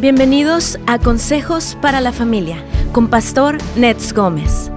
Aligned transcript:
Bienvenidos 0.00 0.78
a 0.86 1.00
Consejos 1.00 1.76
para 1.82 2.00
la 2.00 2.12
Familia 2.12 2.64
con 2.92 3.10
Pastor 3.10 3.58
Nets 3.76 4.12
Gómez. 4.12 4.70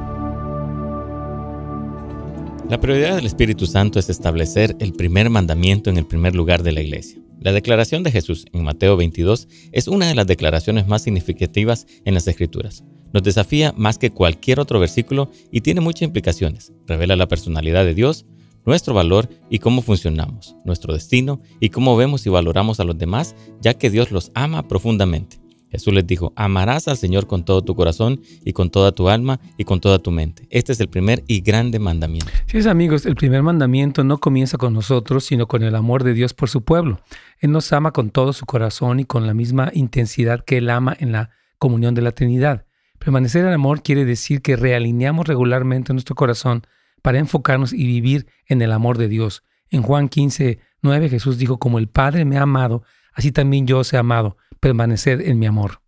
La 2.67 2.79
prioridad 2.81 3.17
del 3.17 3.27
Espíritu 3.27 3.67
Santo 3.67 3.99
es 3.99 4.09
establecer 4.09 4.75
el 4.79 4.93
primer 4.93 5.29
mandamiento 5.29 5.91
en 5.91 5.99
el 5.99 6.07
primer 6.07 6.33
lugar 6.33 6.63
de 6.63 6.71
la 6.71 6.81
iglesia. 6.81 7.21
La 7.39 7.51
declaración 7.51 8.01
de 8.01 8.09
Jesús 8.09 8.47
en 8.51 8.63
Mateo 8.63 8.97
22 8.97 9.47
es 9.71 9.87
una 9.87 10.07
de 10.07 10.15
las 10.15 10.25
declaraciones 10.25 10.87
más 10.87 11.03
significativas 11.03 11.85
en 12.03 12.15
las 12.15 12.27
Escrituras. 12.27 12.83
Nos 13.13 13.21
desafía 13.21 13.75
más 13.77 13.99
que 13.99 14.09
cualquier 14.09 14.59
otro 14.59 14.79
versículo 14.79 15.29
y 15.51 15.61
tiene 15.61 15.81
muchas 15.81 16.01
implicaciones. 16.01 16.73
Revela 16.87 17.15
la 17.15 17.27
personalidad 17.27 17.85
de 17.85 17.93
Dios, 17.93 18.25
nuestro 18.65 18.93
valor 18.93 19.29
y 19.49 19.59
cómo 19.59 19.81
funcionamos, 19.81 20.55
nuestro 20.65 20.93
destino 20.93 21.41
y 21.59 21.69
cómo 21.69 21.95
vemos 21.95 22.25
y 22.25 22.29
valoramos 22.29 22.79
a 22.79 22.83
los 22.83 22.97
demás, 22.97 23.35
ya 23.61 23.73
que 23.73 23.89
Dios 23.89 24.11
los 24.11 24.31
ama 24.33 24.67
profundamente. 24.67 25.41
Jesús 25.71 25.93
les 25.93 26.05
dijo, 26.05 26.33
amarás 26.35 26.89
al 26.89 26.97
Señor 26.97 27.27
con 27.27 27.45
todo 27.45 27.61
tu 27.63 27.75
corazón 27.75 28.19
y 28.43 28.51
con 28.51 28.69
toda 28.69 28.91
tu 28.91 29.07
alma 29.07 29.39
y 29.57 29.63
con 29.63 29.79
toda 29.79 29.99
tu 29.99 30.11
mente. 30.11 30.45
Este 30.49 30.73
es 30.73 30.81
el 30.81 30.89
primer 30.89 31.23
y 31.27 31.39
grande 31.39 31.79
mandamiento. 31.79 32.27
Sí, 32.47 32.67
amigos, 32.67 33.05
el 33.05 33.15
primer 33.15 33.41
mandamiento 33.41 34.03
no 34.03 34.17
comienza 34.17 34.57
con 34.57 34.73
nosotros, 34.73 35.23
sino 35.23 35.47
con 35.47 35.63
el 35.63 35.75
amor 35.75 36.03
de 36.03 36.13
Dios 36.13 36.33
por 36.33 36.49
su 36.49 36.63
pueblo. 36.63 36.99
Él 37.39 37.51
nos 37.51 37.71
ama 37.71 37.91
con 37.91 38.09
todo 38.09 38.33
su 38.33 38.45
corazón 38.45 38.99
y 38.99 39.05
con 39.05 39.25
la 39.25 39.33
misma 39.33 39.71
intensidad 39.73 40.43
que 40.43 40.57
Él 40.57 40.69
ama 40.69 40.95
en 40.99 41.13
la 41.13 41.29
comunión 41.57 41.95
de 41.95 42.01
la 42.01 42.11
Trinidad. 42.11 42.65
Permanecer 42.99 43.45
en 43.45 43.53
amor 43.53 43.81
quiere 43.81 44.03
decir 44.03 44.41
que 44.41 44.57
realineamos 44.57 45.25
regularmente 45.25 45.93
nuestro 45.93 46.15
corazón 46.15 46.63
para 47.01 47.19
enfocarnos 47.19 47.73
y 47.73 47.85
vivir 47.85 48.27
en 48.45 48.61
el 48.61 48.71
amor 48.71 48.97
de 48.97 49.07
Dios. 49.07 49.43
En 49.69 49.81
Juan 49.81 50.09
15, 50.09 50.59
9 50.81 51.09
Jesús 51.09 51.37
dijo, 51.37 51.59
como 51.59 51.79
el 51.79 51.87
Padre 51.87 52.25
me 52.25 52.37
ha 52.37 52.43
amado, 52.43 52.83
así 53.13 53.31
también 53.31 53.67
yo 53.67 53.79
os 53.79 53.93
he 53.93 53.97
amado, 53.97 54.37
permaneced 54.59 55.21
en 55.21 55.39
mi 55.39 55.45
amor. 55.45 55.81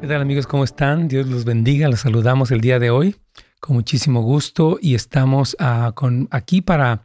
¿Qué 0.00 0.08
tal 0.08 0.20
amigos? 0.20 0.48
¿Cómo 0.48 0.64
están? 0.64 1.06
Dios 1.06 1.28
los 1.28 1.44
bendiga. 1.44 1.88
Los 1.88 2.00
saludamos 2.00 2.50
el 2.50 2.60
día 2.60 2.80
de 2.80 2.90
hoy 2.90 3.14
con 3.62 3.76
muchísimo 3.76 4.22
gusto 4.22 4.76
y 4.82 4.96
estamos 4.96 5.56
ah, 5.60 5.92
con, 5.94 6.26
aquí 6.32 6.60
para 6.60 7.04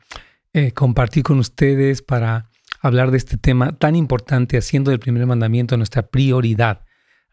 eh, 0.53 0.71
compartir 0.71 1.21
con 1.21 1.37
ustedes, 1.37 2.01
para 2.01 2.49
hablar 2.87 3.11
de 3.11 3.17
este 3.17 3.37
tema 3.37 3.77
tan 3.77 3.95
importante, 3.95 4.57
haciendo 4.57 4.91
del 4.91 4.99
primer 4.99 5.25
mandamiento 5.25 5.77
nuestra 5.77 6.07
prioridad. 6.07 6.81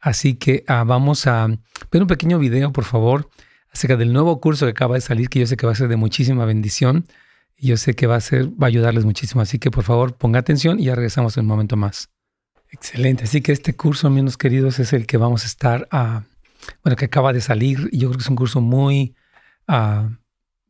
Así 0.01 0.35
que 0.35 0.65
ah, 0.69 0.85
vamos 0.85 1.27
a 1.27 1.47
ver 1.91 2.03
un 2.03 2.09
pequeño 2.09 2.39
video, 2.39 2.73
por 2.73 2.85
favor, 2.85 3.31
acerca 3.73 3.97
del 3.97 4.13
nuevo 4.13 4.41
curso 4.41 4.67
que 4.67 4.71
acaba 4.71 4.97
de 4.97 5.01
salir, 5.01 5.29
que 5.29 5.41
yo 5.41 5.47
sé 5.47 5.57
que 5.57 5.67
va 5.67 5.73
a 5.73 5.77
ser 5.77 5.89
de 5.89 5.97
muchísima 5.97 6.45
bendición. 6.45 7.07
Y 7.57 7.69
yo 7.69 7.77
sé 7.77 7.95
que 7.95 8.07
va 8.07 8.17
a 8.17 8.21
ser, 8.21 8.49
va 8.51 8.67
a 8.67 8.69
ayudarles 8.69 9.05
muchísimo. 9.05 9.41
Así 9.41 9.59
que 9.59 9.71
por 9.71 9.85
favor, 9.85 10.17
ponga 10.17 10.41
atención 10.41 10.81
y 10.81 10.85
ya 10.85 10.95
regresamos 10.95 11.37
en 11.37 11.43
un 11.43 11.49
momento 11.49 11.77
más. 11.77 12.11
Excelente. 12.71 13.25
Así 13.25 13.41
que 13.41 13.53
este 13.53 13.77
curso, 13.77 14.09
amigos 14.09 14.37
queridos, 14.37 14.81
es 14.81 14.93
el 14.93 15.07
que 15.07 15.17
vamos 15.17 15.45
a 15.45 15.47
estar, 15.47 15.89
ah, 15.93 16.25
bueno, 16.83 16.97
que 16.97 17.05
acaba 17.05 17.33
de 17.33 17.41
salir. 17.41 17.89
Yo 17.93 18.09
creo 18.09 18.19
que 18.19 18.23
es 18.23 18.29
un 18.29 18.37
curso 18.37 18.61
muy 18.61 19.15
uh, 19.69 20.11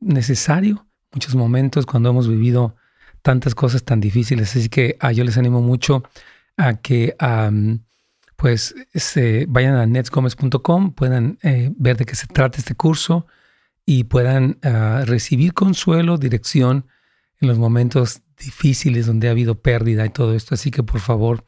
necesario. 0.01 0.87
Muchos 1.13 1.35
momentos 1.35 1.87
cuando 1.87 2.11
hemos 2.11 2.29
vivido 2.29 2.77
tantas 3.25 3.55
cosas 3.55 3.85
tan 3.85 4.01
difíciles. 4.01 4.55
Así 4.55 4.69
que 4.69 4.97
ah, 5.01 5.11
yo 5.11 5.25
les 5.25 5.39
animo 5.39 5.63
mucho 5.63 6.05
a 6.59 6.75
que 6.75 7.17
pues 8.37 8.75
se 8.93 9.47
vayan 9.49 9.75
a 9.77 9.87
netsgomez.com, 9.87 10.93
puedan 10.93 11.39
eh, 11.43 11.73
ver 11.77 11.97
de 11.97 12.05
qué 12.05 12.15
se 12.15 12.27
trata 12.27 12.59
este 12.59 12.75
curso 12.75 13.27
y 13.87 14.05
puedan 14.05 14.59
ah, 14.63 15.05
recibir 15.07 15.55
consuelo, 15.55 16.19
dirección 16.19 16.87
en 17.41 17.49
los 17.49 17.59
momentos 17.59 18.21
difíciles 18.39 19.07
donde 19.07 19.29
ha 19.29 19.31
habido 19.31 19.63
pérdida 19.63 20.05
y 20.05 20.11
todo 20.11 20.35
esto. 20.35 20.55
Así 20.55 20.71
que 20.71 20.83
por 20.83 21.01
favor 21.01 21.45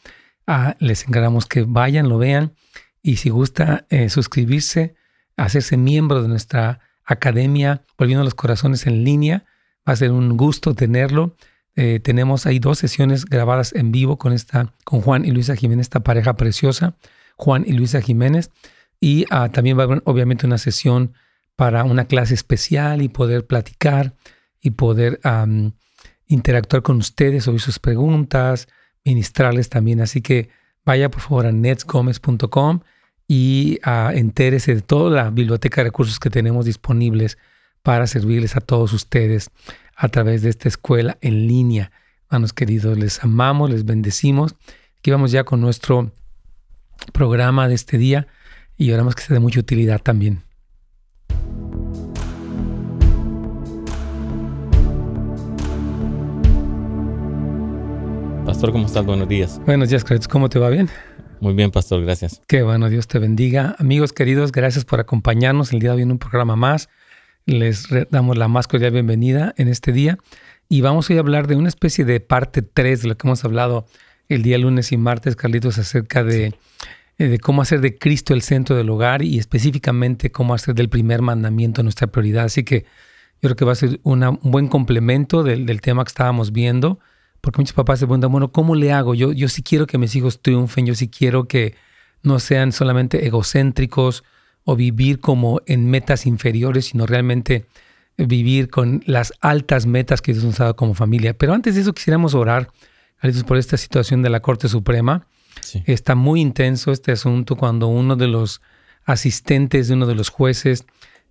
ah, 0.47 0.77
les 0.79 1.07
encargamos 1.07 1.45
que 1.45 1.63
vayan, 1.63 2.09
lo 2.09 2.17
vean 2.17 2.55
y 3.03 3.17
si 3.17 3.29
gusta 3.29 3.87
eh, 3.91 4.09
suscribirse, 4.09 4.95
hacerse 5.37 5.77
miembro 5.77 6.23
de 6.23 6.29
nuestra 6.29 6.81
academia 7.05 7.83
Volviendo 7.99 8.25
los 8.25 8.35
Corazones 8.35 8.87
en 8.87 9.05
línea. 9.05 9.45
Va 9.87 9.93
a 9.93 9.97
ser 9.97 10.11
un 10.11 10.39
gusto 10.39 10.75
tenerlo. 10.75 11.37
Eh, 11.77 12.01
tenemos 12.01 12.47
ahí 12.47 12.59
dos 12.59 12.79
sesiones 12.79 13.27
grabadas 13.27 13.75
en 13.75 13.93
vivo 13.93 14.19
con, 14.19 14.33
esta, 14.33 14.73
con 14.85 15.03
Juan 15.03 15.25
y 15.27 15.31
Luisa 15.31 15.55
Jiménez, 15.55 15.85
esta 15.85 16.01
pareja 16.01 16.35
preciosa, 16.35 16.97
Juan 17.37 17.65
y 17.67 17.73
Luisa 17.73 18.01
Jiménez. 18.01 18.51
Y 18.99 19.27
ah, 19.31 19.51
también 19.51 19.79
va 19.79 19.83
a 19.83 19.85
haber 19.85 20.03
obviamente 20.07 20.47
una 20.47 20.57
sesión 20.57 21.13
para 21.55 21.85
una 21.85 22.07
clase 22.07 22.35
especial 22.35 23.03
y 23.03 23.09
poder 23.09 23.47
platicar 23.47 24.15
y 24.61 24.71
poder 24.71 25.21
interactuar 26.27 26.83
con 26.83 26.97
ustedes, 26.97 27.47
oír 27.47 27.61
sus 27.61 27.79
preguntas, 27.79 28.69
ministrarles 29.05 29.69
también. 29.69 30.01
Así 30.01 30.23
que 30.23 30.49
vaya 30.85 31.11
por 31.11 31.21
favor 31.21 31.47
a 31.47 31.53
netsgomez.com 31.53 32.81
y 33.29 33.79
uh, 33.87 34.11
entérese 34.11 34.75
de 34.75 34.83
toda 34.83 35.11
la 35.11 35.31
biblioteca 35.31 35.81
de 35.81 35.89
recursos 35.89 36.19
que 36.19 36.31
tenemos 36.31 36.65
disponibles 36.65 37.39
para 37.83 38.07
servirles 38.07 38.57
a 38.57 38.61
todos 38.61 38.93
ustedes 38.93 39.51
a 39.97 40.09
través 40.09 40.43
de 40.43 40.51
esta 40.51 40.69
escuela 40.69 41.17
en 41.23 41.47
línea. 41.49 41.91
Hermanos 42.27 42.53
queridos, 42.53 42.99
les 42.99 43.25
amamos, 43.25 43.71
les 43.71 43.85
bendecimos. 43.85 44.55
Aquí 44.99 45.11
vamos 45.11 45.33
ya 45.33 45.45
con 45.45 45.61
nuestro 45.61 46.13
programa 47.13 47.67
de 47.69 47.75
este 47.75 47.99
día 47.99 48.27
y 48.77 48.93
oramos 48.93 49.15
que 49.15 49.23
sea 49.23 49.35
de 49.35 49.41
mucha 49.41 49.61
utilidad 49.61 50.01
también. 50.03 50.43
Pastor, 58.45 58.71
¿cómo 58.71 58.87
estás? 58.87 59.05
Buenos 59.05 59.29
días. 59.29 59.61
Buenos 59.67 59.89
días, 59.89 60.05
queridos. 60.05 60.29
¿Cómo 60.29 60.49
te 60.49 60.59
va 60.59 60.69
bien? 60.69 60.89
Muy 61.41 61.55
bien, 61.55 61.71
Pastor, 61.71 62.03
gracias. 62.03 62.41
Qué 62.47 62.63
bueno, 62.63 62.89
Dios 62.89 63.09
te 63.09 63.19
bendiga. 63.19 63.75
Amigos 63.79 64.13
queridos, 64.13 64.53
gracias 64.53 64.85
por 64.85 65.01
acompañarnos 65.01 65.73
el 65.73 65.81
día 65.81 65.91
de 65.91 65.97
hoy 65.97 66.03
en 66.03 66.13
un 66.13 66.19
programa 66.19 66.55
más. 66.55 66.89
Les 67.47 67.87
damos 68.11 68.37
la 68.37 68.49
más 68.49 68.67
cordial 68.67 68.91
bienvenida 68.91 69.55
en 69.57 69.69
este 69.69 69.93
día 69.93 70.19
y 70.69 70.81
vamos 70.81 71.09
hoy 71.09 71.17
a 71.17 71.21
hablar 71.21 71.47
de 71.47 71.55
una 71.55 71.69
especie 71.69 72.05
de 72.05 72.19
parte 72.19 72.61
3 72.61 73.03
de 73.03 73.09
lo 73.09 73.17
que 73.17 73.25
hemos 73.25 73.45
hablado 73.45 73.87
el 74.29 74.43
día 74.43 74.59
lunes 74.59 74.91
y 74.91 74.97
martes, 74.97 75.37
Carlitos, 75.37 75.79
acerca 75.79 76.25
de, 76.25 76.57
eh, 77.19 77.29
de 77.29 77.39
cómo 77.39 77.63
hacer 77.63 77.81
de 77.81 77.99
Cristo 77.99 78.35
el 78.35 78.43
centro 78.43 78.75
del 78.75 78.91
hogar 78.91 79.23
y 79.23 79.39
específicamente 79.39 80.33
cómo 80.33 80.55
hacer 80.55 80.75
del 80.75 80.89
primer 80.89 81.23
mandamiento 81.23 81.85
nuestra 81.85 82.09
prioridad. 82.09 82.47
Así 82.47 82.65
que 82.65 82.81
yo 83.41 83.43
creo 83.43 83.55
que 83.55 83.65
va 83.65 83.73
a 83.73 83.77
ser 83.77 84.01
un 84.03 84.41
buen 84.43 84.67
complemento 84.67 85.45
del, 85.45 85.67
del, 85.67 85.81
tema 85.81 86.03
que 86.03 86.09
estábamos 86.09 86.51
viendo, 86.51 86.99
porque 87.41 87.61
muchos 87.61 87.75
papás 87.75 88.01
se 88.01 88.07
preguntan, 88.07 88.33
bueno, 88.33 88.51
¿cómo 88.51 88.75
le 88.75 88.91
hago? 88.91 89.15
Yo, 89.15 89.33
yo 89.33 89.49
sí 89.49 89.63
quiero 89.63 89.87
que 89.87 89.99
mis 89.99 90.17
hijos 90.17 90.43
triunfen, 90.43 90.85
yo 90.85 90.97
sí 90.97 91.09
quiero 91.09 91.47
que 91.47 91.77
no 92.25 92.41
sean 92.41 92.73
solamente 92.73 93.25
egocéntricos, 93.25 94.25
o 94.67 94.77
vivir 94.77 95.21
como 95.21 95.63
en 95.65 95.89
metas 95.89 96.27
inferiores, 96.27 96.87
sino 96.87 97.07
realmente 97.07 97.65
vivir 98.19 98.69
con 98.69 99.03
las 99.07 99.33
altas 99.41 99.87
metas 99.87 100.21
que 100.21 100.33
Dios 100.33 100.45
nos 100.45 100.61
ha 100.61 100.65
dado 100.65 100.77
como 100.77 100.93
familia. 100.93 101.39
Pero 101.39 101.55
antes 101.55 101.77
de 101.77 101.83
eso 101.83 101.95
quisiéramos 101.95 102.35
orar, 102.35 102.69
por 103.47 103.57
esta 103.57 103.77
situación 103.77 104.23
de 104.23 104.31
la 104.31 104.41
Corte 104.41 104.69
Suprema. 104.69 105.27
Está 105.87 106.15
muy 106.15 106.41
intenso 106.41 106.93
este 106.93 107.13
asunto 107.13 107.57
cuando 107.57 107.89
uno 107.89 108.15
de 108.17 108.29
los 108.29 108.61
asistentes 109.05 109.89
de 109.89 109.95
uno 109.95 110.07
de 110.07 110.15
los 110.15 110.29
jueces 110.29 110.85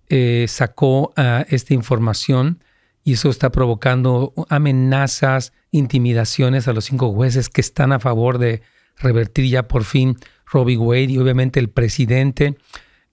eh, 0.08 0.46
sacó 0.48 1.12
uh, 1.16 1.44
esta 1.48 1.74
información 1.74 2.62
y 3.04 3.12
eso 3.12 3.30
está 3.30 3.50
provocando 3.50 4.32
amenazas, 4.48 5.52
intimidaciones 5.70 6.68
a 6.68 6.72
los 6.72 6.86
cinco 6.86 7.12
jueces 7.12 7.48
que 7.48 7.60
están 7.60 7.92
a 7.92 8.00
favor 8.00 8.38
de 8.38 8.62
revertir 8.98 9.48
ya 9.48 9.68
por 9.68 9.84
fin 9.84 10.16
Robbie 10.46 10.76
Wade 10.76 11.12
y 11.12 11.18
obviamente 11.18 11.60
el 11.60 11.68
presidente 11.68 12.56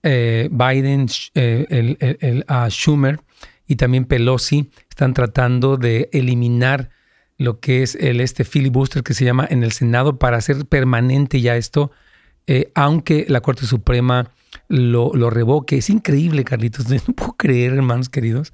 eh, 0.03 0.49
Biden, 0.51 1.07
eh, 1.33 1.97
el, 2.19 2.45
Schumer 2.69 3.21
y 3.65 3.77
también 3.77 4.05
Pelosi 4.05 4.69
están 4.89 5.13
tratando 5.13 5.77
de 5.77 6.09
eliminar 6.11 6.89
lo 7.37 7.59
que 7.59 7.83
es 7.83 7.95
el 7.95 8.19
este 8.19 8.43
filibuster 8.43 9.01
que 9.01 9.13
se 9.13 9.25
llama 9.25 9.47
en 9.49 9.63
el 9.63 9.71
Senado 9.71 10.19
para 10.19 10.37
hacer 10.37 10.65
permanente 10.65 11.41
ya 11.41 11.55
esto, 11.55 11.91
eh, 12.47 12.71
aunque 12.75 13.25
la 13.27 13.41
Corte 13.41 13.65
Suprema 13.65 14.29
lo, 14.67 15.13
lo, 15.13 15.29
revoque. 15.29 15.77
Es 15.77 15.89
increíble, 15.89 16.43
Carlitos, 16.43 16.89
no 17.07 17.13
puedo 17.15 17.33
creer, 17.33 17.73
hermanos 17.73 18.09
queridos, 18.09 18.53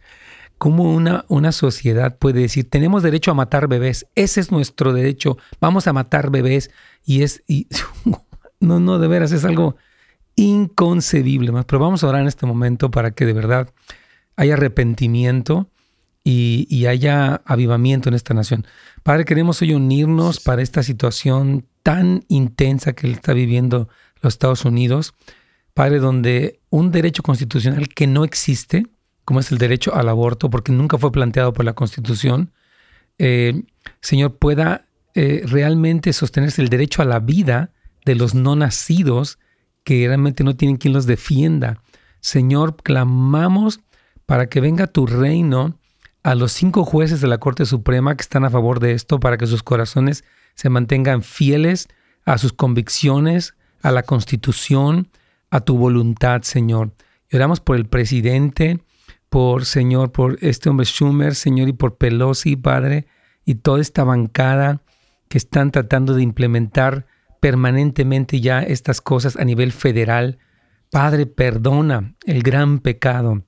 cómo 0.58 0.94
una, 0.94 1.26
una 1.30 1.52
sociedad 1.52 2.18
puede 2.18 2.42
decir, 2.42 2.70
tenemos 2.70 3.02
derecho 3.02 3.32
a 3.32 3.34
matar 3.34 3.68
bebés, 3.68 4.06
ese 4.16 4.40
es 4.40 4.52
nuestro 4.52 4.94
derecho, 4.94 5.38
vamos 5.60 5.88
a 5.88 5.94
matar 5.94 6.30
bebés, 6.30 6.70
y 7.04 7.24
es, 7.24 7.44
y, 7.48 7.68
no, 8.60 8.80
no, 8.80 9.00
de 9.00 9.08
veras, 9.08 9.32
es 9.32 9.46
algo 9.46 9.78
inconcebible. 10.40 11.52
Más. 11.52 11.66
Pero 11.66 11.80
vamos 11.80 12.04
a 12.04 12.08
orar 12.08 12.22
en 12.22 12.28
este 12.28 12.46
momento 12.46 12.90
para 12.90 13.12
que 13.12 13.26
de 13.26 13.34
verdad 13.34 13.70
haya 14.36 14.54
arrepentimiento 14.54 15.70
y, 16.24 16.86
haya 16.86 17.42
avivamiento 17.46 18.10
en 18.10 18.16
esta 18.16 18.34
nación. 18.34 18.66
Padre, 19.04 19.26
queremos 19.26 19.62
hoy 19.62 19.74
unirnos 19.74 20.40
para 20.40 20.62
esta 20.62 20.84
situación 20.84 21.66
tan 21.82 22.24
intensa 22.28 22.94
que 22.94 23.10
está 23.12 23.34
viviendo 23.34 23.90
los 24.22 24.34
Estados 24.34 24.64
Unidos. 24.66 25.14
Padre, 25.74 26.00
donde 26.00 26.60
un 26.70 26.92
derecho 26.92 27.24
constitucional 27.24 27.88
que 27.90 28.06
no 28.06 28.24
existe, 28.24 28.86
como 29.26 29.40
es 29.40 29.52
el 29.52 29.58
derecho 29.58 29.96
al 29.96 30.08
aborto, 30.08 30.50
porque 30.50 30.72
nunca 30.72 30.98
fue 30.98 31.12
planteado 31.12 31.52
por 31.52 31.66
la 31.66 31.74
Constitución, 31.74 32.52
eh, 33.18 33.64
Señor, 34.02 34.38
pueda 34.38 34.86
eh, 35.16 35.42
realmente 35.46 36.14
sostenerse 36.14 36.62
el 36.62 36.70
derecho 36.70 37.02
a 37.02 37.06
la 37.06 37.20
vida 37.20 37.72
de 38.06 38.16
los 38.16 38.36
no 38.36 38.56
nacidos 38.56 39.40
que 39.90 40.06
realmente 40.06 40.44
no 40.44 40.56
tienen 40.56 40.78
quien 40.78 40.94
los 40.94 41.08
defienda. 41.08 41.82
Señor, 42.20 42.76
clamamos 42.76 43.80
para 44.28 44.48
que 44.48 44.62
venga 44.62 44.86
tu 44.86 45.08
reino 45.08 45.80
a 46.22 46.36
los 46.36 46.52
cinco 46.52 46.86
jueces 46.86 47.22
de 47.22 47.28
la 47.28 47.40
Corte 47.40 47.66
Suprema 47.66 48.16
que 48.16 48.22
están 48.22 48.46
a 48.46 48.52
favor 48.52 48.80
de 48.80 48.92
esto, 48.92 49.20
para 49.20 49.36
que 49.36 49.48
sus 49.48 49.64
corazones 49.64 50.24
se 50.54 50.70
mantengan 50.70 51.24
fieles 51.24 51.88
a 52.24 52.38
sus 52.38 52.54
convicciones, 52.54 53.56
a 53.82 53.90
la 53.90 54.04
Constitución, 54.04 55.10
a 55.50 55.62
tu 55.62 55.76
voluntad, 55.76 56.44
Señor. 56.44 56.92
Y 57.28 57.38
oramos 57.38 57.60
por 57.60 57.76
el 57.76 57.88
presidente, 57.88 58.84
por 59.32 59.66
Señor, 59.66 60.12
por 60.12 60.38
este 60.42 60.70
hombre 60.70 60.86
Schumer, 60.86 61.34
Señor, 61.34 61.68
y 61.68 61.74
por 61.74 61.98
Pelosi, 61.98 62.56
Padre, 62.58 63.08
y 63.44 63.56
toda 63.56 63.82
esta 63.82 64.04
bancada 64.04 64.84
que 65.30 65.40
están 65.40 65.72
tratando 65.72 66.14
de 66.14 66.22
implementar 66.22 67.08
permanentemente 67.40 68.42
ya 68.42 68.62
estas 68.62 69.02
cosas 69.02 69.36
a 69.36 69.46
nivel 69.46 69.72
federal. 69.72 70.40
Padre, 70.92 71.26
perdona 71.26 72.16
el 72.26 72.44
gran 72.44 72.80
pecado 72.80 73.44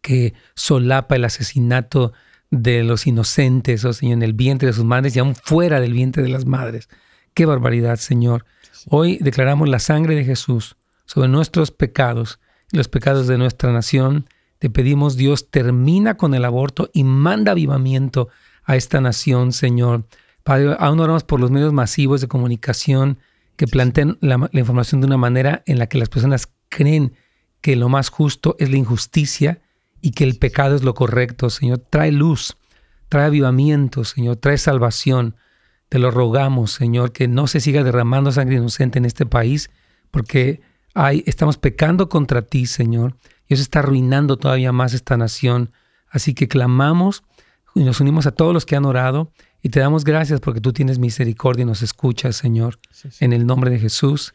que 0.00 0.34
solapa 0.54 1.16
el 1.16 1.24
asesinato 1.24 2.12
de 2.50 2.82
los 2.82 3.06
inocentes, 3.06 3.84
oh 3.84 3.92
Señor, 3.92 4.14
en 4.14 4.22
el 4.22 4.32
vientre 4.34 4.66
de 4.66 4.72
sus 4.72 4.84
madres 4.84 5.16
y 5.16 5.20
aún 5.20 5.34
fuera 5.34 5.80
del 5.80 5.94
vientre 5.94 6.22
de 6.22 6.28
las 6.28 6.44
madres. 6.44 6.88
Qué 7.34 7.46
barbaridad, 7.46 7.96
Señor. 7.96 8.44
Hoy 8.88 9.18
declaramos 9.20 9.68
la 9.68 9.78
sangre 9.78 10.14
de 10.14 10.24
Jesús 10.24 10.76
sobre 11.06 11.28
nuestros 11.28 11.70
pecados 11.70 12.40
y 12.70 12.76
los 12.76 12.88
pecados 12.88 13.26
de 13.26 13.38
nuestra 13.38 13.72
nación. 13.72 14.26
Te 14.58 14.68
pedimos, 14.68 15.16
Dios, 15.16 15.50
termina 15.50 16.16
con 16.16 16.34
el 16.34 16.44
aborto 16.44 16.90
y 16.92 17.04
manda 17.04 17.52
avivamiento 17.52 18.28
a 18.64 18.76
esta 18.76 19.00
nación, 19.00 19.52
Señor. 19.52 20.04
Padre, 20.44 20.76
aún 20.78 20.98
oramos 21.00 21.24
por 21.24 21.40
los 21.40 21.50
medios 21.50 21.72
masivos 21.72 22.20
de 22.20 22.28
comunicación 22.28 23.18
que 23.56 23.66
planteen 23.66 24.18
la, 24.20 24.48
información 24.52 25.00
de 25.00 25.06
una 25.06 25.16
manera 25.16 25.62
en 25.66 25.78
la 25.78 25.86
que 25.86 25.98
las 25.98 26.08
personas 26.08 26.48
creen 26.68 27.14
que 27.60 27.76
lo 27.76 27.88
más 27.88 28.08
justo 28.08 28.56
es 28.58 28.70
la 28.70 28.76
injusticia 28.76 29.60
y 30.00 30.10
que 30.12 30.24
el 30.24 30.38
pecado 30.38 30.74
es 30.74 30.82
lo 30.82 30.94
correcto. 30.94 31.48
Señor, 31.48 31.78
trae 31.78 32.10
luz, 32.10 32.56
trae 33.08 33.26
avivamiento, 33.26 34.04
Señor, 34.04 34.36
trae 34.36 34.58
salvación. 34.58 35.36
Te 35.88 35.98
lo 35.98 36.10
rogamos, 36.10 36.72
Señor, 36.72 37.12
que 37.12 37.28
no 37.28 37.46
se 37.46 37.60
siga 37.60 37.84
derramando 37.84 38.32
sangre 38.32 38.56
inocente 38.56 38.98
en 38.98 39.04
este 39.04 39.26
país, 39.26 39.70
porque 40.10 40.60
hay, 40.94 41.22
estamos 41.26 41.58
pecando 41.58 42.08
contra 42.08 42.42
ti, 42.42 42.66
Señor, 42.66 43.16
y 43.46 43.54
eso 43.54 43.62
está 43.62 43.78
arruinando 43.80 44.38
todavía 44.38 44.72
más 44.72 44.94
esta 44.94 45.16
nación. 45.16 45.70
Así 46.08 46.34
que 46.34 46.48
clamamos 46.48 47.22
y 47.74 47.84
nos 47.84 48.00
unimos 48.00 48.26
a 48.26 48.32
todos 48.32 48.52
los 48.52 48.66
que 48.66 48.74
han 48.74 48.84
orado 48.84 49.32
y 49.62 49.68
te 49.68 49.80
damos 49.80 50.04
gracias 50.04 50.40
porque 50.40 50.60
tú 50.60 50.72
tienes 50.72 50.98
misericordia 50.98 51.62
y 51.62 51.66
nos 51.66 51.82
escuchas, 51.82 52.36
Señor. 52.36 52.78
En 53.20 53.32
el 53.32 53.46
nombre 53.46 53.70
de 53.70 53.78
Jesús. 53.78 54.34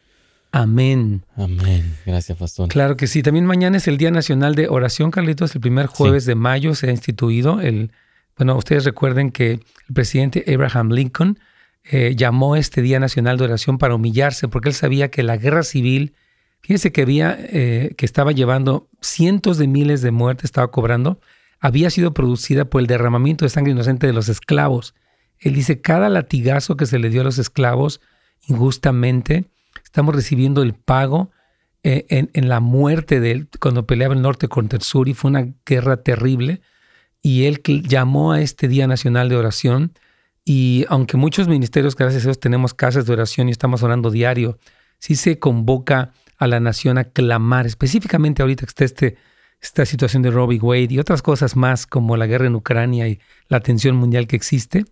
Amén. 0.52 1.24
Amén. 1.36 1.98
Gracias, 2.06 2.38
pastor. 2.38 2.70
Claro 2.70 2.96
que 2.96 3.08
sí. 3.08 3.22
También 3.22 3.46
mañana 3.46 3.78
es 3.78 3.88
el 3.90 3.98
Día 3.98 4.10
Nacional 4.10 4.56
de 4.56 4.70
Oración, 4.70 5.12
Carlitos. 5.12 5.54
El 5.54 5.62
primer 5.62 5.88
jueves 5.88 6.26
de 6.26 6.36
mayo 6.36 6.74
se 6.76 6.88
ha 6.88 6.92
instituido. 6.92 7.60
El, 7.60 7.92
bueno, 8.38 8.56
ustedes 8.56 8.86
recuerden 8.86 9.32
que 9.32 9.52
el 9.52 9.94
presidente 9.94 10.46
Abraham 10.48 10.92
Lincoln 10.92 11.40
eh, 11.84 12.16
llamó 12.16 12.56
este 12.56 12.82
Día 12.82 13.00
Nacional 13.00 13.38
de 13.38 13.44
Oración 13.44 13.78
para 13.78 13.96
humillarse 13.96 14.48
porque 14.48 14.70
él 14.70 14.76
sabía 14.76 15.10
que 15.10 15.24
la 15.24 15.36
guerra 15.36 15.64
civil, 15.64 16.14
fíjense 16.62 16.94
que 16.94 17.02
había, 17.02 17.38
eh, 17.40 17.94
que 17.98 18.06
estaba 18.06 18.32
llevando 18.32 18.90
cientos 19.02 19.58
de 19.58 19.68
miles 19.68 20.02
de 20.02 20.12
muertes, 20.12 20.46
estaba 20.46 20.72
cobrando, 20.72 21.20
había 21.60 21.90
sido 21.90 22.14
producida 22.14 22.66
por 22.66 22.82
el 22.82 22.88
derramamiento 22.88 23.44
de 23.44 23.50
sangre 23.50 23.74
inocente 23.74 24.08
de 24.08 24.14
los 24.14 24.30
esclavos. 24.30 24.96
Él 25.40 25.54
dice, 25.54 25.82
cada 25.82 26.10
latigazo 26.10 26.78
que 26.78 26.86
se 26.86 27.00
le 27.00 27.10
dio 27.10 27.22
a 27.22 27.26
los 27.26 27.38
esclavos 27.38 28.02
injustamente, 28.48 29.46
estamos 29.84 30.16
recibiendo 30.16 30.62
el 30.62 30.74
pago 30.74 31.32
eh, 31.84 32.06
en, 32.10 32.50
la 32.50 32.60
muerte 32.60 33.20
de 33.20 33.32
él 33.32 33.48
cuando 33.60 33.86
peleaba 33.86 34.14
el 34.14 34.22
norte 34.22 34.48
contra 34.48 34.78
el 34.78 34.84
sur 34.84 35.08
y 35.08 35.14
fue 35.14 35.30
una 35.30 35.48
guerra 35.66 35.98
terrible. 36.04 36.62
Y 37.22 37.46
él 37.46 37.62
llamó 37.84 38.34
a 38.34 38.42
este 38.42 38.68
Día 38.68 38.88
Nacional 38.88 39.30
de 39.30 39.36
Oración. 39.36 39.94
Y 40.44 40.86
aunque 40.90 41.18
muchos 41.18 41.48
ministerios, 41.48 41.96
gracias 41.96 42.24
a 42.24 42.28
Dios, 42.28 42.40
tenemos 42.40 42.74
casas 42.74 43.06
de 43.06 43.14
oración 43.14 43.50
y 43.50 43.52
estamos 43.52 43.84
orando 43.84 44.12
diario, 44.12 44.60
sí 44.98 45.16
se 45.16 45.40
convoca 45.40 46.14
a 46.38 46.48
la 46.48 46.60
nación 46.60 46.98
a 46.98 47.06
clamar, 47.06 47.66
específicamente 47.66 48.42
ahorita 48.42 48.66
que 48.66 48.70
está 48.70 48.86
este, 48.86 49.18
esta 49.62 49.86
situación 49.86 50.24
de 50.24 50.32
Robbie 50.32 50.60
Wade 50.60 50.88
y 50.90 51.00
otras 51.00 51.22
cosas 51.22 51.56
más 51.56 51.86
como 51.86 52.16
la 52.16 52.28
guerra 52.28 52.48
en 52.48 52.56
Ucrania 52.56 53.08
y 53.10 53.20
la 53.50 53.60
tensión 53.60 53.96
mundial 53.98 54.28
que 54.28 54.36
existe 54.36 54.86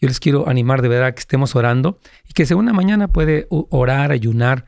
yo 0.00 0.08
les 0.08 0.20
quiero 0.20 0.48
animar 0.48 0.82
de 0.82 0.88
verdad 0.88 1.14
que 1.14 1.20
estemos 1.20 1.56
orando 1.56 1.98
y 2.28 2.32
que 2.32 2.46
según 2.46 2.66
mañana 2.66 3.08
puede 3.08 3.46
orar, 3.48 4.12
ayunar. 4.12 4.66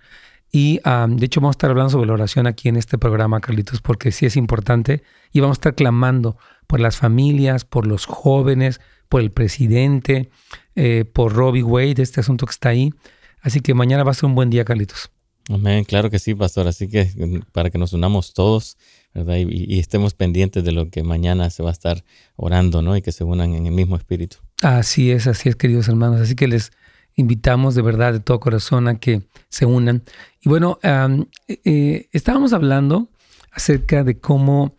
Y 0.50 0.80
de 0.84 1.26
hecho 1.26 1.40
vamos 1.40 1.54
a 1.54 1.58
estar 1.58 1.70
hablando 1.70 1.90
sobre 1.90 2.06
la 2.06 2.14
oración 2.14 2.46
aquí 2.46 2.68
en 2.68 2.76
este 2.76 2.96
programa, 2.96 3.40
Carlitos, 3.40 3.82
porque 3.82 4.12
sí 4.12 4.24
es 4.24 4.36
importante. 4.36 5.02
Y 5.32 5.40
vamos 5.40 5.56
a 5.56 5.60
estar 5.60 5.74
clamando 5.74 6.38
por 6.66 6.80
las 6.80 6.96
familias, 6.96 7.64
por 7.64 7.86
los 7.86 8.06
jóvenes, 8.06 8.80
por 9.08 9.20
el 9.20 9.30
presidente, 9.30 10.30
eh, 10.74 11.04
por 11.04 11.34
Robbie 11.34 11.62
Wade, 11.62 12.02
este 12.02 12.20
asunto 12.20 12.46
que 12.46 12.52
está 12.52 12.70
ahí. 12.70 12.94
Así 13.40 13.60
que 13.60 13.74
mañana 13.74 14.04
va 14.04 14.12
a 14.12 14.14
ser 14.14 14.26
un 14.26 14.34
buen 14.34 14.50
día, 14.50 14.64
Carlitos. 14.64 15.10
Amén, 15.48 15.84
claro 15.84 16.10
que 16.10 16.18
sí, 16.18 16.34
pastor. 16.34 16.68
Así 16.68 16.88
que 16.88 17.10
para 17.52 17.70
que 17.70 17.78
nos 17.78 17.92
unamos 17.92 18.34
todos, 18.34 18.76
¿verdad? 19.14 19.36
Y, 19.36 19.78
estemos 19.78 20.14
pendientes 20.14 20.64
de 20.64 20.72
lo 20.72 20.90
que 20.90 21.02
mañana 21.02 21.50
se 21.50 21.62
va 21.62 21.70
a 21.70 21.72
estar 21.72 22.04
orando, 22.36 22.82
¿no? 22.82 22.96
Y 22.96 23.02
que 23.02 23.12
se 23.12 23.24
unan 23.24 23.54
en 23.54 23.66
el 23.66 23.72
mismo 23.72 23.96
espíritu. 23.96 24.38
Así 24.62 25.10
es, 25.10 25.26
así 25.26 25.48
es, 25.48 25.56
queridos 25.56 25.88
hermanos. 25.88 26.20
Así 26.20 26.34
que 26.34 26.48
les 26.48 26.72
invitamos 27.14 27.74
de 27.74 27.82
verdad, 27.82 28.12
de 28.12 28.20
todo 28.20 28.40
corazón, 28.40 28.88
a 28.88 28.98
que 28.98 29.22
se 29.48 29.64
unan. 29.64 30.02
Y 30.40 30.48
bueno, 30.48 30.78
eh, 30.82 31.24
eh, 31.64 32.08
estábamos 32.12 32.52
hablando 32.52 33.08
acerca 33.50 34.04
de 34.04 34.18
cómo 34.18 34.76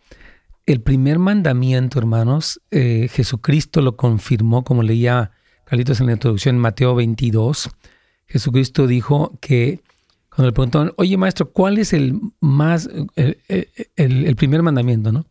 el 0.66 0.80
primer 0.80 1.18
mandamiento, 1.18 1.98
hermanos, 1.98 2.60
eh, 2.70 3.08
Jesucristo 3.10 3.80
lo 3.80 3.96
confirmó, 3.96 4.62
como 4.62 4.82
leía 4.82 5.32
Carlitos 5.64 6.00
en 6.00 6.06
la 6.06 6.12
introducción 6.12 6.56
en 6.56 6.60
Mateo 6.60 6.94
22. 6.94 7.70
Jesucristo 8.26 8.86
dijo 8.86 9.36
que 9.40 9.80
cuando 10.30 10.48
le 10.48 10.52
preguntaron, 10.52 10.92
oye 10.96 11.16
maestro, 11.16 11.50
¿cuál 11.50 11.78
es 11.78 11.92
el 11.92 12.20
más, 12.40 12.88
el, 13.16 14.36
primer 14.36 14.62
mandamiento? 14.62 15.12
¿no? 15.12 15.26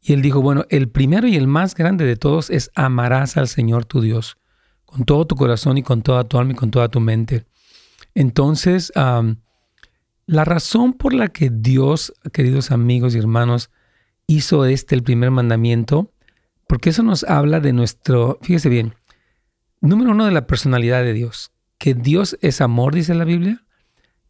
Y 0.00 0.12
él 0.12 0.22
dijo, 0.22 0.40
bueno, 0.40 0.64
el 0.70 0.88
primero 0.88 1.26
y 1.26 1.36
el 1.36 1.46
más 1.46 1.74
grande 1.74 2.04
de 2.04 2.16
todos 2.16 2.48
es 2.50 2.70
amarás 2.74 3.36
al 3.36 3.48
Señor 3.48 3.84
tu 3.84 4.00
Dios 4.00 4.38
con 4.86 5.04
todo 5.04 5.26
tu 5.26 5.36
corazón 5.36 5.76
y 5.76 5.82
con 5.82 6.00
toda 6.00 6.24
tu 6.24 6.38
alma 6.38 6.52
y 6.52 6.56
con 6.56 6.70
toda 6.70 6.88
tu 6.88 7.00
mente. 7.00 7.44
Entonces, 8.14 8.92
la 8.94 10.44
razón 10.44 10.94
por 10.94 11.12
la 11.12 11.28
que 11.28 11.50
Dios, 11.50 12.14
queridos 12.32 12.70
amigos 12.70 13.14
y 13.14 13.18
hermanos, 13.18 13.70
hizo 14.26 14.64
este 14.64 14.94
el 14.94 15.02
primer 15.02 15.30
mandamiento, 15.30 16.12
porque 16.66 16.90
eso 16.90 17.02
nos 17.02 17.24
habla 17.24 17.60
de 17.60 17.72
nuestro, 17.72 18.38
fíjese 18.42 18.68
bien, 18.68 18.94
número 19.80 20.12
uno 20.12 20.24
de 20.24 20.32
la 20.32 20.46
personalidad 20.46 21.02
de 21.02 21.12
Dios, 21.12 21.52
que 21.78 21.94
Dios 21.94 22.38
es 22.40 22.60
amor, 22.60 22.94
dice 22.94 23.14
la 23.14 23.24
Biblia, 23.24 23.65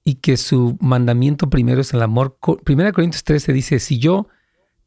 y 0.09 0.15
que 0.15 0.37
su 0.37 0.79
mandamiento 0.81 1.51
primero 1.51 1.81
es 1.81 1.93
el 1.93 2.01
amor. 2.01 2.39
Primera 2.63 2.93
Corintios 2.93 3.25
13 3.25 3.53
dice, 3.53 3.81
si 3.81 3.99
yo 3.99 4.29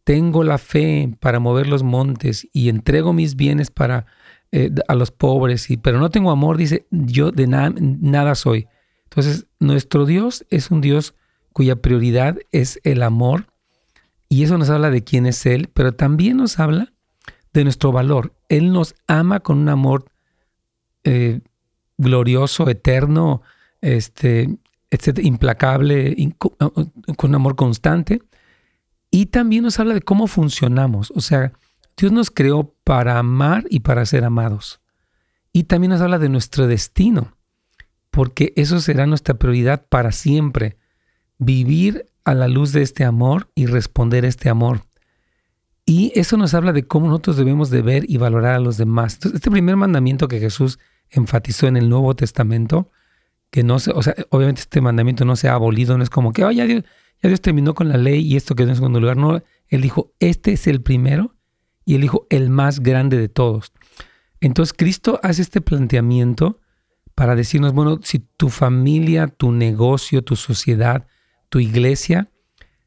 tengo 0.05 0.45
la 0.45 0.57
fe 0.57 1.13
para 1.19 1.41
mover 1.41 1.67
los 1.67 1.83
montes 1.83 2.47
y 2.53 2.69
entrego 2.69 3.11
mis 3.11 3.35
bienes 3.35 3.69
para 3.69 4.05
eh, 4.53 4.71
a 4.87 4.95
los 4.95 5.11
pobres, 5.11 5.69
y, 5.69 5.75
pero 5.75 5.99
no 5.99 6.09
tengo 6.09 6.31
amor, 6.31 6.55
dice, 6.55 6.87
yo 6.89 7.31
de 7.31 7.47
nada 7.47 8.33
soy. 8.33 8.69
Entonces, 9.03 9.47
nuestro 9.59 10.05
Dios 10.05 10.45
es 10.49 10.71
un 10.71 10.79
Dios 10.79 11.15
cuya 11.51 11.75
prioridad 11.75 12.37
es 12.53 12.79
el 12.85 13.03
amor, 13.03 13.47
y 14.29 14.43
eso 14.43 14.57
nos 14.57 14.69
habla 14.69 14.89
de 14.89 15.03
quién 15.03 15.25
es 15.25 15.45
Él, 15.45 15.69
pero 15.73 15.91
también 15.91 16.37
nos 16.37 16.59
habla 16.59 16.93
de 17.51 17.65
nuestro 17.65 17.91
valor. 17.91 18.31
Él 18.47 18.71
nos 18.71 18.95
ama 19.05 19.41
con 19.41 19.57
un 19.57 19.67
amor 19.67 20.05
eh, 21.03 21.41
glorioso, 21.97 22.69
eterno, 22.69 23.41
este, 23.81 24.57
implacable, 25.21 26.15
con 26.37 27.29
un 27.29 27.35
amor 27.35 27.55
constante. 27.55 28.21
Y 29.11 29.27
también 29.27 29.63
nos 29.63 29.79
habla 29.79 29.93
de 29.93 30.01
cómo 30.01 30.27
funcionamos. 30.27 31.11
O 31.15 31.21
sea, 31.21 31.53
Dios 31.97 32.11
nos 32.11 32.31
creó 32.31 32.75
para 32.83 33.17
amar 33.17 33.65
y 33.69 33.81
para 33.81 34.05
ser 34.05 34.23
amados. 34.23 34.81
Y 35.51 35.63
también 35.63 35.91
nos 35.91 36.01
habla 36.01 36.19
de 36.19 36.29
nuestro 36.29 36.67
destino, 36.67 37.35
porque 38.11 38.53
eso 38.55 38.79
será 38.79 39.05
nuestra 39.05 39.35
prioridad 39.35 39.85
para 39.89 40.11
siempre. 40.11 40.77
Vivir 41.39 42.05
a 42.23 42.33
la 42.33 42.47
luz 42.47 42.71
de 42.73 42.81
este 42.81 43.03
amor 43.03 43.49
y 43.55 43.65
responder 43.65 44.25
a 44.25 44.27
este 44.27 44.49
amor. 44.49 44.83
Y 45.85 46.11
eso 46.13 46.37
nos 46.37 46.53
habla 46.53 46.71
de 46.71 46.85
cómo 46.85 47.07
nosotros 47.07 47.37
debemos 47.37 47.71
de 47.71 47.81
ver 47.81 48.05
y 48.07 48.17
valorar 48.17 48.53
a 48.53 48.59
los 48.59 48.77
demás. 48.77 49.17
este 49.33 49.49
primer 49.49 49.75
mandamiento 49.75 50.27
que 50.27 50.39
Jesús 50.39 50.77
enfatizó 51.09 51.67
en 51.67 51.77
el 51.77 51.89
Nuevo 51.89 52.15
Testamento, 52.15 52.91
que 53.51 53.63
no 53.63 53.79
se, 53.79 53.91
o 53.91 54.01
sea, 54.01 54.15
obviamente 54.29 54.61
este 54.61 54.81
mandamiento 54.81 55.25
no 55.25 55.35
se 55.35 55.49
ha 55.49 55.53
abolido, 55.53 55.97
no 55.97 56.03
es 56.03 56.09
como 56.09 56.33
que, 56.33 56.45
oye, 56.45 56.65
Dios, 56.65 56.83
ya 57.21 57.29
Dios 57.29 57.41
terminó 57.41 57.73
con 57.73 57.89
la 57.89 57.97
ley 57.97 58.21
y 58.21 58.35
esto 58.35 58.55
quedó 58.55 58.69
en 58.69 58.75
segundo 58.75 58.99
lugar. 58.99 59.17
No, 59.17 59.41
Él 59.67 59.81
dijo, 59.81 60.13
este 60.19 60.53
es 60.53 60.67
el 60.67 60.81
primero 60.81 61.35
y 61.85 61.95
él 61.95 62.01
dijo, 62.01 62.27
el 62.29 62.49
más 62.49 62.81
grande 62.81 63.17
de 63.17 63.29
todos. 63.29 63.73
Entonces 64.41 64.73
Cristo 64.77 65.19
hace 65.23 65.41
este 65.41 65.59
planteamiento 65.59 66.59
para 67.15 67.35
decirnos, 67.35 67.73
bueno, 67.73 67.99
si 68.03 68.19
tu 68.19 68.49
familia, 68.49 69.27
tu 69.27 69.51
negocio, 69.51 70.23
tu 70.23 70.35
sociedad, 70.35 71.07
tu 71.49 71.59
iglesia 71.59 72.31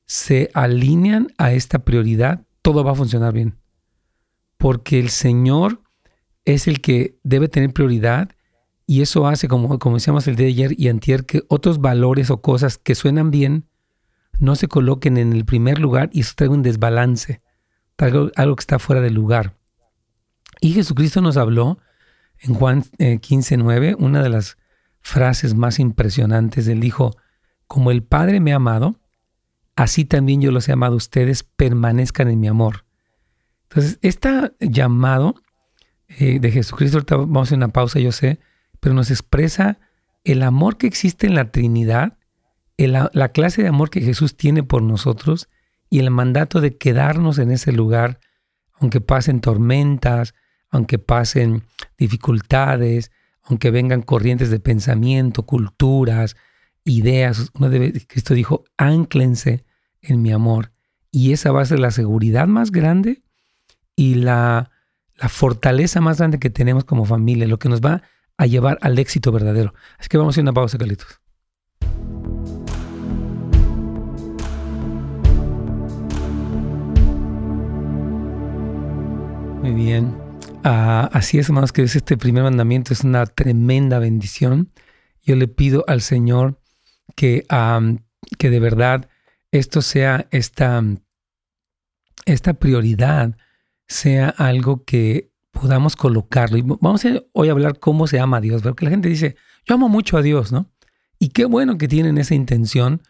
se 0.07 0.51
alinean 0.55 1.29
a 1.37 1.53
esta 1.53 1.81
prioridad, 1.81 2.47
todo 2.63 2.85
va 2.85 2.93
a 2.93 2.95
funcionar 2.95 3.33
bien. 3.33 3.59
Porque 4.57 5.01
el 5.01 5.11
Señor 5.11 5.83
es 6.45 6.69
el 6.69 6.81
que 6.81 7.19
debe 7.25 7.49
tener 7.49 7.73
prioridad 7.73 8.31
y 8.93 9.01
eso 9.01 9.27
hace, 9.27 9.49
como, 9.49 9.79
como 9.79 9.97
decíamos 9.97 10.29
el 10.29 10.37
día 10.37 10.45
de 10.45 10.53
ayer 10.53 10.75
y 10.77 10.89
antier, 10.89 11.25
que 11.25 11.45
otros 11.49 11.81
valores 11.81 12.29
o 12.29 12.43
cosas 12.43 12.77
que 12.77 12.95
suenan 12.95 13.31
bien 13.31 13.67
no 14.39 14.55
se 14.55 14.69
coloquen 14.69 15.17
en 15.17 15.33
el 15.33 15.47
primer 15.47 15.79
lugar 15.79 16.11
y 16.13 16.21
eso 16.21 16.35
trae 16.37 16.51
un 16.51 16.63
desbalance, 16.63 17.41
algo, 17.97 18.31
algo 18.37 18.55
que 18.55 18.61
está 18.61 18.79
fuera 18.79 19.01
del 19.01 19.15
lugar. 19.15 19.57
Y 20.61 20.75
Jesucristo 20.75 21.23
nos 21.23 21.39
habló 21.39 21.79
en 22.39 22.53
Juan 22.53 22.83
15:9, 22.99 23.89
eh, 23.89 23.97
una 23.99 24.23
de 24.23 24.29
las 24.29 24.59
frases 25.01 25.55
más 25.55 25.79
impresionantes. 25.79 26.69
Él 26.69 26.81
dijo, 26.81 27.17
como 27.67 27.93
el 27.93 28.03
Padre 28.03 28.41
me 28.41 28.53
ha 28.53 28.57
amado, 28.57 29.01
así 29.75 30.05
también 30.05 30.43
yo 30.43 30.53
los 30.53 30.69
he 30.69 30.73
amado 30.73 30.93
a 30.93 30.97
ustedes, 30.99 31.45
permanezcan 31.45 32.29
en 32.29 32.41
mi 32.41 32.49
amor. 32.49 32.85
Entonces, 33.71 33.99
este 34.03 34.53
llamado 34.61 35.37
eh, 36.09 36.41
de 36.41 36.51
Jesucristo, 36.51 36.99
ahorita 36.99 37.17
vamos 37.17 37.39
a 37.39 37.43
hacer 37.45 37.57
una 37.57 37.69
pausa, 37.69 37.99
yo 37.99 38.13
sé, 38.13 38.39
pero 38.83 38.97
nos 38.97 39.13
expresa 39.13 39.79
el 40.25 40.43
amor 40.43 40.77
que 40.77 40.89
existe 40.89 41.29
en 41.29 41.37
la 41.37 41.53
Trinidad, 41.53 42.19
la 42.77 43.29
clase 43.29 43.63
de 43.63 43.69
amor 43.69 43.91
que 43.91 44.01
Jesús 44.01 44.37
tiene 44.37 44.65
por 44.65 44.83
nosotros 44.83 45.49
y 45.89 46.01
el 46.01 46.11
mandato 46.11 46.61
de 46.61 46.77
quedarnos 46.77 47.39
en 47.39 47.53
ese 47.53 47.71
lugar, 47.71 48.19
aunque 48.73 49.01
pasen 49.01 49.41
tormentas, 49.41 50.35
aunque 50.69 50.99
pasen 50.99 51.63
dificultades, 51.97 53.13
aunque 53.45 53.71
vengan 53.71 54.03
corrientes 54.03 54.51
de 54.51 54.59
pensamiento, 54.59 55.45
culturas, 55.45 56.35
ideas. 56.85 57.53
Cristo 58.09 58.35
dijo, 58.35 58.65
anclense 58.77 59.65
en 60.01 60.23
mi 60.23 60.33
amor. 60.33 60.73
Y 61.13 61.31
esa 61.31 61.53
va 61.53 61.63
a 61.63 61.67
ser 61.67 61.79
la 61.79 61.93
seguridad 61.93 62.49
más 62.49 62.73
grande 62.73 63.23
y 63.95 64.17
la, 64.17 64.73
la 65.15 65.29
fortaleza 65.29 66.01
más 66.01 66.19
grande 66.19 66.41
que 66.41 66.51
tenemos 66.51 66.85
como 66.85 67.05
familia, 67.05 67.47
lo 67.47 67.61
que 67.61 67.69
nos 67.69 67.81
va 67.81 68.03
a 68.37 68.47
llevar 68.47 68.79
al 68.81 68.99
éxito 68.99 69.33
verdadero. 69.33 69.75
Así 69.99 70.09
que 70.09 70.19
vamos 70.19 70.37
a 70.37 70.41
una 70.41 70.53
pausa, 70.53 70.79
Carlitos. 70.79 71.21
Muy 79.63 79.73
bien. 79.73 80.17
Ah, 80.65 81.09
así 81.13 81.39
es, 81.39 81.49
hermanos, 81.49 81.73
que 81.73 81.83
este 81.83 82.17
primer 82.17 82.43
mandamiento 82.45 82.93
es 82.93 83.05
una 83.05 83.27
tremenda 83.27 83.99
bendición. 83.99 84.73
Yo 85.23 85.37
le 85.37 85.49
pido 85.49 85.85
al 85.87 86.01
Señor 86.03 86.61
que, 87.17 87.47
que 88.39 88.51
de 88.51 88.61
verdad 88.61 89.09
esto 89.51 89.83
sea 89.83 90.27
esta, 90.31 90.83
esta 92.27 92.55
prioridad, 92.55 93.37
sea 93.87 94.29
algo 94.31 94.85
que 94.85 95.32
podamos 95.53 95.95
colocarlo. 95.97 96.57
Y 96.57 96.63
vamos 96.63 97.05
a 97.05 97.23
hoy 97.33 97.49
a 97.49 97.53
hablar 97.53 97.79
cómo 97.79 98.07
se 98.07 98.19
ama 98.19 98.39
a 98.39 98.41
Dios, 98.41 98.63
porque 98.63 98.85
la 98.85 98.91
gente 98.91 99.09
dice, 99.09 99.37
yo 99.65 99.77
amo 99.77 99.89
mucho 99.89 100.17
a 100.17 100.23
Dios, 100.23 100.51
¿no? 100.51 100.71
Y 101.19 101.29
qué 101.29 101.45
bueno 101.45 101.79
que 101.79 101.87
tienen 101.87 102.19
esa 102.19 102.35
intención 102.35 103.03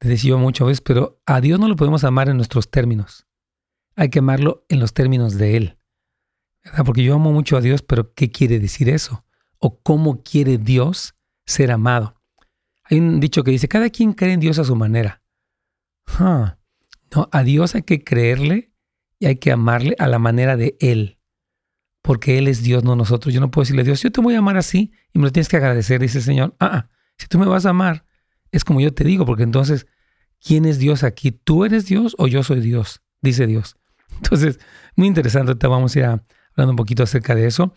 de 0.00 0.10
decir 0.10 0.30
yo 0.30 0.38
mucho 0.38 0.64
a 0.64 0.66
veces, 0.66 0.82
pero 0.82 1.22
a 1.24 1.40
Dios 1.40 1.58
no 1.58 1.68
lo 1.68 1.76
podemos 1.76 2.04
amar 2.04 2.28
en 2.28 2.36
nuestros 2.36 2.70
términos. 2.70 3.26
Hay 3.96 4.10
que 4.10 4.18
amarlo 4.18 4.66
en 4.68 4.80
los 4.80 4.92
términos 4.92 5.38
de 5.38 5.56
Él. 5.56 5.78
Porque 6.84 7.02
yo 7.02 7.14
amo 7.14 7.32
mucho 7.32 7.56
a 7.56 7.60
Dios, 7.60 7.82
pero 7.82 8.12
¿qué 8.14 8.30
quiere 8.30 8.58
decir 8.58 8.88
eso? 8.88 9.24
¿O 9.58 9.80
cómo 9.80 10.22
quiere 10.22 10.58
Dios 10.58 11.14
ser 11.46 11.70
amado? 11.70 12.20
Hay 12.84 12.98
un 12.98 13.20
dicho 13.20 13.44
que 13.44 13.50
dice, 13.50 13.68
cada 13.68 13.88
quien 13.90 14.12
cree 14.12 14.32
en 14.32 14.40
Dios 14.40 14.58
a 14.58 14.64
su 14.64 14.76
manera. 14.76 15.22
No, 17.14 17.28
a 17.30 17.42
Dios 17.44 17.74
hay 17.74 17.82
que 17.82 18.02
creerle 18.02 18.72
y 19.18 19.26
hay 19.26 19.36
que 19.36 19.52
amarle 19.52 19.94
a 19.98 20.08
la 20.08 20.18
manera 20.18 20.56
de 20.56 20.76
Él. 20.80 21.18
Porque 22.04 22.36
Él 22.36 22.48
es 22.48 22.62
Dios, 22.62 22.84
no 22.84 22.96
nosotros. 22.96 23.32
Yo 23.32 23.40
no 23.40 23.50
puedo 23.50 23.62
decirle 23.62 23.80
a 23.80 23.84
Dios, 23.86 24.02
yo 24.02 24.12
te 24.12 24.20
voy 24.20 24.34
a 24.34 24.38
amar 24.40 24.58
así 24.58 24.92
y 25.14 25.18
me 25.18 25.24
lo 25.24 25.32
tienes 25.32 25.48
que 25.48 25.56
agradecer. 25.56 26.02
Dice 26.02 26.18
el 26.18 26.24
Señor, 26.24 26.54
ah, 26.60 26.70
ah, 26.70 26.90
si 27.16 27.28
tú 27.28 27.38
me 27.38 27.46
vas 27.46 27.64
a 27.64 27.70
amar, 27.70 28.04
es 28.52 28.62
como 28.62 28.82
yo 28.82 28.92
te 28.92 29.04
digo, 29.04 29.24
porque 29.24 29.42
entonces, 29.42 29.86
¿quién 30.38 30.66
es 30.66 30.78
Dios 30.78 31.02
aquí? 31.02 31.32
¿Tú 31.32 31.64
eres 31.64 31.86
Dios 31.86 32.14
o 32.18 32.26
yo 32.26 32.42
soy 32.42 32.60
Dios? 32.60 33.00
Dice 33.22 33.46
Dios. 33.46 33.78
Entonces, 34.16 34.60
muy 34.96 35.08
interesante, 35.08 35.54
te 35.54 35.66
vamos 35.66 35.96
a 35.96 35.98
ir 35.98 36.04
hablando 36.04 36.72
un 36.72 36.76
poquito 36.76 37.02
acerca 37.02 37.34
de 37.34 37.46
eso. 37.46 37.72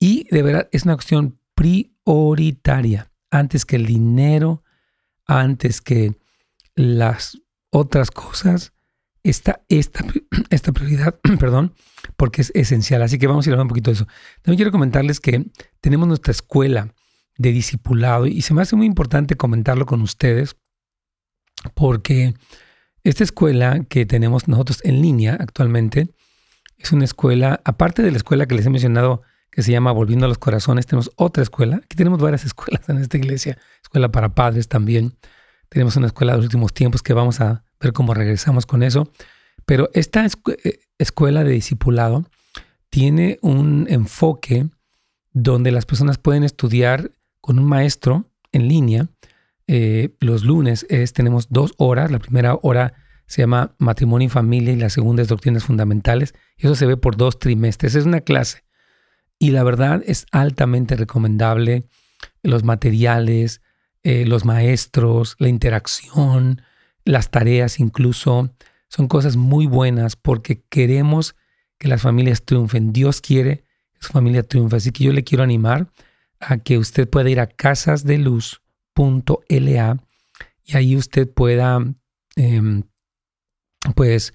Y 0.00 0.26
de 0.28 0.42
verdad 0.42 0.68
es 0.72 0.82
una 0.82 0.96
cuestión 0.96 1.38
prioritaria, 1.54 3.12
antes 3.30 3.64
que 3.64 3.76
el 3.76 3.86
dinero, 3.86 4.64
antes 5.24 5.80
que 5.80 6.18
las 6.74 7.38
otras 7.70 8.10
cosas, 8.10 8.72
está 9.22 9.62
esta, 9.68 10.04
esta 10.50 10.72
prioridad, 10.72 11.18
perdón, 11.38 11.74
porque 12.16 12.42
es 12.42 12.52
esencial. 12.54 13.02
Así 13.02 13.18
que 13.18 13.26
vamos 13.26 13.46
a 13.46 13.50
ir 13.50 13.54
hablando 13.54 13.64
un 13.64 13.68
poquito 13.68 13.90
de 13.90 13.96
eso. 13.96 14.06
También 14.42 14.58
quiero 14.58 14.72
comentarles 14.72 15.20
que 15.20 15.46
tenemos 15.80 16.08
nuestra 16.08 16.32
escuela 16.32 16.94
de 17.36 17.52
discipulado 17.52 18.26
y 18.26 18.42
se 18.42 18.52
me 18.54 18.62
hace 18.62 18.76
muy 18.76 18.86
importante 18.86 19.36
comentarlo 19.36 19.86
con 19.86 20.02
ustedes 20.02 20.56
porque 21.74 22.34
esta 23.04 23.24
escuela 23.24 23.84
que 23.88 24.06
tenemos 24.06 24.48
nosotros 24.48 24.80
en 24.84 25.00
línea 25.00 25.36
actualmente 25.38 26.08
es 26.76 26.92
una 26.92 27.04
escuela, 27.04 27.60
aparte 27.64 28.02
de 28.02 28.10
la 28.10 28.16
escuela 28.16 28.46
que 28.46 28.54
les 28.54 28.66
he 28.66 28.70
mencionado, 28.70 29.22
que 29.50 29.62
se 29.62 29.72
llama 29.72 29.92
Volviendo 29.92 30.26
a 30.26 30.28
los 30.28 30.38
Corazones, 30.38 30.86
tenemos 30.86 31.10
otra 31.16 31.42
escuela. 31.42 31.76
Aquí 31.76 31.96
tenemos 31.96 32.20
varias 32.20 32.44
escuelas 32.46 32.88
en 32.88 32.98
esta 32.98 33.16
iglesia, 33.16 33.58
escuela 33.82 34.10
para 34.10 34.34
padres 34.34 34.68
también. 34.68 35.16
Tenemos 35.68 35.96
una 35.96 36.06
escuela 36.06 36.32
de 36.32 36.38
los 36.38 36.46
últimos 36.46 36.72
tiempos 36.72 37.02
que 37.02 37.12
vamos 37.12 37.40
a 37.40 37.64
ver 37.80 37.92
cómo 37.92 38.14
regresamos 38.14 38.66
con 38.66 38.82
eso. 38.82 39.10
Pero 39.66 39.90
esta 39.92 40.24
eh, 40.24 40.80
escuela 40.98 41.44
de 41.44 41.52
discipulado 41.52 42.24
tiene 42.90 43.38
un 43.42 43.86
enfoque 43.90 44.68
donde 45.32 45.70
las 45.70 45.86
personas 45.86 46.18
pueden 46.18 46.44
estudiar 46.44 47.10
con 47.40 47.58
un 47.58 47.66
maestro 47.66 48.30
en 48.52 48.68
línea. 48.68 49.08
Eh, 49.66 50.16
los 50.20 50.44
lunes 50.44 50.86
es, 50.88 51.12
tenemos 51.12 51.48
dos 51.50 51.74
horas. 51.76 52.10
La 52.10 52.18
primera 52.18 52.58
hora 52.62 52.94
se 53.26 53.42
llama 53.42 53.74
Matrimonio 53.78 54.26
y 54.26 54.30
Familia 54.30 54.72
y 54.72 54.76
la 54.76 54.88
segunda 54.88 55.22
es 55.22 55.28
Doctrinas 55.28 55.64
Fundamentales. 55.64 56.34
Eso 56.56 56.74
se 56.74 56.86
ve 56.86 56.96
por 56.96 57.16
dos 57.16 57.38
trimestres. 57.38 57.94
Es 57.94 58.06
una 58.06 58.22
clase. 58.22 58.64
Y 59.38 59.50
la 59.50 59.62
verdad 59.62 60.02
es 60.06 60.26
altamente 60.32 60.96
recomendable. 60.96 61.84
Los 62.42 62.64
materiales, 62.64 63.60
eh, 64.02 64.24
los 64.24 64.44
maestros, 64.44 65.36
la 65.38 65.48
interacción, 65.48 66.62
las 67.08 67.30
tareas 67.30 67.80
incluso, 67.80 68.54
son 68.88 69.08
cosas 69.08 69.36
muy 69.36 69.66
buenas 69.66 70.14
porque 70.16 70.62
queremos 70.68 71.34
que 71.78 71.88
las 71.88 72.02
familias 72.02 72.44
triunfen. 72.44 72.92
Dios 72.92 73.22
quiere 73.22 73.64
que 73.94 74.00
su 74.00 74.12
familia 74.12 74.42
triunfe. 74.42 74.76
Así 74.76 74.92
que 74.92 75.04
yo 75.04 75.12
le 75.12 75.24
quiero 75.24 75.42
animar 75.42 75.90
a 76.38 76.58
que 76.58 76.76
usted 76.76 77.08
pueda 77.08 77.30
ir 77.30 77.40
a 77.40 77.46
casasdeluz.la 77.46 79.96
y 80.64 80.76
ahí 80.76 80.96
usted 80.96 81.32
pueda 81.32 81.82
em, 82.36 82.82
pues 83.94 84.34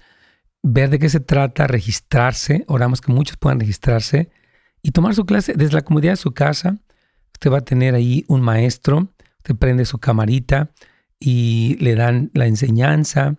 ver 0.62 0.90
de 0.90 0.98
qué 0.98 1.08
se 1.08 1.20
trata, 1.20 1.68
registrarse, 1.68 2.64
oramos 2.66 3.00
que 3.00 3.12
muchos 3.12 3.36
puedan 3.36 3.60
registrarse 3.60 4.30
y 4.82 4.90
tomar 4.90 5.14
su 5.14 5.26
clase 5.26 5.54
desde 5.54 5.74
la 5.74 5.82
comodidad 5.82 6.14
de 6.14 6.16
su 6.16 6.32
casa. 6.32 6.80
Usted 7.32 7.52
va 7.52 7.58
a 7.58 7.64
tener 7.64 7.94
ahí 7.94 8.24
un 8.26 8.40
maestro, 8.40 9.12
usted 9.38 9.54
prende 9.54 9.84
su 9.84 9.98
camarita 9.98 10.72
y 11.18 11.76
le 11.80 11.94
dan 11.94 12.30
la 12.34 12.46
enseñanza 12.46 13.36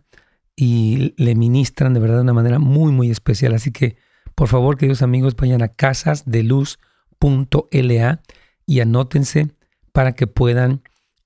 y 0.55 1.13
le 1.17 1.35
ministran 1.35 1.93
de 1.93 1.99
verdad 1.99 2.15
de 2.17 2.23
una 2.23 2.33
manera 2.33 2.59
muy, 2.59 2.91
muy 2.91 3.11
especial. 3.11 3.53
Así 3.53 3.71
que, 3.71 3.97
por 4.35 4.47
favor, 4.47 4.77
queridos 4.77 5.01
amigos, 5.01 5.35
vayan 5.35 5.61
a 5.61 5.69
casasdeluz.la 5.69 8.21
y 8.65 8.79
anótense 8.79 9.49
para 9.91 10.13
que 10.13 10.27
puedan 10.27 10.81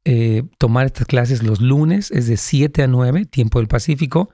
eh, 0.06 0.44
tomar 0.58 0.88
estas 0.88 1.08
clases 1.08 1.44
los 1.44 1.62
lunes, 1.62 2.12
es 2.12 2.28
de 2.28 2.38
7 2.38 2.84
a 2.84 2.88
9, 2.88 3.26
tiempo 3.26 3.60
del 3.60 3.68
Pacífico, 3.68 4.30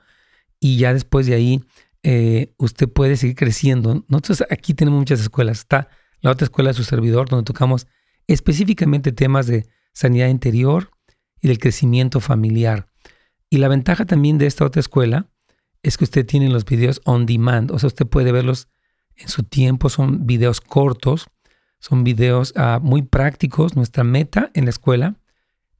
y 0.58 0.78
ya 0.78 0.94
después 0.94 1.26
de 1.26 1.34
ahí 1.34 1.64
eh, 2.02 2.54
usted 2.56 2.88
puede 2.88 3.16
seguir 3.16 3.36
creciendo. 3.36 4.04
Nosotros 4.08 4.44
aquí 4.50 4.74
tenemos 4.74 4.98
muchas 4.98 5.20
escuelas. 5.20 5.58
Está 5.58 5.88
la 6.20 6.30
otra 6.30 6.44
escuela 6.44 6.70
de 6.70 6.74
su 6.74 6.84
servidor, 6.84 7.28
donde 7.28 7.44
tocamos 7.44 7.86
específicamente 8.26 9.12
temas 9.12 9.46
de 9.46 9.66
sanidad 9.92 10.28
interior 10.28 10.90
y 11.46 11.48
del 11.48 11.60
crecimiento 11.60 12.18
familiar. 12.18 12.88
Y 13.48 13.58
la 13.58 13.68
ventaja 13.68 14.04
también 14.04 14.36
de 14.36 14.46
esta 14.46 14.64
otra 14.64 14.80
escuela 14.80 15.28
es 15.84 15.96
que 15.96 16.02
usted 16.02 16.26
tiene 16.26 16.48
los 16.48 16.64
videos 16.64 17.00
on 17.04 17.24
demand, 17.24 17.70
o 17.70 17.78
sea, 17.78 17.86
usted 17.86 18.04
puede 18.04 18.32
verlos 18.32 18.66
en 19.14 19.28
su 19.28 19.44
tiempo, 19.44 19.88
son 19.88 20.26
videos 20.26 20.60
cortos, 20.60 21.28
son 21.78 22.02
videos 22.02 22.52
ah, 22.56 22.80
muy 22.82 23.02
prácticos. 23.02 23.76
Nuestra 23.76 24.02
meta 24.02 24.50
en 24.54 24.64
la 24.64 24.70
escuela, 24.70 25.14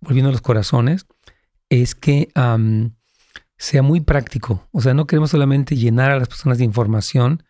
volviendo 0.00 0.28
a 0.28 0.32
los 0.32 0.40
corazones, 0.40 1.06
es 1.68 1.96
que 1.96 2.28
sea 3.58 3.82
muy 3.82 4.00
práctico. 4.02 4.68
O 4.70 4.80
sea, 4.80 4.94
no 4.94 5.08
queremos 5.08 5.30
solamente 5.30 5.75
llenar 5.75 6.12
a 6.12 6.18
las 6.18 6.28
personas 6.28 6.58
de 6.58 6.64
información, 6.64 7.42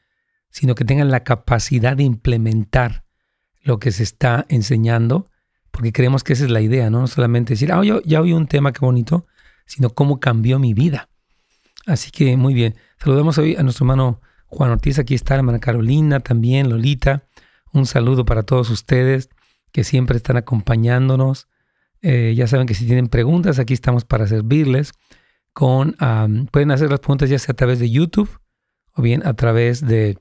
sino 0.49 0.75
que 0.75 0.87
tengan 0.87 1.11
la 1.11 1.23
capacidad 1.23 1.95
de 1.95 2.05
implementar 2.05 3.05
lo 3.61 3.79
que 3.79 3.93
se 3.93 4.05
está 4.05 4.47
enseñando, 4.49 5.29
porque 5.77 5.93
creemos 5.93 6.25
que 6.25 6.33
esa 6.33 6.45
es 6.45 6.51
la 6.51 6.63
idea, 6.63 6.89
¿no? 6.89 7.01
No 7.01 7.07
solamente 7.07 7.53
decir, 7.53 7.71
ah, 7.71 7.85
yo 7.85 8.01
ya 8.03 8.23
oí 8.23 8.33
un 8.33 8.47
tema, 8.47 8.73
qué 8.73 8.81
bonito, 8.81 9.27
sino 9.67 9.91
cómo 9.91 10.21
cambió 10.21 10.59
mi 10.59 10.73
vida. 10.73 11.11
Así 11.85 12.11
que 12.11 12.35
muy 12.39 12.55
bien. 12.55 12.77
Saludamos 12.99 13.37
hoy 13.37 13.57
a 13.57 13.63
nuestro 13.63 13.85
hermano 13.85 14.23
Juan 14.47 14.71
Ortiz, 14.71 14.99
aquí 14.99 15.15
está 15.15 15.35
la 15.35 15.41
hermana 15.41 15.59
Carolina 15.59 16.21
también, 16.21 16.71
Lolita. 16.71 17.25
Un 17.75 17.85
saludo 17.85 18.25
para 18.25 18.43
todos 18.43 18.71
ustedes 18.71 19.29
que 19.71 19.85
siempre 19.85 20.17
están 20.17 20.39
acompañándonos. 20.39 21.47
Eh, 22.01 22.33
ya 22.35 22.47
saben 22.47 22.67
que 22.67 22.73
si 22.73 22.87
tienen 22.87 23.09
preguntas, 23.09 23.59
aquí 23.59 23.75
estamos 23.75 24.07
para 24.07 24.27
servirles. 24.27 24.93
Con, 25.53 25.95
pueden 26.53 26.71
hacer 26.71 26.89
las 26.89 27.01
preguntas 27.01 27.29
ya 27.29 27.39
sea 27.39 27.53
a 27.53 27.57
través 27.57 27.81
de 27.81 27.91
YouTube 27.91 28.31
o 28.95 29.03
bien 29.03 29.27
a 29.27 29.35
través 29.35 29.87
de 29.87 30.17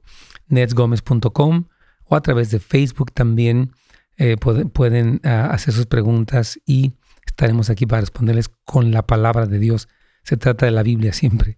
netsgomez.com 0.49 1.63
o 2.03 2.15
a 2.17 2.21
través 2.21 2.51
de 2.51 2.59
Facebook 2.59 3.13
también. 3.13 3.71
Eh, 4.17 4.37
pueden 4.37 5.19
ah, 5.23 5.47
hacer 5.51 5.73
sus 5.73 5.87
preguntas 5.87 6.59
y 6.65 6.93
estaremos 7.25 7.69
aquí 7.69 7.85
para 7.85 8.01
responderles 8.01 8.49
con 8.63 8.91
la 8.91 9.05
palabra 9.05 9.45
de 9.45 9.59
Dios. 9.59 9.87
Se 10.23 10.37
trata 10.37 10.65
de 10.65 10.71
la 10.71 10.83
Biblia 10.83 11.13
siempre. 11.13 11.57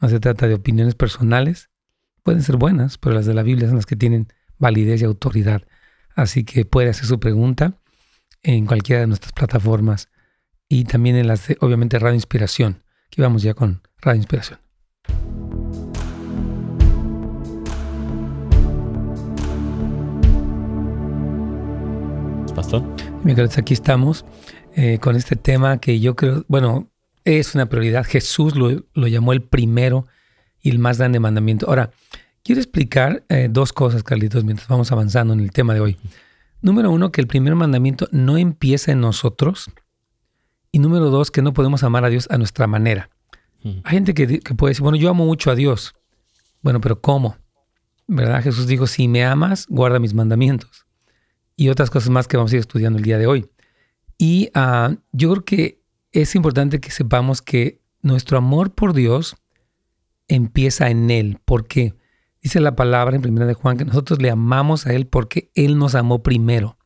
No 0.00 0.08
se 0.08 0.20
trata 0.20 0.46
de 0.46 0.54
opiniones 0.54 0.94
personales. 0.94 1.70
Pueden 2.22 2.42
ser 2.42 2.56
buenas, 2.56 2.98
pero 2.98 3.14
las 3.14 3.26
de 3.26 3.34
la 3.34 3.42
Biblia 3.42 3.68
son 3.68 3.76
las 3.76 3.86
que 3.86 3.96
tienen 3.96 4.28
validez 4.58 5.02
y 5.02 5.04
autoridad. 5.04 5.62
Así 6.14 6.44
que 6.44 6.64
puede 6.64 6.90
hacer 6.90 7.06
su 7.06 7.18
pregunta 7.18 7.78
en 8.42 8.66
cualquiera 8.66 9.00
de 9.00 9.06
nuestras 9.06 9.32
plataformas 9.32 10.08
y 10.68 10.84
también 10.84 11.16
en 11.16 11.26
las 11.26 11.48
de, 11.48 11.56
obviamente, 11.60 11.98
Radio 11.98 12.14
Inspiración. 12.14 12.82
Aquí 13.06 13.20
vamos 13.20 13.42
ya 13.42 13.54
con 13.54 13.82
Radio 14.00 14.18
Inspiración. 14.18 14.63
Mientras 23.22 23.58
aquí 23.58 23.74
estamos 23.74 24.24
eh, 24.74 24.98
con 25.00 25.16
este 25.16 25.36
tema 25.36 25.78
que 25.78 26.00
yo 26.00 26.16
creo, 26.16 26.44
bueno, 26.48 26.88
es 27.24 27.54
una 27.54 27.66
prioridad. 27.68 28.04
Jesús 28.04 28.56
lo, 28.56 28.84
lo 28.92 29.06
llamó 29.06 29.32
el 29.32 29.42
primero 29.42 30.06
y 30.60 30.70
el 30.70 30.78
más 30.78 30.98
grande 30.98 31.20
mandamiento. 31.20 31.68
Ahora, 31.68 31.90
Quiero 32.44 32.60
explicar 32.60 33.24
eh, 33.30 33.48
dos 33.50 33.72
cosas, 33.72 34.02
Carlitos, 34.02 34.44
mientras 34.44 34.68
vamos 34.68 34.92
avanzando 34.92 35.32
en 35.32 35.40
el 35.40 35.50
tema 35.50 35.72
de 35.72 35.80
hoy. 35.80 35.96
Número 36.60 36.90
uno, 36.90 37.10
que 37.10 37.22
el 37.22 37.26
primer 37.26 37.54
mandamiento 37.54 38.06
no 38.12 38.36
empieza 38.36 38.92
en 38.92 39.00
nosotros. 39.00 39.70
Y 40.70 40.78
número 40.78 41.08
dos, 41.08 41.30
que 41.30 41.40
no 41.40 41.54
podemos 41.54 41.82
amar 41.84 42.04
a 42.04 42.10
Dios 42.10 42.28
a 42.30 42.36
nuestra 42.36 42.66
manera. 42.66 43.08
Hay 43.64 43.94
gente 43.94 44.12
que, 44.12 44.40
que, 44.40 44.54
puede 44.54 44.72
decir, 44.72 44.82
bueno, 44.82 44.98
yo 44.98 45.08
amo 45.08 45.24
mucho 45.24 45.50
a 45.50 45.54
Dios. 45.54 45.94
Bueno, 46.60 46.82
pero 46.82 47.00
¿cómo? 47.00 47.38
¿Verdad? 48.06 48.42
Jesús 48.42 48.66
dijo, 48.66 48.86
si 48.86 49.08
me 49.08 49.24
amas, 49.24 49.64
guarda 49.70 49.98
mis 49.98 50.12
mandamientos. 50.12 50.84
Y 51.56 51.68
otras 51.68 51.90
cosas 51.90 52.10
más 52.10 52.26
que 52.26 52.36
vamos 52.36 52.52
a 52.52 52.56
ir 52.56 52.60
estudiando 52.60 52.98
el 52.98 53.04
día 53.04 53.18
de 53.18 53.26
hoy. 53.26 53.48
Y 54.18 54.50
uh, 54.56 54.96
yo 55.12 55.30
creo 55.32 55.44
que 55.44 55.82
es 56.12 56.34
importante 56.34 56.80
que 56.80 56.90
sepamos 56.90 57.42
que 57.42 57.80
nuestro 58.02 58.38
amor 58.38 58.74
por 58.74 58.92
Dios 58.92 59.36
empieza 60.28 60.90
en 60.90 61.10
Él. 61.10 61.38
¿Por 61.44 61.66
qué? 61.66 61.94
Dice 62.42 62.60
la 62.60 62.76
palabra 62.76 63.16
en 63.16 63.22
primera 63.22 63.46
de 63.46 63.54
Juan 63.54 63.76
que 63.76 63.84
nosotros 63.84 64.20
le 64.20 64.30
amamos 64.30 64.86
a 64.86 64.92
Él 64.92 65.06
porque 65.06 65.50
Él 65.54 65.78
nos 65.78 65.94
amó 65.94 66.22
primero. 66.22 66.76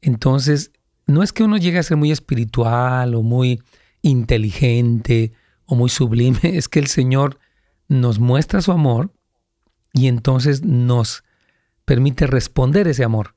Entonces, 0.00 0.72
no 1.06 1.22
es 1.22 1.32
que 1.32 1.42
uno 1.42 1.56
llegue 1.56 1.78
a 1.78 1.82
ser 1.82 1.96
muy 1.96 2.10
espiritual 2.10 3.14
o 3.14 3.22
muy 3.22 3.62
inteligente 4.02 5.32
o 5.66 5.74
muy 5.74 5.88
sublime, 5.88 6.38
es 6.42 6.68
que 6.68 6.78
el 6.78 6.86
Señor 6.86 7.38
nos 7.88 8.18
muestra 8.18 8.62
su 8.62 8.72
amor 8.72 9.12
y 9.92 10.06
entonces 10.08 10.62
nos 10.62 11.24
permite 11.84 12.26
responder 12.26 12.88
ese 12.88 13.04
amor. 13.04 13.34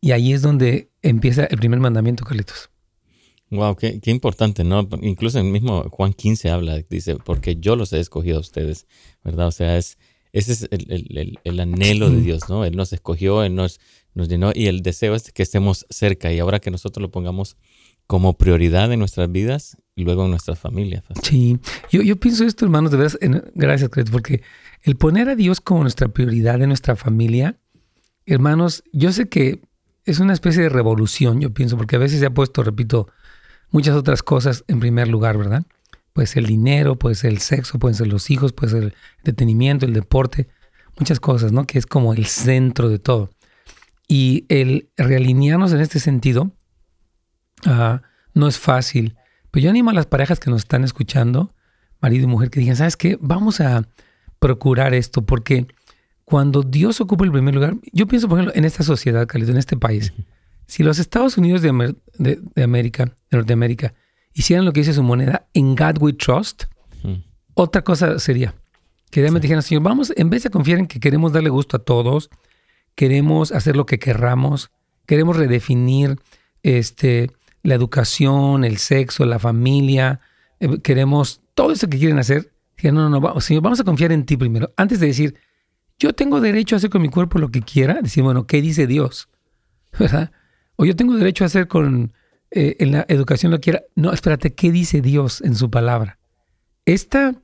Y 0.00 0.12
ahí 0.12 0.32
es 0.32 0.42
donde 0.42 0.90
empieza 1.02 1.44
el 1.44 1.58
primer 1.58 1.80
mandamiento, 1.80 2.24
Carlitos. 2.24 2.70
Wow, 3.50 3.76
qué, 3.76 4.00
qué, 4.00 4.10
importante, 4.10 4.62
¿no? 4.62 4.88
Incluso 5.02 5.38
el 5.38 5.44
mismo 5.44 5.82
Juan 5.90 6.12
15 6.12 6.50
habla, 6.50 6.80
dice, 6.88 7.16
porque 7.16 7.56
yo 7.56 7.74
los 7.74 7.92
he 7.92 7.98
escogido 7.98 8.36
a 8.36 8.40
ustedes, 8.40 8.86
¿verdad? 9.24 9.48
O 9.48 9.50
sea, 9.50 9.76
es, 9.76 9.98
ese 10.32 10.52
es 10.52 10.68
el, 10.70 11.60
anhelo 11.60 12.10
de 12.10 12.20
Dios, 12.20 12.48
¿no? 12.48 12.64
Él 12.64 12.76
nos 12.76 12.92
escogió, 12.92 13.42
Él 13.42 13.56
nos, 13.56 13.80
nos 14.14 14.28
llenó 14.28 14.52
y 14.54 14.66
el 14.66 14.82
deseo 14.82 15.16
es 15.16 15.32
que 15.32 15.42
estemos 15.42 15.86
cerca 15.90 16.32
y 16.32 16.38
ahora 16.38 16.60
que 16.60 16.70
nosotros 16.70 17.02
lo 17.02 17.10
pongamos 17.10 17.56
como 18.06 18.34
prioridad 18.34 18.92
en 18.92 19.00
nuestras 19.00 19.30
vidas 19.30 19.76
y 19.96 20.04
luego 20.04 20.24
en 20.24 20.30
nuestras 20.30 20.58
familias. 20.58 21.02
Sí, 21.22 21.58
yo, 21.90 22.02
yo 22.02 22.16
pienso 22.16 22.44
esto, 22.44 22.64
hermanos, 22.64 22.92
de 22.92 22.98
verdad, 22.98 23.50
gracias, 23.54 23.90
Cret, 23.90 24.10
porque 24.10 24.42
el 24.82 24.96
poner 24.96 25.28
a 25.28 25.34
Dios 25.34 25.60
como 25.60 25.82
nuestra 25.82 26.08
prioridad 26.08 26.62
en 26.62 26.68
nuestra 26.68 26.94
familia, 26.94 27.58
hermanos, 28.26 28.84
yo 28.92 29.12
sé 29.12 29.28
que 29.28 29.60
es 30.10 30.20
una 30.20 30.32
especie 30.32 30.62
de 30.62 30.68
revolución, 30.68 31.40
yo 31.40 31.52
pienso, 31.52 31.76
porque 31.76 31.96
a 31.96 31.98
veces 31.98 32.20
se 32.20 32.26
ha 32.26 32.30
puesto, 32.30 32.62
repito, 32.62 33.08
muchas 33.70 33.96
otras 33.96 34.22
cosas 34.22 34.64
en 34.68 34.80
primer 34.80 35.08
lugar, 35.08 35.38
¿verdad? 35.38 35.64
Puede 36.12 36.26
ser 36.26 36.42
el 36.42 36.48
dinero, 36.48 36.96
puede 36.96 37.14
ser 37.14 37.30
el 37.30 37.38
sexo, 37.38 37.78
pueden 37.78 37.94
ser 37.94 38.08
los 38.08 38.30
hijos, 38.30 38.52
puede 38.52 38.72
ser 38.72 38.82
el 38.82 38.94
detenimiento, 39.24 39.86
el 39.86 39.92
deporte, 39.92 40.48
muchas 40.98 41.20
cosas, 41.20 41.52
¿no? 41.52 41.66
Que 41.66 41.78
es 41.78 41.86
como 41.86 42.12
el 42.14 42.26
centro 42.26 42.88
de 42.88 42.98
todo. 42.98 43.30
Y 44.08 44.44
el 44.48 44.90
realinearnos 44.96 45.72
en 45.72 45.80
este 45.80 46.00
sentido 46.00 46.50
no 48.34 48.48
es 48.48 48.58
fácil. 48.58 49.16
Pero 49.50 49.64
yo 49.64 49.70
animo 49.70 49.90
a 49.90 49.94
las 49.94 50.06
parejas 50.06 50.40
que 50.40 50.50
nos 50.50 50.62
están 50.62 50.82
escuchando, 50.82 51.54
marido 52.00 52.24
y 52.24 52.26
mujer, 52.26 52.50
que 52.50 52.60
digan, 52.60 52.76
¿sabes 52.76 52.96
qué? 52.96 53.18
Vamos 53.20 53.60
a 53.60 53.86
procurar 54.40 54.94
esto, 54.94 55.22
porque 55.22 55.68
cuando 56.30 56.62
Dios 56.62 57.00
ocupa 57.00 57.24
el 57.24 57.32
primer 57.32 57.54
lugar, 57.54 57.76
yo 57.92 58.06
pienso, 58.06 58.28
por 58.28 58.38
ejemplo, 58.38 58.56
en 58.56 58.64
esta 58.64 58.84
sociedad, 58.84 59.26
Carlito, 59.26 59.50
en 59.50 59.58
este 59.58 59.76
país, 59.76 60.12
si 60.66 60.84
los 60.84 61.00
Estados 61.00 61.36
Unidos 61.36 61.60
de, 61.60 61.96
de, 62.18 62.40
de 62.54 62.62
América, 62.62 63.06
de 63.30 63.36
Norteamérica, 63.36 63.94
hicieran 64.32 64.64
lo 64.64 64.72
que 64.72 64.80
dice 64.80 64.92
su 64.92 65.02
moneda, 65.02 65.48
en 65.54 65.74
God 65.74 66.00
we 66.00 66.12
trust, 66.12 66.64
otra 67.54 67.82
cosa 67.82 68.20
sería 68.20 68.54
que 69.10 69.20
realmente 69.20 69.46
dijeran, 69.46 69.64
Señor, 69.64 69.82
vamos, 69.82 70.12
en 70.16 70.30
vez 70.30 70.44
de 70.44 70.50
confiar 70.50 70.78
en 70.78 70.86
que 70.86 71.00
queremos 71.00 71.32
darle 71.32 71.50
gusto 71.50 71.76
a 71.76 71.80
todos, 71.80 72.30
queremos 72.94 73.50
hacer 73.50 73.74
lo 73.74 73.84
que 73.84 73.98
querramos, 73.98 74.70
queremos 75.04 75.36
redefinir 75.36 76.16
este, 76.62 77.32
la 77.64 77.74
educación, 77.74 78.62
el 78.62 78.78
sexo, 78.78 79.26
la 79.26 79.40
familia, 79.40 80.20
eh, 80.60 80.78
queremos 80.80 81.42
todo 81.54 81.72
eso 81.72 81.88
que 81.88 81.98
quieren 81.98 82.20
hacer. 82.20 82.52
no, 82.84 83.10
no, 83.10 83.20
no, 83.20 83.40
Señor, 83.40 83.64
vamos 83.64 83.80
a 83.80 83.84
confiar 83.84 84.12
en 84.12 84.24
ti 84.24 84.36
primero. 84.36 84.72
Antes 84.76 85.00
de 85.00 85.08
decir, 85.08 85.34
yo 86.00 86.14
tengo 86.14 86.40
derecho 86.40 86.74
a 86.74 86.78
hacer 86.78 86.90
con 86.90 87.02
mi 87.02 87.10
cuerpo 87.10 87.38
lo 87.38 87.50
que 87.50 87.60
quiera, 87.60 88.00
decir, 88.02 88.24
bueno, 88.24 88.46
¿qué 88.46 88.60
dice 88.60 88.88
Dios? 88.88 89.28
¿Verdad? 89.98 90.32
O 90.76 90.84
yo 90.84 90.96
tengo 90.96 91.14
derecho 91.14 91.44
a 91.44 91.46
hacer 91.46 91.68
con 91.68 92.12
eh, 92.50 92.76
en 92.80 92.92
la 92.92 93.04
educación 93.08 93.52
lo 93.52 93.60
quiera. 93.60 93.82
No, 93.94 94.12
espérate, 94.12 94.54
¿qué 94.54 94.72
dice 94.72 95.00
Dios 95.00 95.40
en 95.42 95.54
su 95.54 95.70
palabra? 95.70 96.18
Esta, 96.84 97.34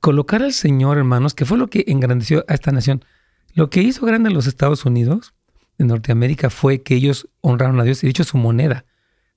colocar 0.00 0.42
al 0.42 0.52
Señor, 0.52 0.96
hermanos, 0.96 1.34
que 1.34 1.44
fue 1.44 1.58
lo 1.58 1.68
que 1.68 1.84
engrandeció 1.88 2.44
a 2.48 2.54
esta 2.54 2.70
nación. 2.70 3.04
Lo 3.52 3.68
que 3.68 3.82
hizo 3.82 4.06
grande 4.06 4.30
a 4.30 4.32
los 4.32 4.46
Estados 4.46 4.84
Unidos 4.86 5.34
de 5.76 5.84
Norteamérica 5.84 6.48
fue 6.48 6.82
que 6.82 6.94
ellos 6.94 7.28
honraron 7.40 7.80
a 7.80 7.84
Dios 7.84 8.02
y 8.02 8.06
dicho 8.06 8.24
su 8.24 8.38
moneda. 8.38 8.86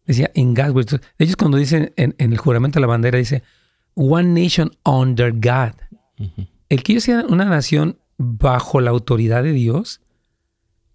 Decía 0.06 0.32
en 0.36 0.54
God. 0.54 1.00
Ellos 1.18 1.36
cuando 1.36 1.58
dicen 1.58 1.92
en, 1.98 2.16
el 2.18 2.38
juramento 2.38 2.78
de 2.78 2.82
la 2.82 2.88
bandera, 2.88 3.18
dice 3.18 3.44
One 3.96 4.42
Nation 4.42 4.72
under 4.86 5.34
God. 5.34 5.74
El 6.70 6.84
que 6.84 6.94
ellos 6.94 7.04
sean 7.04 7.26
una 7.30 7.46
nación 7.46 7.98
bajo 8.24 8.82
la 8.82 8.92
autoridad 8.92 9.44
de 9.44 9.52
Dios 9.52 10.02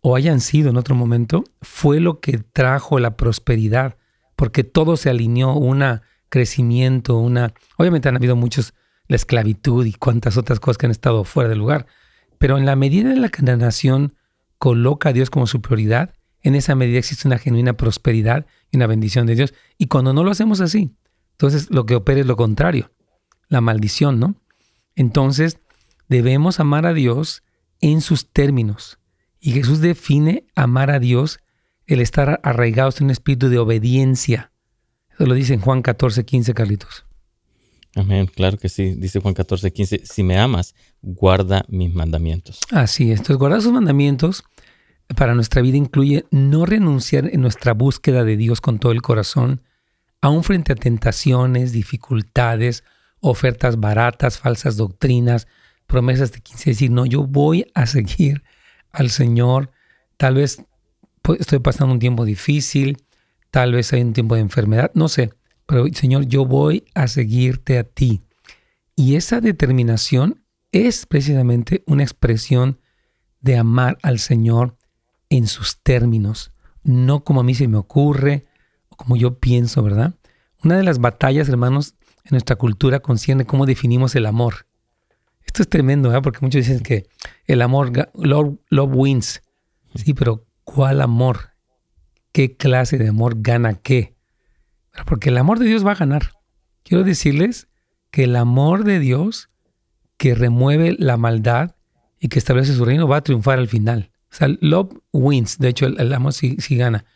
o 0.00 0.16
hayan 0.16 0.40
sido 0.40 0.70
en 0.70 0.76
otro 0.76 0.94
momento, 0.94 1.44
fue 1.60 2.00
lo 2.00 2.20
que 2.20 2.38
trajo 2.38 2.98
la 2.98 3.16
prosperidad, 3.16 3.96
porque 4.36 4.64
todo 4.64 4.96
se 4.96 5.10
alineó, 5.10 5.54
un 5.54 5.84
crecimiento, 6.28 7.18
una... 7.18 7.52
Obviamente 7.76 8.08
han 8.08 8.16
habido 8.16 8.36
muchos, 8.36 8.74
la 9.08 9.16
esclavitud 9.16 9.86
y 9.86 9.92
cuantas 9.92 10.36
otras 10.36 10.60
cosas 10.60 10.78
que 10.78 10.86
han 10.86 10.92
estado 10.92 11.24
fuera 11.24 11.48
del 11.48 11.58
lugar, 11.58 11.86
pero 12.38 12.58
en 12.58 12.66
la 12.66 12.76
medida 12.76 13.12
en 13.12 13.22
la 13.22 13.28
que 13.28 13.42
la 13.42 13.56
nación 13.56 14.14
coloca 14.58 15.08
a 15.08 15.12
Dios 15.12 15.30
como 15.30 15.46
su 15.46 15.60
prioridad, 15.60 16.14
en 16.42 16.54
esa 16.54 16.74
medida 16.74 16.98
existe 16.98 17.26
una 17.26 17.38
genuina 17.38 17.72
prosperidad 17.72 18.46
y 18.70 18.76
una 18.76 18.86
bendición 18.86 19.26
de 19.26 19.34
Dios. 19.34 19.54
Y 19.76 19.86
cuando 19.86 20.12
no 20.12 20.22
lo 20.22 20.30
hacemos 20.30 20.60
así, 20.60 20.94
entonces 21.32 21.70
lo 21.70 21.86
que 21.86 21.96
opera 21.96 22.20
es 22.20 22.26
lo 22.26 22.36
contrario, 22.36 22.90
la 23.48 23.60
maldición, 23.60 24.20
¿no? 24.20 24.36
Entonces 24.94 25.58
debemos 26.08 26.60
amar 26.60 26.86
a 26.86 26.94
Dios 26.94 27.42
en 27.80 28.00
sus 28.00 28.30
términos, 28.30 28.98
y 29.40 29.52
Jesús 29.52 29.80
define 29.80 30.44
amar 30.54 30.90
a 30.90 30.98
Dios 30.98 31.40
el 31.86 32.00
estar 32.00 32.40
arraigados 32.42 33.00
en 33.00 33.06
un 33.06 33.10
espíritu 33.12 33.48
de 33.48 33.58
obediencia. 33.58 34.52
Eso 35.14 35.26
lo 35.26 35.34
dice 35.34 35.54
en 35.54 35.60
Juan 35.60 35.82
14, 35.82 36.24
15, 36.24 36.54
Carlitos. 36.54 37.06
Amén, 37.94 38.26
claro 38.26 38.58
que 38.58 38.68
sí. 38.68 38.94
Dice 38.94 39.20
Juan 39.20 39.34
14, 39.34 39.72
15, 39.72 40.02
si 40.04 40.22
me 40.22 40.38
amas, 40.38 40.74
guarda 41.00 41.64
mis 41.68 41.92
mandamientos. 41.94 42.60
Así 42.70 43.10
es. 43.10 43.20
Entonces, 43.20 43.36
guardar 43.38 43.62
sus 43.62 43.72
mandamientos 43.72 44.44
para 45.16 45.34
nuestra 45.34 45.62
vida 45.62 45.76
incluye 45.76 46.26
no 46.30 46.66
renunciar 46.66 47.28
en 47.32 47.40
nuestra 47.40 47.72
búsqueda 47.72 48.24
de 48.24 48.36
Dios 48.36 48.60
con 48.60 48.78
todo 48.78 48.92
el 48.92 49.02
corazón, 49.02 49.62
aun 50.20 50.44
frente 50.44 50.72
a 50.72 50.76
tentaciones, 50.76 51.72
dificultades 51.72 52.84
ofertas 53.20 53.80
baratas, 53.80 54.38
falsas 54.38 54.76
doctrinas, 54.76 55.48
promesas 55.88 56.30
de 56.30 56.40
15, 56.40 56.70
decir, 56.70 56.90
no, 56.92 57.06
yo 57.06 57.26
voy 57.26 57.66
a 57.74 57.86
seguir 57.86 58.44
al 58.92 59.10
Señor. 59.10 59.72
Tal 60.16 60.34
vez 60.36 60.62
pues, 61.22 61.40
estoy 61.40 61.58
pasando 61.58 61.92
un 61.92 61.98
tiempo 61.98 62.24
difícil, 62.24 62.98
tal 63.50 63.72
vez 63.72 63.92
hay 63.92 64.02
un 64.02 64.12
tiempo 64.12 64.36
de 64.36 64.42
enfermedad, 64.42 64.92
no 64.94 65.08
sé, 65.08 65.32
pero 65.66 65.86
Señor, 65.92 66.26
yo 66.26 66.44
voy 66.44 66.84
a 66.94 67.08
seguirte 67.08 67.78
a 67.78 67.84
ti. 67.84 68.22
Y 68.94 69.16
esa 69.16 69.40
determinación 69.40 70.44
es 70.72 71.06
precisamente 71.06 71.82
una 71.86 72.02
expresión 72.02 72.80
de 73.40 73.56
amar 73.56 73.98
al 74.02 74.18
Señor 74.18 74.76
en 75.30 75.46
sus 75.46 75.80
términos, 75.82 76.52
no 76.82 77.24
como 77.24 77.40
a 77.40 77.44
mí 77.44 77.54
se 77.54 77.68
me 77.68 77.76
ocurre 77.78 78.46
o 78.88 78.96
como 78.96 79.16
yo 79.16 79.38
pienso, 79.38 79.82
¿verdad? 79.82 80.14
Una 80.62 80.76
de 80.76 80.82
las 80.82 80.98
batallas, 80.98 81.48
hermanos, 81.48 81.94
en 82.24 82.30
nuestra 82.32 82.56
cultura 82.56 83.00
concierne 83.00 83.46
cómo 83.46 83.64
definimos 83.64 84.14
el 84.16 84.26
amor. 84.26 84.67
Esto 85.48 85.62
es 85.62 85.68
tremendo. 85.70 86.12
Porque 86.22 86.40
muchos 86.42 86.66
dicen 86.66 86.80
que 86.80 87.08
el 87.46 87.62
amor, 87.62 87.90
love, 88.14 88.58
love 88.68 88.90
wins. 88.94 89.42
Sí, 89.94 90.12
pero 90.12 90.46
¿cuál 90.62 91.00
amor? 91.00 91.54
¿Qué 92.32 92.56
clase 92.56 92.98
de 92.98 93.08
amor 93.08 93.36
gana 93.38 93.74
qué? 93.74 94.14
Porque 95.06 95.30
el 95.30 95.38
amor 95.38 95.58
de 95.58 95.64
Dios 95.64 95.86
va 95.86 95.92
a 95.92 95.96
ganar. 95.96 96.32
Quiero 96.84 97.02
decirles 97.02 97.66
que 98.10 98.24
el 98.24 98.36
amor 98.36 98.84
de 98.84 98.98
Dios 98.98 99.48
que 100.18 100.34
remueve 100.34 100.96
la 100.98 101.16
maldad 101.16 101.76
y 102.20 102.28
que 102.28 102.38
establece 102.38 102.74
su 102.74 102.84
reino 102.84 103.08
va 103.08 103.16
a 103.16 103.22
triunfar 103.22 103.58
al 103.58 103.68
final. 103.68 104.10
O 104.30 104.34
sea, 104.34 104.48
love 104.60 104.92
wins. 105.12 105.56
De 105.56 105.68
hecho, 105.68 105.86
el, 105.86 106.12
amor 106.12 106.34
sí, 106.34 106.56
gana. 106.70 107.06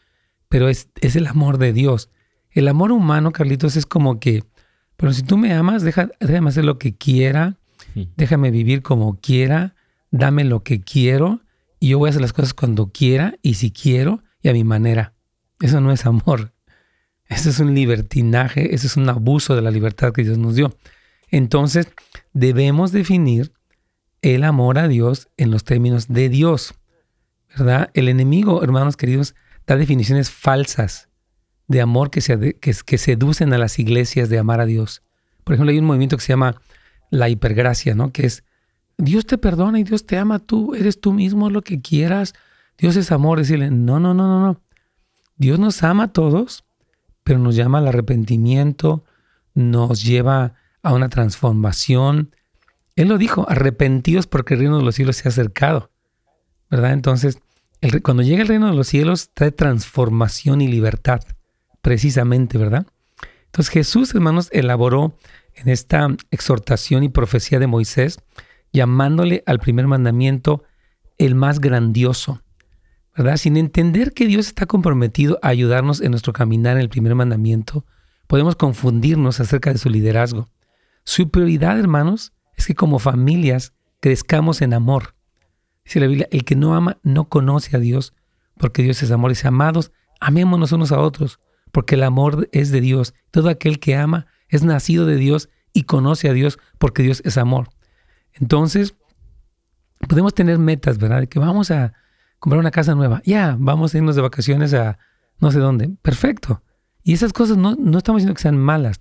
Pero 0.49 0.71
es, 0.71 0.89
es, 1.03 1.17
el 1.17 1.27
amor 1.27 1.59
de 1.59 1.75
Dios. 1.75 2.09
El 2.51 2.67
amor 2.67 2.93
humano, 2.93 3.31
Carlitos, 3.31 3.77
es 3.77 3.85
como 3.85 4.21
que, 4.21 4.45
pero 4.97 5.13
si 5.13 5.23
tú 5.23 5.37
me 5.37 5.53
amas, 5.53 5.83
deja, 5.83 6.09
déjame 6.21 6.49
hacer 6.49 6.65
lo 6.65 6.79
que 6.79 6.97
quiera, 6.97 7.59
déjame 8.17 8.51
vivir 8.51 8.83
como 8.83 9.19
quiera, 9.21 9.75
dame 10.11 10.45
lo 10.45 10.63
que 10.63 10.81
quiero 10.81 11.41
y 11.81 11.89
yo 11.89 11.99
voy 11.99 12.09
a 12.09 12.11
hacer 12.11 12.23
las 12.23 12.33
cosas 12.33 12.55
cuando 12.55 12.93
quiera 12.93 13.35
y 13.43 13.55
si 13.55 13.71
quiero 13.71 14.23
y 14.43 14.49
a 14.49 14.53
mi 14.53 14.65
manera. 14.65 15.15
Eso 15.61 15.81
no 15.81 15.93
es 15.93 16.07
amor. 16.07 16.53
Eso 17.29 17.51
es 17.51 17.61
un 17.61 17.75
libertinaje, 17.75 18.75
eso 18.75 18.87
es 18.87 18.99
un 18.99 19.09
abuso 19.09 19.57
de 19.57 19.63
la 19.63 19.71
libertad 19.71 20.13
que 20.13 20.23
Dios 20.23 20.37
nos 20.37 20.55
dio. 20.55 20.77
Entonces, 21.31 21.89
debemos 22.35 22.93
definir 22.93 23.53
el 24.21 24.45
amor 24.45 24.79
a 24.79 24.87
Dios 24.87 25.29
en 25.39 25.51
los 25.51 25.65
términos 25.65 26.09
de 26.09 26.29
Dios. 26.29 26.75
¿Verdad? 27.57 27.91
El 27.95 28.09
enemigo, 28.09 28.63
hermanos 28.63 28.99
queridos, 28.99 29.35
da 29.67 29.77
definiciones 29.77 30.31
falsas 30.31 31.09
de 31.69 31.81
amor 31.81 32.11
que, 32.11 32.21
se, 32.21 32.55
que, 32.55 32.99
seducen 32.99 33.53
a 33.55 33.59
las 33.59 33.79
iglesias 33.79 34.29
de 34.29 34.39
amar 34.39 34.61
a 34.61 34.67
Dios. 34.67 35.03
Por 35.43 35.55
ejemplo, 35.55 35.73
hay 35.73 35.79
un 35.79 35.87
movimiento 35.87 36.17
que 36.17 36.23
se 36.23 36.33
llama 36.35 36.61
la 37.13 37.29
hipergracia, 37.29 37.95
¿no? 37.95 38.11
Que 38.11 38.27
es 38.27 38.43
Dios 38.97 39.27
te 39.27 39.39
perdona 39.39 39.79
y 39.79 39.85
Dios 39.85 40.07
te 40.07 40.17
ama, 40.17 40.39
tú 40.39 40.75
eres 40.75 41.01
tú 41.01 41.13
mismo 41.13 41.51
lo 41.51 41.63
que 41.63 41.81
quieras. 41.81 42.35
Dios 42.79 42.97
es 42.97 43.13
amor. 43.13 43.39
Decirle, 43.39 43.71
no, 43.71 44.01
no, 44.01 44.15
no, 44.15 44.27
no, 44.27 44.45
no. 44.45 44.61
Dios 45.37 45.59
nos 45.59 45.83
ama 45.83 46.05
a 46.05 46.13
todos, 46.13 46.65
pero 47.23 47.39
nos 47.39 47.55
llama 47.55 47.79
al 47.79 47.89
arrepentimiento, 47.89 49.05
nos 49.55 50.03
lleva 50.03 50.55
a 50.83 50.95
una 50.95 51.09
transformación. 51.09 52.35
Él 52.97 53.09
lo 53.09 53.19
dijo, 53.19 53.49
arrepentidos 53.49 54.27
porque 54.27 54.55
el 54.55 54.61
reino 54.61 54.79
de 54.79 54.85
los 54.85 54.95
cielos 54.95 55.17
se 55.17 55.29
ha 55.29 55.31
acercado. 55.31 55.91
¿Verdad? 56.71 56.93
Entonces, 56.93 57.39
cuando 58.03 58.23
llega 58.23 58.43
el 58.43 58.49
reino 58.49 58.69
de 58.69 58.75
los 58.75 58.89
cielos, 58.89 59.31
trae 59.35 59.51
transformación 59.53 60.63
y 60.63 60.69
libertad, 60.69 61.21
precisamente, 61.83 62.57
¿verdad? 62.57 62.87
Entonces 63.53 63.71
Jesús, 63.71 64.15
hermanos, 64.15 64.49
elaboró 64.51 65.15
en 65.55 65.69
esta 65.69 66.09
exhortación 66.31 67.03
y 67.03 67.11
profecía 67.11 67.59
de 67.59 67.67
Moisés, 67.67 68.19
llamándole 68.73 69.43
al 69.45 69.59
primer 69.59 69.87
mandamiento 69.87 70.65
el 71.19 71.35
más 71.35 71.61
grandioso, 71.61 72.41
¿verdad? 73.15 73.37
Sin 73.37 73.59
entender 73.59 74.15
que 74.15 74.27
Dios 74.27 74.47
está 74.47 74.65
comprometido 74.65 75.39
a 75.43 75.49
ayudarnos 75.49 76.01
en 76.01 76.13
nuestro 76.13 76.33
caminar 76.33 76.77
en 76.77 76.83
el 76.83 76.89
primer 76.89 77.15
mandamiento, 77.15 77.85
podemos 78.27 78.57
confundirnos 78.57 79.39
acerca 79.39 79.71
de 79.71 79.79
su 79.79 79.91
liderazgo. 79.91 80.49
Su 81.05 81.29
prioridad, 81.29 81.79
hermanos, 81.79 82.33
es 82.57 82.67
que 82.67 82.75
como 82.75 82.99
familias 83.01 83.75
crezcamos 84.01 84.63
en 84.63 84.73
amor. 84.73 85.15
Dice 85.85 86.01
la 86.01 86.07
Biblia, 86.07 86.29
el 86.31 86.47
que 86.47 86.57
no 86.57 86.75
ama 86.75 86.97
no 87.03 87.29
conoce 87.29 87.77
a 87.77 87.81
Dios, 87.81 88.15
porque 88.57 88.83
Dios 88.83 89.03
es 89.03 89.11
amor. 89.11 89.31
Y 89.31 89.47
amados, 89.47 89.93
amémonos 90.21 90.73
unos 90.73 90.91
a 90.91 91.01
otros, 91.01 91.39
porque 91.73 91.97
el 91.97 92.05
amor 92.05 92.49
es 92.53 92.71
de 92.71 92.81
Dios. 92.81 93.15
Todo 93.31 93.49
aquel 93.49 93.81
que 93.81 93.97
ama 93.97 94.27
es 94.49 94.63
nacido 94.63 95.07
de 95.07 95.17
Dios 95.17 95.49
y 95.73 95.85
conoce 95.85 96.29
a 96.29 96.33
Dios, 96.33 96.59
porque 96.79 97.03
Dios 97.03 97.23
es 97.25 97.39
amor. 97.39 97.71
Entonces, 98.35 98.95
podemos 100.09 100.35
tener 100.35 100.59
metas, 100.59 100.99
¿verdad? 100.99 101.21
De 101.21 101.27
que 101.29 101.39
vamos 101.39 101.71
a 101.71 101.95
comprar 102.39 102.61
una 102.61 102.71
casa 102.71 102.95
nueva. 102.95 103.23
Ya, 103.25 103.57
vamos 103.59 103.95
a 103.95 103.99
irnos 103.99 104.17
de 104.17 104.23
vacaciones 104.23 104.75
a 104.75 104.99
no 105.41 105.51
sé 105.51 105.59
dónde. 105.59 105.91
Perfecto. 106.03 106.63
Y 107.03 107.15
esas 107.15 107.33
cosas 107.33 107.57
no, 107.57 107.75
no 107.75 107.99
estamos 107.99 108.21
diciendo 108.21 108.35
que 108.35 108.43
sean 108.43 108.59
malas. 108.59 109.01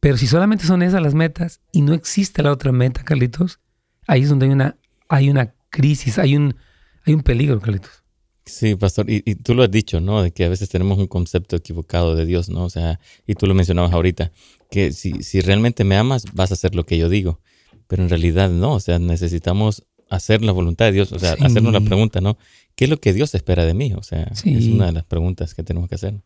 Pero 0.00 0.16
si 0.16 0.26
solamente 0.26 0.64
son 0.64 0.82
esas 0.82 1.02
las 1.02 1.14
metas 1.14 1.60
y 1.72 1.82
no 1.82 1.94
existe 1.94 2.42
la 2.42 2.52
otra 2.52 2.72
meta, 2.72 3.04
Carlitos, 3.04 3.60
ahí 4.06 4.22
es 4.22 4.28
donde 4.28 4.46
hay 4.46 4.52
una, 4.52 4.76
hay 5.08 5.30
una 5.30 5.54
crisis, 5.70 6.18
hay 6.18 6.36
un, 6.36 6.56
hay 7.04 7.14
un 7.14 7.22
peligro, 7.22 7.60
Carlitos. 7.60 8.01
Sí, 8.44 8.74
pastor, 8.74 9.08
y, 9.08 9.22
y, 9.24 9.36
tú 9.36 9.54
lo 9.54 9.62
has 9.62 9.70
dicho, 9.70 10.00
¿no? 10.00 10.22
De 10.22 10.32
que 10.32 10.44
a 10.44 10.48
veces 10.48 10.68
tenemos 10.68 10.98
un 10.98 11.06
concepto 11.06 11.54
equivocado 11.54 12.16
de 12.16 12.26
Dios, 12.26 12.48
¿no? 12.48 12.64
O 12.64 12.70
sea, 12.70 12.98
y 13.26 13.34
tú 13.34 13.46
lo 13.46 13.54
mencionabas 13.54 13.92
ahorita, 13.92 14.32
que 14.70 14.92
si, 14.92 15.22
si 15.22 15.40
realmente 15.40 15.84
me 15.84 15.96
amas, 15.96 16.24
vas 16.32 16.50
a 16.50 16.54
hacer 16.54 16.74
lo 16.74 16.84
que 16.84 16.98
yo 16.98 17.08
digo, 17.08 17.40
pero 17.86 18.02
en 18.02 18.08
realidad 18.08 18.50
no, 18.50 18.72
o 18.72 18.80
sea, 18.80 18.98
necesitamos 18.98 19.84
hacer 20.10 20.42
la 20.42 20.52
voluntad 20.52 20.86
de 20.86 20.92
Dios, 20.92 21.12
o 21.12 21.18
sea, 21.18 21.34
hacernos 21.40 21.72
la 21.72 21.80
pregunta, 21.80 22.20
¿no? 22.20 22.36
¿Qué 22.74 22.84
es 22.84 22.90
lo 22.90 22.98
que 22.98 23.12
Dios 23.12 23.34
espera 23.34 23.64
de 23.64 23.74
mí? 23.74 23.92
O 23.94 24.02
sea, 24.02 24.24
es 24.44 24.66
una 24.66 24.86
de 24.86 24.92
las 24.92 25.04
preguntas 25.04 25.54
que 25.54 25.62
tenemos 25.62 25.88
que 25.88 25.94
hacer. 25.94 26.20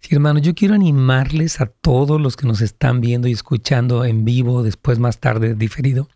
Sí, 0.00 0.14
hermano, 0.14 0.40
yo 0.40 0.54
quiero 0.54 0.74
animarles 0.74 1.60
a 1.60 1.66
todos 1.66 2.20
los 2.20 2.36
que 2.36 2.46
nos 2.46 2.62
están 2.62 3.00
viendo 3.00 3.28
y 3.28 3.32
escuchando 3.32 4.04
en 4.04 4.24
vivo, 4.24 4.62
después 4.62 4.98
más 4.98 5.20
tarde 5.20 5.54
diferido, 5.54 6.08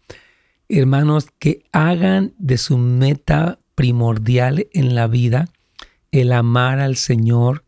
hermanos, 0.68 1.28
que 1.38 1.64
hagan 1.70 2.34
de 2.38 2.58
su 2.58 2.78
meta 2.78 3.60
primordial 3.74 4.66
en 4.72 4.94
la 4.94 5.06
vida 5.06 5.48
el 6.10 6.32
amar 6.32 6.78
al 6.78 6.96
Señor 6.96 7.64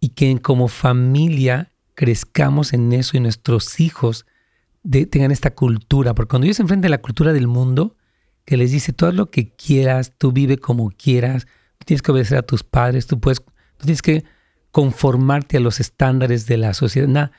y 0.00 0.10
que 0.10 0.40
como 0.40 0.68
familia 0.68 1.70
crezcamos 1.94 2.72
en 2.72 2.92
eso 2.92 3.16
y 3.16 3.20
nuestros 3.20 3.80
hijos 3.80 4.26
tengan 5.10 5.30
esta 5.30 5.54
cultura, 5.54 6.14
porque 6.14 6.30
cuando 6.30 6.46
ellos 6.46 6.56
se 6.56 6.62
enfrentan 6.62 6.90
a 6.90 6.96
la 6.96 7.02
cultura 7.02 7.32
del 7.32 7.46
mundo, 7.46 7.96
que 8.44 8.56
les 8.56 8.70
dice, 8.70 8.92
tú 8.92 9.06
haz 9.06 9.14
lo 9.14 9.30
que 9.30 9.50
quieras, 9.50 10.12
tú 10.16 10.32
vive 10.32 10.58
como 10.58 10.90
quieras, 10.90 11.46
tú 11.78 11.84
tienes 11.84 12.02
que 12.02 12.12
obedecer 12.12 12.38
a 12.38 12.42
tus 12.42 12.62
padres, 12.62 13.06
tú 13.06 13.20
puedes, 13.20 13.42
tú 13.42 13.84
tienes 13.84 14.02
que 14.02 14.24
conformarte 14.70 15.56
a 15.56 15.60
los 15.60 15.80
estándares 15.80 16.46
de 16.46 16.56
la 16.56 16.74
sociedad. 16.74 17.08
Nada, 17.08 17.32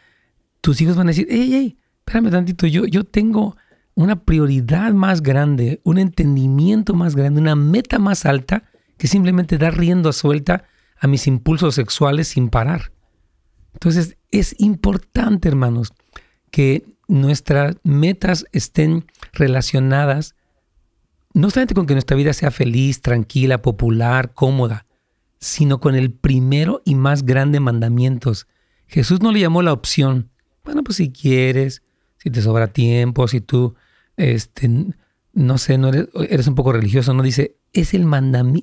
tus 0.62 0.82
hijos 0.82 0.96
van 0.98 1.08
a 1.08 1.12
decir, 1.12 1.28
hey, 1.30 1.50
hey, 1.52 1.78
espérame 2.06 2.30
tantito, 2.30 2.68
yo, 2.68 2.86
yo 2.86 3.04
tengo 3.04 3.56
una 4.00 4.24
prioridad 4.24 4.94
más 4.94 5.22
grande, 5.22 5.82
un 5.84 5.98
entendimiento 5.98 6.94
más 6.94 7.18
grande, 7.18 7.42
una 7.42 7.58
meta 7.58 8.00
más 8.00 8.26
alta 8.26 8.64
que 8.98 9.08
simplemente 9.08 9.58
dar 9.58 9.78
rienda 9.78 10.14
suelta 10.14 10.64
a 10.98 11.08
mis 11.08 11.28
impulsos 11.28 11.76
sexuales 11.76 12.30
sin 12.30 12.48
parar. 12.48 12.94
Entonces 13.74 14.16
es 14.32 14.56
importante, 14.58 15.50
hermanos, 15.50 15.92
que 16.50 16.86
nuestras 17.10 17.76
metas 17.84 18.46
estén 18.54 19.06
relacionadas 19.34 20.34
no 21.34 21.50
solamente 21.50 21.74
con 21.74 21.86
que 21.86 21.94
nuestra 21.94 22.16
vida 22.16 22.32
sea 22.32 22.52
feliz, 22.52 23.02
tranquila, 23.02 23.62
popular, 23.62 24.34
cómoda, 24.34 24.86
sino 25.42 25.82
con 25.82 25.96
el 25.96 26.14
primero 26.14 26.82
y 26.86 26.96
más 26.96 27.26
grande 27.26 27.60
mandamientos. 27.60 28.48
Jesús 28.88 29.22
no 29.22 29.34
le 29.34 29.42
llamó 29.42 29.62
la 29.62 29.74
opción. 29.74 30.30
Bueno, 30.64 30.86
pues 30.86 30.96
si 30.96 31.12
quieres, 31.12 31.84
si 32.18 32.30
te 32.30 32.42
sobra 32.42 32.68
tiempo, 32.68 33.28
si 33.28 33.42
tú, 33.42 33.76
este, 34.20 34.70
no 35.34 35.58
sé, 35.58 35.78
no 35.78 35.90
eres, 35.90 36.10
eres 36.30 36.48
un 36.48 36.56
poco 36.56 36.74
religioso, 36.74 37.14
no 37.14 37.24
dice, 37.24 37.58
es 37.74 37.94
el, 37.94 38.06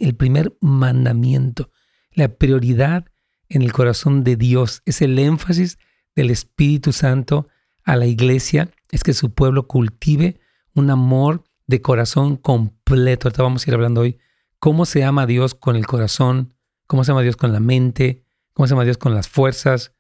el 0.01 0.15
primer 0.15 0.57
mandamiento, 0.61 1.71
la 2.13 2.29
prioridad 2.29 3.07
en 3.49 3.63
el 3.63 3.73
corazón 3.73 4.25
de 4.25 4.37
Dios, 4.37 4.83
es 4.85 5.03
el 5.03 5.19
énfasis 5.19 5.79
del 6.15 6.31
Espíritu 6.31 6.93
Santo 6.93 7.49
a 7.85 7.97
la 7.97 8.07
iglesia, 8.07 8.71
es 8.91 9.03
que 9.03 9.13
su 9.13 9.33
pueblo 9.33 9.67
cultive 9.67 10.41
un 10.75 10.91
amor 10.91 11.45
de 11.67 11.81
corazón 11.81 12.37
completo. 12.37 13.29
Ahorita 13.29 13.43
vamos 13.43 13.67
a 13.67 13.71
ir 13.71 13.75
hablando 13.75 14.03
hoy 14.03 14.19
cómo 14.59 14.85
se 14.85 15.05
ama 15.05 15.23
a 15.23 15.27
Dios 15.27 15.55
con 15.55 15.75
el 15.77 15.87
corazón, 15.87 16.55
cómo 16.87 17.03
se 17.03 17.13
llama 17.13 17.23
Dios 17.23 17.37
con 17.37 17.53
la 17.53 17.61
mente, 17.61 18.25
cómo 18.53 18.67
se 18.67 18.75
llama 18.75 18.85
Dios 18.85 18.99
con 18.99 19.15
las 19.15 19.29
fuerzas, 19.29 19.93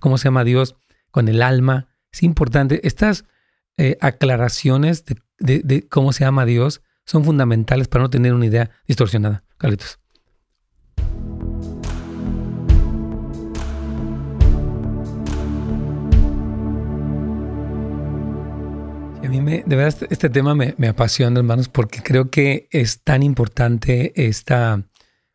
cómo 0.00 0.18
se 0.18 0.24
llama 0.24 0.44
Dios 0.44 0.76
con 1.10 1.28
el 1.28 1.42
alma. 1.42 1.88
Es 2.12 2.22
importante. 2.22 2.86
Estas 2.86 3.24
eh, 3.78 3.96
aclaraciones 4.00 5.04
de, 5.38 5.86
cómo 5.88 6.12
se 6.12 6.24
llama 6.24 6.44
Dios 6.44 6.82
son 7.06 7.24
fundamentales 7.24 7.88
para 7.88 8.02
no 8.02 8.10
tener 8.10 8.34
una 8.34 8.46
idea 8.46 8.70
distorsionada. 8.86 9.44
Carlitos. 9.56 9.98
A 19.24 19.30
mí 19.30 19.40
me, 19.40 19.62
de 19.64 19.76
verdad 19.76 19.88
este, 19.88 20.06
este 20.10 20.30
tema 20.30 20.54
me, 20.54 20.74
me 20.76 20.88
apasiona, 20.88 21.38
hermanos, 21.38 21.68
porque 21.68 22.02
creo 22.02 22.30
que 22.30 22.68
es 22.70 23.02
tan 23.02 23.22
importante 23.22 24.12
esta 24.16 24.82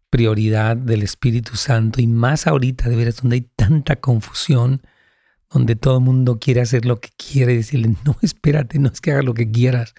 prioridad 0.09 0.77
del 0.77 1.01
Espíritu 1.01 1.55
Santo 1.55 2.01
y 2.01 2.07
más 2.07 2.45
ahorita, 2.45 2.87
de 2.87 2.95
veras, 2.95 3.21
donde 3.21 3.37
hay 3.37 3.49
tanta 3.55 3.95
confusión, 3.95 4.81
donde 5.53 5.75
todo 5.75 5.97
el 5.97 6.03
mundo 6.03 6.39
quiere 6.39 6.61
hacer 6.61 6.85
lo 6.85 6.99
que 6.99 7.09
quiere, 7.15 7.55
decirle, 7.55 7.95
no, 8.05 8.17
espérate, 8.21 8.79
no 8.79 8.89
es 8.89 8.99
que 8.99 9.11
hagas 9.11 9.23
lo 9.23 9.35
que 9.35 9.49
quieras, 9.51 9.93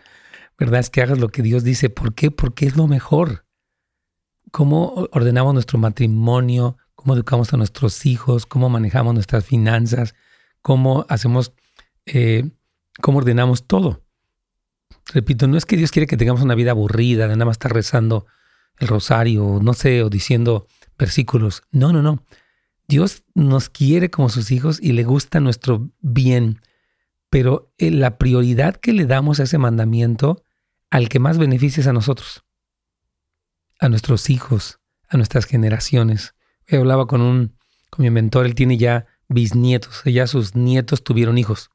¿verdad? 0.58 0.80
Es 0.80 0.90
que 0.90 1.00
hagas 1.00 1.18
lo 1.18 1.28
que 1.28 1.42
Dios 1.42 1.62
dice. 1.62 1.90
¿Por 1.90 2.14
qué? 2.14 2.30
Porque 2.30 2.66
es 2.66 2.76
lo 2.76 2.88
mejor. 2.88 3.46
¿Cómo 4.50 5.08
ordenamos 5.12 5.54
nuestro 5.54 5.78
matrimonio? 5.78 6.76
¿Cómo 6.94 7.14
educamos 7.14 7.52
a 7.52 7.56
nuestros 7.56 8.04
hijos? 8.04 8.46
¿Cómo 8.46 8.68
manejamos 8.68 9.14
nuestras 9.14 9.44
finanzas? 9.44 10.14
¿Cómo 10.60 11.06
hacemos, 11.08 11.52
eh, 12.06 12.50
cómo 13.00 13.18
ordenamos 13.18 13.66
todo? 13.66 14.02
Repito, 15.12 15.46
no 15.46 15.56
es 15.56 15.66
que 15.66 15.76
Dios 15.76 15.90
quiere 15.90 16.06
que 16.06 16.16
tengamos 16.16 16.42
una 16.42 16.54
vida 16.54 16.72
aburrida, 16.72 17.28
de 17.28 17.34
nada 17.34 17.44
más 17.44 17.54
estar 17.54 17.72
rezando 17.72 18.26
el 18.78 18.88
rosario, 18.88 19.60
no 19.62 19.74
sé, 19.74 20.02
o 20.02 20.10
diciendo 20.10 20.66
versículos. 20.98 21.62
No, 21.70 21.92
no, 21.92 22.02
no. 22.02 22.24
Dios 22.86 23.24
nos 23.34 23.68
quiere 23.70 24.10
como 24.10 24.28
sus 24.28 24.50
hijos 24.50 24.78
y 24.80 24.92
le 24.92 25.04
gusta 25.04 25.40
nuestro 25.40 25.90
bien, 26.00 26.60
pero 27.30 27.72
eh, 27.78 27.90
la 27.90 28.18
prioridad 28.18 28.76
que 28.76 28.92
le 28.92 29.06
damos 29.06 29.40
a 29.40 29.44
ese 29.44 29.58
mandamiento, 29.58 30.42
al 30.90 31.08
que 31.08 31.18
más 31.18 31.38
beneficia 31.38 31.80
es 31.80 31.86
a 31.86 31.92
nosotros, 31.92 32.44
a 33.80 33.88
nuestros 33.88 34.30
hijos, 34.30 34.80
a 35.08 35.16
nuestras 35.16 35.46
generaciones. 35.46 36.34
Hablaba 36.70 37.06
con 37.06 37.20
un, 37.20 37.56
con 37.90 38.04
mi 38.04 38.10
mentor, 38.10 38.46
él 38.46 38.54
tiene 38.54 38.76
ya 38.76 39.06
bisnietos, 39.28 40.02
ya 40.04 40.26
sus 40.26 40.54
nietos 40.54 41.04
tuvieron 41.04 41.38
hijos, 41.38 41.70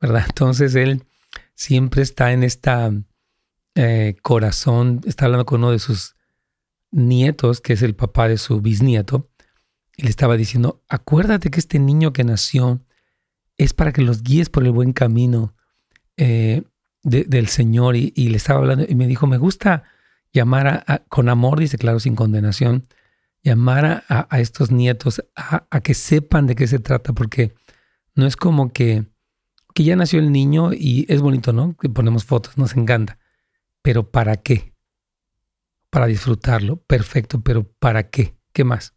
¿verdad? 0.00 0.24
Entonces 0.28 0.74
él 0.74 1.04
siempre 1.54 2.02
está 2.02 2.32
en 2.32 2.44
esta 2.44 2.92
eh, 3.74 4.16
corazón, 4.22 5.00
está 5.06 5.26
hablando 5.26 5.46
con 5.46 5.60
uno 5.60 5.72
de 5.72 5.78
sus 5.78 6.16
nietos, 6.90 7.60
que 7.60 7.74
es 7.74 7.82
el 7.82 7.94
papá 7.94 8.28
de 8.28 8.38
su 8.38 8.60
bisnieto, 8.60 9.28
y 9.96 10.02
le 10.02 10.10
estaba 10.10 10.36
diciendo, 10.36 10.82
acuérdate 10.88 11.50
que 11.50 11.60
este 11.60 11.78
niño 11.78 12.12
que 12.12 12.24
nació 12.24 12.80
es 13.56 13.72
para 13.72 13.92
que 13.92 14.02
los 14.02 14.22
guíes 14.22 14.50
por 14.50 14.64
el 14.64 14.72
buen 14.72 14.92
camino 14.92 15.54
eh, 16.16 16.62
del 17.02 17.48
Señor. 17.48 17.96
Y, 17.96 18.12
le 18.12 18.36
estaba 18.36 18.60
hablando 18.60 18.84
y 18.88 18.94
me 18.94 19.06
dijo, 19.06 19.26
me 19.26 19.38
gusta 19.38 19.84
llamar 20.32 20.84
a, 20.86 20.98
con 21.08 21.28
amor, 21.28 21.58
dice 21.58 21.78
claro, 21.78 22.00
sin 22.00 22.14
condenación, 22.14 22.86
llamar 23.42 24.04
a, 24.08 24.40
estos 24.40 24.70
nietos 24.70 25.22
a, 25.34 25.66
a, 25.70 25.80
que 25.80 25.94
sepan 25.94 26.46
de 26.46 26.56
qué 26.56 26.66
se 26.66 26.78
trata, 26.78 27.12
porque 27.12 27.54
no 28.14 28.26
es 28.26 28.36
como 28.36 28.72
que, 28.72 29.06
que 29.74 29.84
ya 29.84 29.96
nació 29.96 30.18
el 30.18 30.32
niño 30.32 30.72
y 30.72 31.06
es 31.08 31.22
bonito, 31.22 31.52
¿no? 31.52 31.76
Que 31.76 31.88
ponemos 31.88 32.24
fotos, 32.24 32.58
nos 32.58 32.76
encanta. 32.76 33.18
Pero 33.82 34.10
¿para 34.10 34.36
qué? 34.36 34.76
para 35.96 36.06
disfrutarlo, 36.06 36.76
perfecto, 36.76 37.40
pero 37.40 37.64
¿para 37.64 38.10
qué? 38.10 38.36
¿Qué 38.52 38.64
más? 38.64 38.95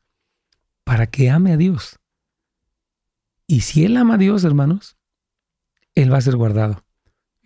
Para 0.90 1.06
que 1.06 1.30
ame 1.30 1.52
a 1.52 1.58
Dios. 1.58 2.00
Y 3.46 3.62
si 3.62 3.86
Él 3.86 3.96
ama 3.96 4.16
a 4.16 4.18
Dios, 4.18 4.44
hermanos, 4.44 4.98
Él 5.94 6.12
va 6.12 6.18
a 6.18 6.22
ser 6.22 6.36
guardado. 6.36 6.84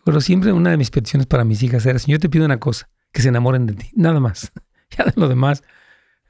Pero 0.05 0.21
siempre 0.21 0.53
una 0.53 0.69
de 0.69 0.77
mis 0.77 0.91
peticiones 0.91 1.27
para 1.27 1.43
mis 1.43 1.61
hijas 1.61 1.85
era, 1.85 1.99
Señor, 1.99 2.21
te 2.21 2.29
pido 2.29 2.45
una 2.45 2.61
cosa, 2.61 2.89
que 3.11 3.21
se 3.21 3.27
enamoren 3.27 3.65
de 3.65 3.73
ti, 3.73 3.91
nada 3.95 4.21
más. 4.21 4.53
ya 4.97 5.03
de 5.03 5.11
lo 5.17 5.27
demás, 5.27 5.61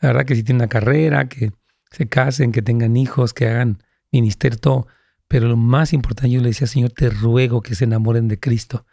la 0.01 0.07
verdad 0.07 0.25
que 0.25 0.35
si 0.35 0.41
tienen 0.41 0.63
una 0.63 0.69
carrera, 0.69 1.29
que 1.29 1.51
se 1.91 2.09
casen, 2.09 2.51
que 2.51 2.63
tengan 2.63 2.97
hijos, 2.97 3.31
que 3.31 3.47
hagan 3.47 3.83
ministerio, 4.11 4.57
todo. 4.57 4.87
Pero 5.27 5.47
lo 5.47 5.55
más 5.55 5.93
importante, 5.93 6.31
yo 6.31 6.41
le 6.41 6.47
decía, 6.47 6.65
Señor, 6.65 6.93
te 6.93 7.11
ruego 7.11 7.61
que 7.61 7.75
se 7.75 7.83
enamoren 7.83 8.27
de 8.27 8.39
Cristo. 8.39 8.87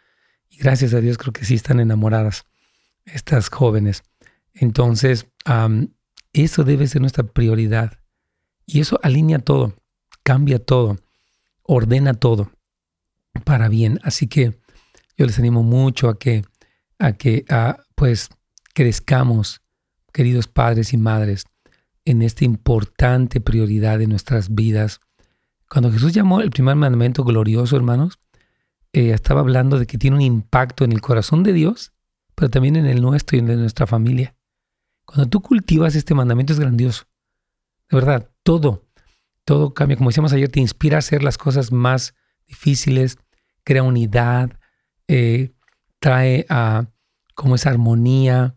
Y 0.50 0.58
gracias 0.58 0.92
a 0.92 1.00
Dios 1.00 1.16
creo 1.16 1.32
que 1.32 1.46
sí 1.46 1.54
están 1.54 1.80
enamoradas 1.80 2.44
estas 3.06 3.48
jóvenes. 3.48 4.02
Entonces, 4.52 5.26
eso 6.34 6.64
debe 6.64 6.86
ser 6.86 7.00
nuestra 7.00 7.24
prioridad. 7.24 7.96
Y 8.72 8.78
eso 8.78 9.00
alinea 9.02 9.40
todo, 9.40 9.74
cambia 10.22 10.60
todo, 10.60 10.96
ordena 11.64 12.14
todo 12.14 12.52
para 13.44 13.68
bien. 13.68 13.98
Así 14.04 14.28
que 14.28 14.60
yo 15.16 15.26
les 15.26 15.38
animo 15.40 15.64
mucho 15.64 16.08
a 16.08 16.20
que, 16.20 16.44
a 17.00 17.12
que 17.12 17.44
pues 17.96 18.28
crezcamos, 18.72 19.60
queridos 20.12 20.46
padres 20.46 20.92
y 20.92 20.98
madres, 20.98 21.46
en 22.04 22.22
esta 22.22 22.44
importante 22.44 23.40
prioridad 23.40 23.98
de 23.98 24.06
nuestras 24.06 24.54
vidas. 24.54 25.00
Cuando 25.68 25.90
Jesús 25.90 26.12
llamó 26.12 26.40
el 26.40 26.50
primer 26.50 26.76
mandamiento 26.76 27.24
glorioso, 27.24 27.76
hermanos, 27.76 28.20
eh, 28.92 29.10
estaba 29.10 29.40
hablando 29.40 29.80
de 29.80 29.86
que 29.86 29.98
tiene 29.98 30.16
un 30.16 30.22
impacto 30.22 30.84
en 30.84 30.92
el 30.92 31.00
corazón 31.00 31.42
de 31.42 31.52
Dios, 31.52 31.92
pero 32.36 32.50
también 32.50 32.76
en 32.76 32.86
el 32.86 33.02
nuestro 33.02 33.36
y 33.36 33.40
en 33.40 33.48
el 33.48 33.56
de 33.56 33.62
nuestra 33.62 33.88
familia. 33.88 34.36
Cuando 35.04 35.28
tú 35.28 35.40
cultivas 35.40 35.96
este 35.96 36.14
mandamiento 36.14 36.52
es 36.52 36.60
grandioso. 36.60 37.02
De 37.90 37.96
verdad, 37.96 38.30
todo, 38.50 38.84
todo 39.44 39.74
cambia. 39.74 39.96
Como 39.96 40.10
decíamos 40.10 40.32
ayer, 40.32 40.48
te 40.48 40.58
inspira 40.58 40.96
a 40.96 40.98
hacer 40.98 41.22
las 41.22 41.38
cosas 41.38 41.70
más 41.70 42.16
difíciles, 42.48 43.16
crea 43.62 43.84
unidad, 43.84 44.58
eh, 45.06 45.52
trae 46.00 46.46
a 46.48 46.88
como 47.36 47.54
esa 47.54 47.70
armonía. 47.70 48.56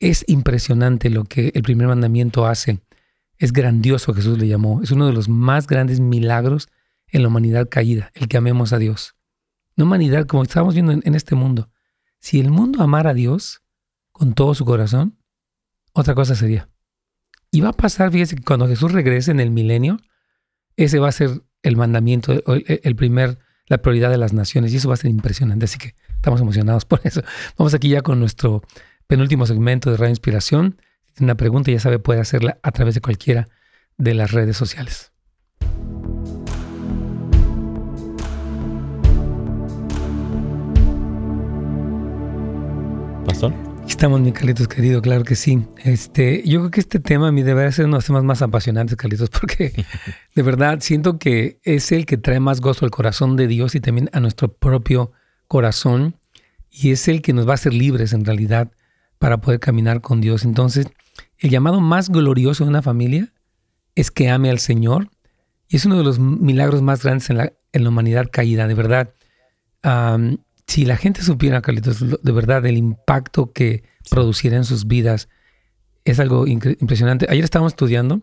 Es 0.00 0.24
impresionante 0.26 1.10
lo 1.10 1.22
que 1.22 1.52
el 1.54 1.62
primer 1.62 1.86
mandamiento 1.86 2.44
hace. 2.44 2.80
Es 3.38 3.52
grandioso, 3.52 4.12
Jesús 4.14 4.36
le 4.36 4.48
llamó. 4.48 4.82
Es 4.82 4.90
uno 4.90 5.06
de 5.06 5.12
los 5.12 5.28
más 5.28 5.68
grandes 5.68 6.00
milagros 6.00 6.68
en 7.06 7.22
la 7.22 7.28
humanidad 7.28 7.68
caída, 7.68 8.10
el 8.14 8.26
que 8.26 8.36
amemos 8.36 8.72
a 8.72 8.78
Dios. 8.78 9.14
No 9.76 9.84
humanidad 9.84 10.26
como 10.26 10.42
estamos 10.42 10.74
viendo 10.74 10.90
en, 10.90 11.02
en 11.04 11.14
este 11.14 11.36
mundo. 11.36 11.70
Si 12.18 12.40
el 12.40 12.50
mundo 12.50 12.82
amara 12.82 13.10
a 13.10 13.14
Dios 13.14 13.62
con 14.10 14.34
todo 14.34 14.56
su 14.56 14.64
corazón, 14.64 15.20
otra 15.92 16.16
cosa 16.16 16.34
sería. 16.34 16.68
Y 17.54 17.60
va 17.60 17.68
a 17.68 17.72
pasar, 17.72 18.10
fíjese, 18.10 18.34
que 18.34 18.42
cuando 18.42 18.66
Jesús 18.66 18.90
regrese 18.90 19.30
en 19.30 19.38
el 19.38 19.52
milenio, 19.52 20.00
ese 20.76 20.98
va 20.98 21.08
a 21.08 21.12
ser 21.12 21.44
el 21.62 21.76
mandamiento, 21.76 22.32
el 22.32 22.96
primer, 22.96 23.38
la 23.68 23.78
prioridad 23.78 24.10
de 24.10 24.18
las 24.18 24.32
naciones. 24.32 24.72
Y 24.72 24.78
eso 24.78 24.88
va 24.88 24.94
a 24.94 24.96
ser 24.96 25.12
impresionante. 25.12 25.66
Así 25.66 25.78
que 25.78 25.94
estamos 26.16 26.40
emocionados 26.40 26.84
por 26.84 27.00
eso. 27.04 27.22
Vamos 27.56 27.72
aquí 27.72 27.90
ya 27.90 28.02
con 28.02 28.18
nuestro 28.18 28.64
penúltimo 29.06 29.46
segmento 29.46 29.92
de 29.92 29.98
Radio 29.98 30.10
Inspiración. 30.10 30.80
Si 31.02 31.12
tiene 31.14 31.26
una 31.30 31.36
pregunta, 31.36 31.70
ya 31.70 31.78
sabe, 31.78 32.00
puede 32.00 32.18
hacerla 32.18 32.58
a 32.64 32.72
través 32.72 32.96
de 32.96 33.00
cualquiera 33.00 33.46
de 33.98 34.14
las 34.14 34.32
redes 34.32 34.56
sociales. 34.56 35.12
Pastor. 43.24 43.73
Estamos, 43.88 44.20
mi 44.20 44.32
Carlitos 44.32 44.66
querido, 44.66 45.00
claro 45.02 45.24
que 45.24 45.36
sí. 45.36 45.66
Este, 45.84 46.42
yo 46.46 46.60
creo 46.60 46.70
que 46.70 46.80
este 46.80 46.98
tema 46.98 47.28
a 47.28 47.32
mí 47.32 47.42
debe 47.42 47.70
ser 47.70 47.84
uno 47.84 47.96
de 47.96 47.98
los 47.98 48.06
temas 48.06 48.24
más 48.24 48.42
apasionantes, 48.42 48.96
Carlitos, 48.96 49.30
porque 49.30 49.72
de 50.34 50.42
verdad 50.42 50.80
siento 50.80 51.18
que 51.18 51.60
es 51.62 51.92
el 51.92 52.06
que 52.06 52.16
trae 52.16 52.40
más 52.40 52.60
gozo 52.60 52.84
al 52.84 52.90
corazón 52.90 53.36
de 53.36 53.46
Dios 53.46 53.74
y 53.74 53.80
también 53.80 54.10
a 54.12 54.20
nuestro 54.20 54.48
propio 54.48 55.12
corazón. 55.48 56.16
Y 56.70 56.90
es 56.90 57.08
el 57.08 57.22
que 57.22 57.32
nos 57.32 57.46
va 57.46 57.52
a 57.52 57.54
hacer 57.54 57.72
libres 57.72 58.12
en 58.12 58.24
realidad 58.24 58.70
para 59.18 59.40
poder 59.40 59.60
caminar 59.60 60.00
con 60.00 60.20
Dios. 60.20 60.44
Entonces, 60.44 60.86
el 61.38 61.50
llamado 61.50 61.80
más 61.80 62.10
glorioso 62.10 62.64
de 62.64 62.70
una 62.70 62.82
familia 62.82 63.32
es 63.94 64.10
que 64.10 64.28
ame 64.28 64.50
al 64.50 64.58
Señor. 64.58 65.08
Y 65.68 65.76
es 65.76 65.84
uno 65.84 65.96
de 65.96 66.04
los 66.04 66.18
milagros 66.18 66.82
más 66.82 67.02
grandes 67.02 67.30
en 67.30 67.36
la, 67.36 67.52
en 67.72 67.84
la 67.84 67.90
humanidad 67.90 68.28
caída, 68.30 68.66
de 68.66 68.74
verdad 68.74 69.14
si 70.66 70.84
la 70.84 70.96
gente 70.96 71.22
supiera, 71.22 71.62
Carlitos, 71.62 72.22
de 72.22 72.32
verdad, 72.32 72.64
el 72.66 72.76
impacto 72.76 73.52
que 73.52 73.84
produciera 74.10 74.56
en 74.56 74.64
sus 74.64 74.86
vidas, 74.86 75.28
es 76.04 76.20
algo 76.20 76.46
impresionante. 76.46 77.26
Ayer 77.28 77.44
estábamos 77.44 77.72
estudiando 77.72 78.22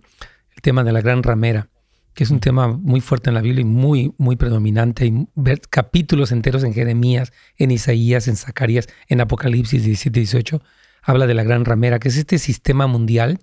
el 0.56 0.62
tema 0.62 0.84
de 0.84 0.92
la 0.92 1.02
gran 1.02 1.24
ramera, 1.24 1.70
que 2.14 2.24
es 2.24 2.32
un 2.32 2.40
tema 2.40 2.68
muy 2.68 3.02
fuerte 3.02 3.30
en 3.30 3.36
la 3.36 3.42
Biblia 3.42 3.62
y 3.62 3.66
muy, 3.66 4.14
muy 4.18 4.36
predominante. 4.36 5.06
Hay 5.06 5.28
capítulos 5.70 6.32
enteros 6.32 6.64
en 6.64 6.74
Jeremías, 6.74 7.32
en 7.58 7.72
Isaías, 7.72 8.28
en 8.28 8.36
Zacarías, 8.36 8.88
en 9.08 9.22
Apocalipsis 9.22 9.84
17 9.84 10.20
y 10.20 10.24
18. 10.24 10.62
Habla 11.04 11.26
de 11.26 11.34
la 11.34 11.44
gran 11.44 11.66
ramera, 11.66 12.00
que 12.00 12.10
es 12.10 12.18
este 12.18 12.38
sistema 12.38 12.86
mundial 12.86 13.40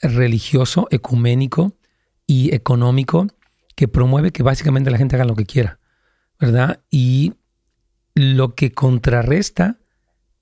religioso, 0.00 0.88
ecuménico 0.90 1.76
y 2.26 2.54
económico 2.54 3.26
que 3.76 3.88
promueve 3.88 4.32
que 4.32 4.42
básicamente 4.42 4.90
la 4.90 4.98
gente 4.98 5.16
haga 5.16 5.24
lo 5.24 5.36
que 5.36 5.46
quiera, 5.46 5.78
¿verdad? 6.40 6.80
Y 6.90 7.34
lo 8.14 8.54
que 8.54 8.72
contrarresta 8.72 9.78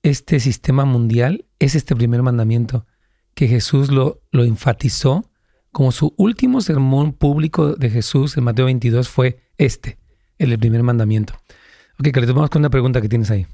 este 0.03 0.39
sistema 0.39 0.85
mundial 0.85 1.45
es 1.59 1.75
este 1.75 1.95
primer 1.95 2.23
mandamiento, 2.23 2.85
que 3.33 3.47
Jesús 3.47 3.91
lo, 3.91 4.21
lo 4.31 4.43
enfatizó 4.43 5.29
como 5.71 5.91
su 5.91 6.13
último 6.17 6.61
sermón 6.61 7.13
público 7.13 7.75
de 7.75 7.89
Jesús 7.89 8.35
en 8.35 8.43
Mateo 8.43 8.65
22 8.65 9.07
fue 9.07 9.39
este, 9.57 9.97
el 10.37 10.57
primer 10.59 10.83
mandamiento. 10.83 11.33
Ok, 11.99 12.09
Carlitos, 12.11 12.35
vamos 12.35 12.49
con 12.49 12.61
una 12.61 12.69
pregunta 12.69 13.01
que 13.01 13.07
tienes 13.07 13.31
ahí. 13.31 13.45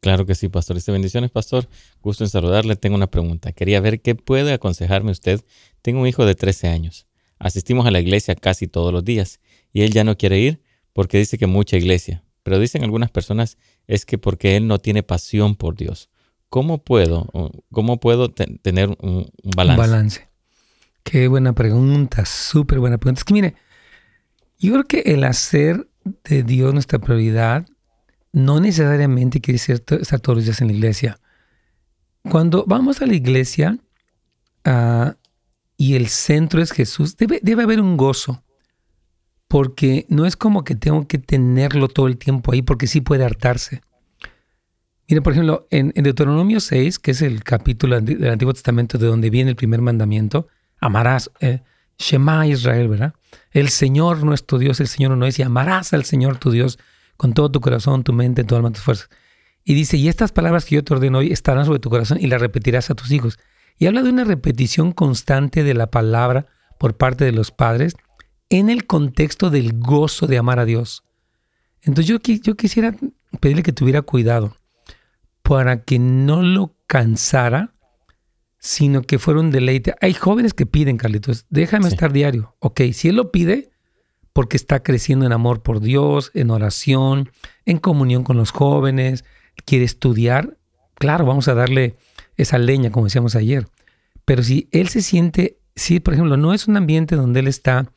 Claro 0.00 0.24
que 0.26 0.34
sí, 0.34 0.48
pastor. 0.48 0.76
Este 0.76 0.92
bendiciones, 0.92 1.30
pastor. 1.30 1.68
Gusto 2.00 2.24
en 2.24 2.30
saludarle. 2.30 2.76
Tengo 2.76 2.96
una 2.96 3.08
pregunta. 3.08 3.52
Quería 3.52 3.80
ver 3.80 4.00
qué 4.00 4.14
puede 4.14 4.52
aconsejarme 4.52 5.10
usted. 5.10 5.40
Tengo 5.82 6.00
un 6.00 6.06
hijo 6.06 6.24
de 6.24 6.34
13 6.34 6.68
años. 6.68 7.06
Asistimos 7.38 7.86
a 7.86 7.90
la 7.90 8.00
iglesia 8.00 8.34
casi 8.36 8.68
todos 8.68 8.92
los 8.92 9.04
días 9.04 9.40
y 9.72 9.82
él 9.82 9.92
ya 9.92 10.04
no 10.04 10.16
quiere 10.16 10.38
ir 10.38 10.62
porque 10.92 11.18
dice 11.18 11.36
que 11.36 11.46
mucha 11.46 11.76
iglesia 11.76 12.24
Pero 12.46 12.60
dicen 12.60 12.84
algunas 12.84 13.10
personas 13.10 13.58
es 13.88 14.06
que 14.06 14.18
porque 14.18 14.56
él 14.56 14.68
no 14.68 14.78
tiene 14.78 15.02
pasión 15.02 15.56
por 15.56 15.74
Dios. 15.74 16.10
¿Cómo 16.48 16.78
puedo, 16.78 17.28
cómo 17.72 17.98
puedo 17.98 18.30
tener 18.30 18.96
un, 19.00 19.28
balance? 19.42 19.72
Un 19.72 19.76
balance. 19.76 20.28
Qué 21.02 21.26
buena 21.26 21.54
pregunta, 21.54 22.24
súper 22.24 22.78
buena 22.78 22.98
pregunta. 22.98 23.18
Es 23.18 23.24
que 23.24 23.34
mire, 23.34 23.56
yo 24.60 24.74
creo 24.74 24.84
que 24.84 25.12
el 25.12 25.24
hacer 25.24 25.88
de 26.22 26.44
Dios 26.44 26.72
nuestra 26.72 27.00
prioridad 27.00 27.66
no 28.30 28.60
necesariamente 28.60 29.40
quiere 29.40 29.58
decir 29.58 29.82
estar 30.00 30.20
todos 30.20 30.36
los 30.36 30.44
días 30.44 30.60
en 30.60 30.68
la 30.68 30.74
iglesia. 30.74 31.18
Cuando 32.30 32.64
vamos 32.64 33.02
a 33.02 33.06
la 33.06 33.14
iglesia 33.14 33.76
ah, 34.64 35.16
y 35.76 35.96
el 35.96 36.06
centro 36.06 36.62
es 36.62 36.70
Jesús, 36.70 37.16
debe, 37.16 37.40
debe 37.42 37.64
haber 37.64 37.80
un 37.80 37.96
gozo 37.96 38.44
porque 39.56 40.04
no 40.10 40.26
es 40.26 40.36
como 40.36 40.64
que 40.64 40.74
tengo 40.74 41.08
que 41.08 41.16
tenerlo 41.16 41.88
todo 41.88 42.08
el 42.08 42.18
tiempo 42.18 42.52
ahí, 42.52 42.60
porque 42.60 42.86
sí 42.86 43.00
puede 43.00 43.24
hartarse. 43.24 43.80
Mire, 45.08 45.22
por 45.22 45.32
ejemplo, 45.32 45.66
en, 45.70 45.94
Deuteronomio 45.96 46.60
6, 46.60 46.98
que 46.98 47.12
es 47.12 47.22
el 47.22 47.42
capítulo 47.42 47.98
del 47.98 48.28
Antiguo 48.28 48.52
Testamento 48.52 48.98
de 48.98 49.06
donde 49.06 49.30
viene 49.30 49.48
el 49.48 49.56
primer 49.56 49.80
mandamiento, 49.80 50.46
amarás, 50.78 51.30
eh, 51.40 51.62
Shema 51.98 52.46
Israel, 52.46 52.88
¿verdad? 52.88 53.14
El 53.50 53.70
Señor 53.70 54.24
nuestro 54.24 54.58
Dios, 54.58 54.78
el 54.80 54.88
Señor 54.88 55.16
no 55.16 55.24
es, 55.24 55.38
y 55.38 55.42
amarás 55.42 55.94
al 55.94 56.04
Señor 56.04 56.36
tu 56.36 56.50
Dios 56.50 56.78
con 57.16 57.32
todo 57.32 57.50
tu 57.50 57.62
corazón, 57.62 58.04
tu 58.04 58.12
mente, 58.12 58.44
tu 58.44 58.56
alma, 58.56 58.70
tus 58.72 58.82
fuerzas. 58.82 59.08
Y 59.64 59.72
dice, 59.72 59.96
y 59.96 60.08
estas 60.08 60.32
palabras 60.32 60.66
que 60.66 60.74
yo 60.74 60.84
te 60.84 60.92
ordeno 60.92 61.16
hoy 61.16 61.32
estarán 61.32 61.64
sobre 61.64 61.78
tu 61.78 61.88
corazón 61.88 62.18
y 62.20 62.26
las 62.26 62.42
repetirás 62.42 62.90
a 62.90 62.94
tus 62.94 63.10
hijos. 63.10 63.38
Y 63.78 63.86
habla 63.86 64.02
de 64.02 64.10
una 64.10 64.24
repetición 64.24 64.92
constante 64.92 65.64
de 65.64 65.72
la 65.72 65.90
palabra 65.90 66.44
por 66.78 66.98
parte 66.98 67.24
de 67.24 67.32
los 67.32 67.52
padres 67.52 67.96
en 68.50 68.70
el 68.70 68.86
contexto 68.86 69.50
del 69.50 69.78
gozo 69.78 70.26
de 70.26 70.38
amar 70.38 70.58
a 70.58 70.64
Dios. 70.64 71.02
Entonces 71.82 72.06
yo, 72.06 72.18
yo 72.18 72.56
quisiera 72.56 72.94
pedirle 73.40 73.62
que 73.62 73.72
tuviera 73.72 74.02
cuidado 74.02 74.56
para 75.42 75.84
que 75.84 75.98
no 75.98 76.42
lo 76.42 76.74
cansara, 76.86 77.74
sino 78.58 79.02
que 79.02 79.18
fuera 79.18 79.40
un 79.40 79.50
deleite. 79.50 79.94
Hay 80.00 80.12
jóvenes 80.14 80.54
que 80.54 80.66
piden, 80.66 80.96
Carlitos, 80.96 81.46
déjame 81.50 81.88
estar 81.88 82.12
diario. 82.12 82.56
Ok, 82.58 82.80
si 82.92 83.08
él 83.08 83.16
lo 83.16 83.30
pide, 83.30 83.70
porque 84.32 84.56
está 84.56 84.82
creciendo 84.82 85.24
en 85.24 85.32
amor 85.32 85.62
por 85.62 85.80
Dios, 85.80 86.30
en 86.34 86.50
oración, 86.50 87.30
en 87.64 87.78
comunión 87.78 88.24
con 88.24 88.36
los 88.36 88.50
jóvenes, 88.50 89.24
quiere 89.64 89.84
estudiar, 89.84 90.58
claro, 90.94 91.24
vamos 91.24 91.48
a 91.48 91.54
darle 91.54 91.96
esa 92.36 92.58
leña, 92.58 92.90
como 92.90 93.06
decíamos 93.06 93.34
ayer. 93.34 93.68
Pero 94.24 94.42
si 94.42 94.68
él 94.72 94.88
se 94.88 95.00
siente, 95.00 95.58
si 95.74 96.00
por 96.00 96.14
ejemplo 96.14 96.36
no 96.36 96.52
es 96.52 96.66
un 96.68 96.76
ambiente 96.76 97.16
donde 97.16 97.40
él 97.40 97.48
está 97.48 97.92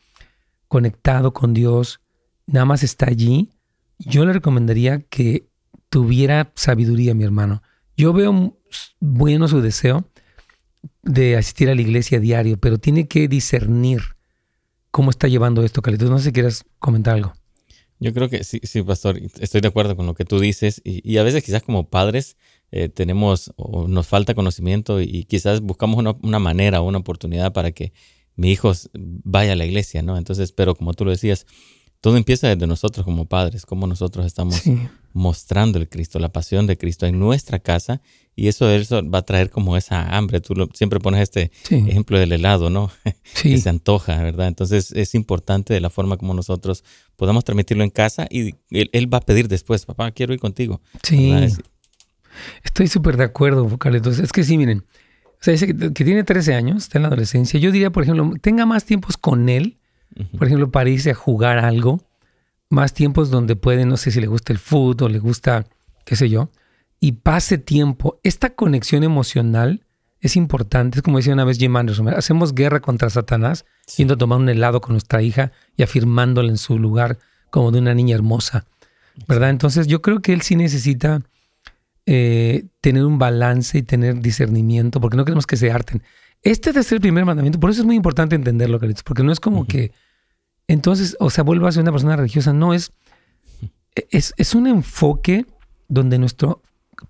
conectado 0.70 1.34
con 1.34 1.54
Dios, 1.54 2.00
nada 2.46 2.66
más 2.66 2.84
está 2.84 3.08
allí, 3.08 3.50
yo 3.98 4.26
le 4.26 4.32
recomendaría 4.32 5.02
que 5.02 5.50
tuviera 5.90 6.54
sabiduría, 6.56 7.14
mi 7.14 7.26
hermano. 7.26 7.62
Yo 7.98 8.14
veo 8.14 8.58
bueno 9.02 9.48
su 9.50 9.62
deseo 9.62 10.06
de 11.04 11.36
asistir 11.36 11.70
a 11.70 11.76
la 11.76 11.82
iglesia 11.82 12.20
diario, 12.22 12.58
pero 12.58 12.78
tiene 12.78 13.08
que 13.08 13.28
discernir 13.28 14.00
cómo 14.92 15.10
está 15.10 15.28
llevando 15.28 15.64
esto, 15.64 15.82
Carlitos. 15.82 16.10
No 16.10 16.20
sé 16.20 16.26
si 16.26 16.32
quieras 16.32 16.64
comentar 16.78 17.16
algo. 17.16 17.34
Yo 18.00 18.14
creo 18.14 18.30
que 18.30 18.46
sí, 18.46 18.62
sí, 18.64 18.82
pastor, 18.82 19.20
estoy 19.40 19.60
de 19.60 19.68
acuerdo 19.68 19.98
con 19.98 20.06
lo 20.06 20.14
que 20.14 20.24
tú 20.24 20.40
dices 20.40 20.82
y, 20.86 21.18
a 21.18 21.24
veces 21.24 21.44
quizás 21.44 21.64
como 21.64 21.90
padres 21.90 22.38
eh, 22.72 22.88
tenemos 22.88 23.52
o 23.58 23.90
nos 23.90 24.08
falta 24.08 24.36
conocimiento 24.36 25.02
y, 25.02 25.26
quizás 25.26 25.60
buscamos 25.60 25.98
una, 25.98 26.16
una 26.22 26.40
manera 26.40 26.80
una 26.80 27.00
oportunidad 27.00 27.52
para 27.52 27.74
que 27.74 27.92
mi 28.40 28.52
hijo 28.52 28.72
vaya 28.94 29.52
a 29.52 29.56
la 29.56 29.66
iglesia, 29.66 30.02
¿no? 30.02 30.18
Entonces, 30.18 30.54
pero 30.54 30.74
como 30.74 30.94
tú 30.94 31.04
lo 31.04 31.12
decías, 31.12 31.46
todo 32.00 32.16
empieza 32.16 32.48
desde 32.48 32.68
nosotros 32.68 33.06
como 33.06 33.26
padres, 33.26 33.66
como 33.66 33.86
nosotros 33.86 34.26
estamos 34.26 34.62
mostrando 35.14 35.78
el 35.78 35.90
Cristo, 35.90 36.20
la 36.20 36.32
pasión 36.32 36.66
de 36.66 36.78
Cristo 36.78 37.06
en 37.06 37.20
nuestra 37.20 37.60
casa 37.60 38.02
y 38.38 38.48
eso, 38.48 38.70
eso 38.70 39.02
va 39.10 39.20
a 39.20 39.26
traer 39.26 39.50
como 39.50 39.76
esa 39.76 40.16
hambre. 40.16 40.40
Tú 40.40 40.54
siempre 40.74 41.02
pones 41.02 41.22
este 41.22 41.52
ejemplo 41.70 42.18
del 42.18 42.32
helado, 42.32 42.70
¿no? 42.70 42.90
que 43.44 43.58
se 43.58 43.70
antoja, 43.70 44.24
¿verdad? 44.24 44.48
Entonces 44.48 44.94
es 44.94 45.16
importante 45.16 45.74
de 45.74 45.82
la 45.82 45.90
forma 45.90 46.16
como 46.16 46.34
nosotros 46.34 46.86
podamos 47.18 47.44
transmitirlo 47.44 47.84
en 47.84 47.90
casa 47.90 48.26
y 48.30 48.56
él, 48.70 49.14
va 49.14 49.18
a 49.18 49.22
pedir 49.22 49.50
después, 49.50 49.86
papá, 49.86 50.12
quiero 50.12 50.34
ir 50.34 50.40
contigo. 50.40 50.80
Sí. 51.04 51.34
Estoy 52.64 52.88
súper 52.88 53.18
de 53.18 53.26
acuerdo, 53.26 53.78
Carlitos. 53.78 54.20
Es 54.20 54.32
que 54.32 54.46
sí, 54.46 54.58
miren, 54.58 54.86
o 55.40 55.44
sea, 55.44 55.54
dice 55.54 55.68
que, 55.68 56.04
tiene 56.04 56.24
13 56.24 56.54
años, 56.54 56.84
está 56.84 56.98
en 56.98 57.04
la 57.04 57.08
adolescencia. 57.08 57.60
Yo 57.60 57.72
diría, 57.72 57.92
por 57.92 58.04
ejemplo, 58.04 58.34
tenga 58.42 58.66
más 58.66 58.84
tiempos 58.84 59.18
con 59.18 59.48
él, 59.48 59.78
por 60.38 60.48
ejemplo, 60.48 60.70
para 60.70 60.90
irse 60.90 61.12
a 61.12 61.16
jugar 61.16 61.60
algo, 61.60 62.02
más 62.70 62.94
tiempos 62.94 63.30
donde 63.30 63.56
puede, 63.56 63.86
no 63.86 63.96
sé 63.96 64.12
si 64.12 64.20
le 64.20 64.28
gusta 64.28 64.52
el 64.52 64.60
fútbol, 64.60 65.14
le 65.14 65.20
gusta, 65.20 65.66
qué 66.04 66.18
sé 66.18 66.30
yo, 66.30 66.50
y 67.00 67.14
pase 67.14 67.58
tiempo. 67.58 68.20
Esta 68.24 68.50
conexión 68.50 69.04
emocional 69.04 69.86
es 70.20 70.36
importante. 70.36 71.00
Es 71.00 71.04
como 71.04 71.18
decía 71.18 71.34
una 71.34 71.46
vez 71.46 71.58
Jim 71.58 71.76
Anderson, 71.76 72.10
hacemos 72.10 72.54
guerra 72.54 72.82
contra 72.82 73.10
Satanás 73.10 73.66
yendo 73.96 74.16
a 74.16 74.18
tomar 74.18 74.40
un 74.40 74.50
helado 74.50 74.82
con 74.82 74.94
nuestra 74.94 75.22
hija 75.22 75.54
y 75.78 75.84
afirmándola 75.84 76.50
en 76.50 76.58
su 76.58 76.78
lugar 76.78 77.18
como 77.50 77.72
de 77.72 77.80
una 77.80 77.94
niña 77.94 78.16
hermosa, 78.16 78.66
¿verdad? 79.28 79.50
Entonces 79.50 79.88
yo 79.88 80.02
creo 80.02 80.22
que 80.22 80.34
él 80.34 80.42
sí 80.42 80.56
necesita 80.56 81.22
eh, 82.12 82.66
tener 82.82 83.06
un 83.06 83.20
balance 83.20 83.78
y 83.78 83.84
tener 83.84 84.20
discernimiento, 84.20 85.00
porque 85.00 85.16
no 85.16 85.26
queremos 85.26 85.46
que 85.46 85.58
se 85.58 85.72
harten. 85.72 86.02
Este 86.42 86.72
ser 86.82 86.96
el 86.96 87.02
primer 87.02 87.24
mandamiento, 87.24 87.60
por 87.60 87.70
eso 87.70 87.82
es 87.82 87.86
muy 87.86 87.96
importante 87.96 88.36
entenderlo, 88.36 88.80
Carlitos, 88.80 89.04
porque 89.04 89.22
no 89.22 89.32
es 89.32 89.40
como 89.40 89.68
que 89.68 89.92
entonces, 90.68 91.16
o 91.20 91.30
sea, 91.30 91.44
vuelva 91.44 91.70
a 91.70 91.72
ser 91.72 91.84
una 91.84 91.92
persona 91.92 92.16
religiosa, 92.16 92.52
no 92.52 92.74
es, 92.74 92.94
es, 94.10 94.34
es 94.38 94.56
un 94.56 94.66
enfoque 94.66 95.46
donde 95.88 96.18
nuestra 96.18 96.56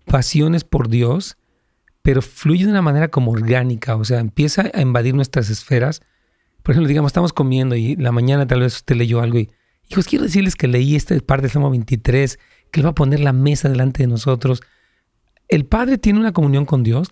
pasión 0.04 0.54
es 0.54 0.66
por 0.66 0.90
Dios, 0.90 1.38
pero 2.02 2.22
fluye 2.22 2.66
de 2.66 2.72
una 2.72 2.82
manera 2.82 3.08
como 3.08 3.32
orgánica, 3.32 3.96
o 3.96 4.04
sea, 4.04 4.20
empieza 4.20 4.70
a 4.74 4.82
invadir 4.82 5.16
nuestras 5.16 5.50
esferas. 5.50 6.02
Por 6.62 6.74
ejemplo, 6.74 6.90
digamos, 6.90 7.12
estamos 7.12 7.32
comiendo 7.32 7.78
y 7.78 7.96
la 7.96 8.12
mañana 8.12 8.46
tal 8.48 8.60
vez 8.60 8.76
usted 8.76 8.98
leyó 8.98 9.22
algo 9.22 9.40
y, 9.40 9.50
hijos, 9.88 10.08
quiero 10.08 10.26
decirles 10.26 10.58
que 10.58 10.68
leí 10.68 10.98
esta 10.98 11.18
parte 11.20 11.44
del 11.44 11.52
Salmo 11.52 11.70
23, 11.70 12.38
que 12.70 12.80
Él 12.82 12.86
va 12.86 12.90
a 12.90 12.96
poner 12.96 13.22
la 13.22 13.32
mesa 13.32 13.70
delante 13.70 14.04
de 14.04 14.08
nosotros 14.08 14.62
el 15.50 15.66
padre 15.66 15.98
tiene 15.98 16.20
una 16.20 16.32
comunión 16.32 16.66
con 16.66 16.84
Dios 16.84 17.10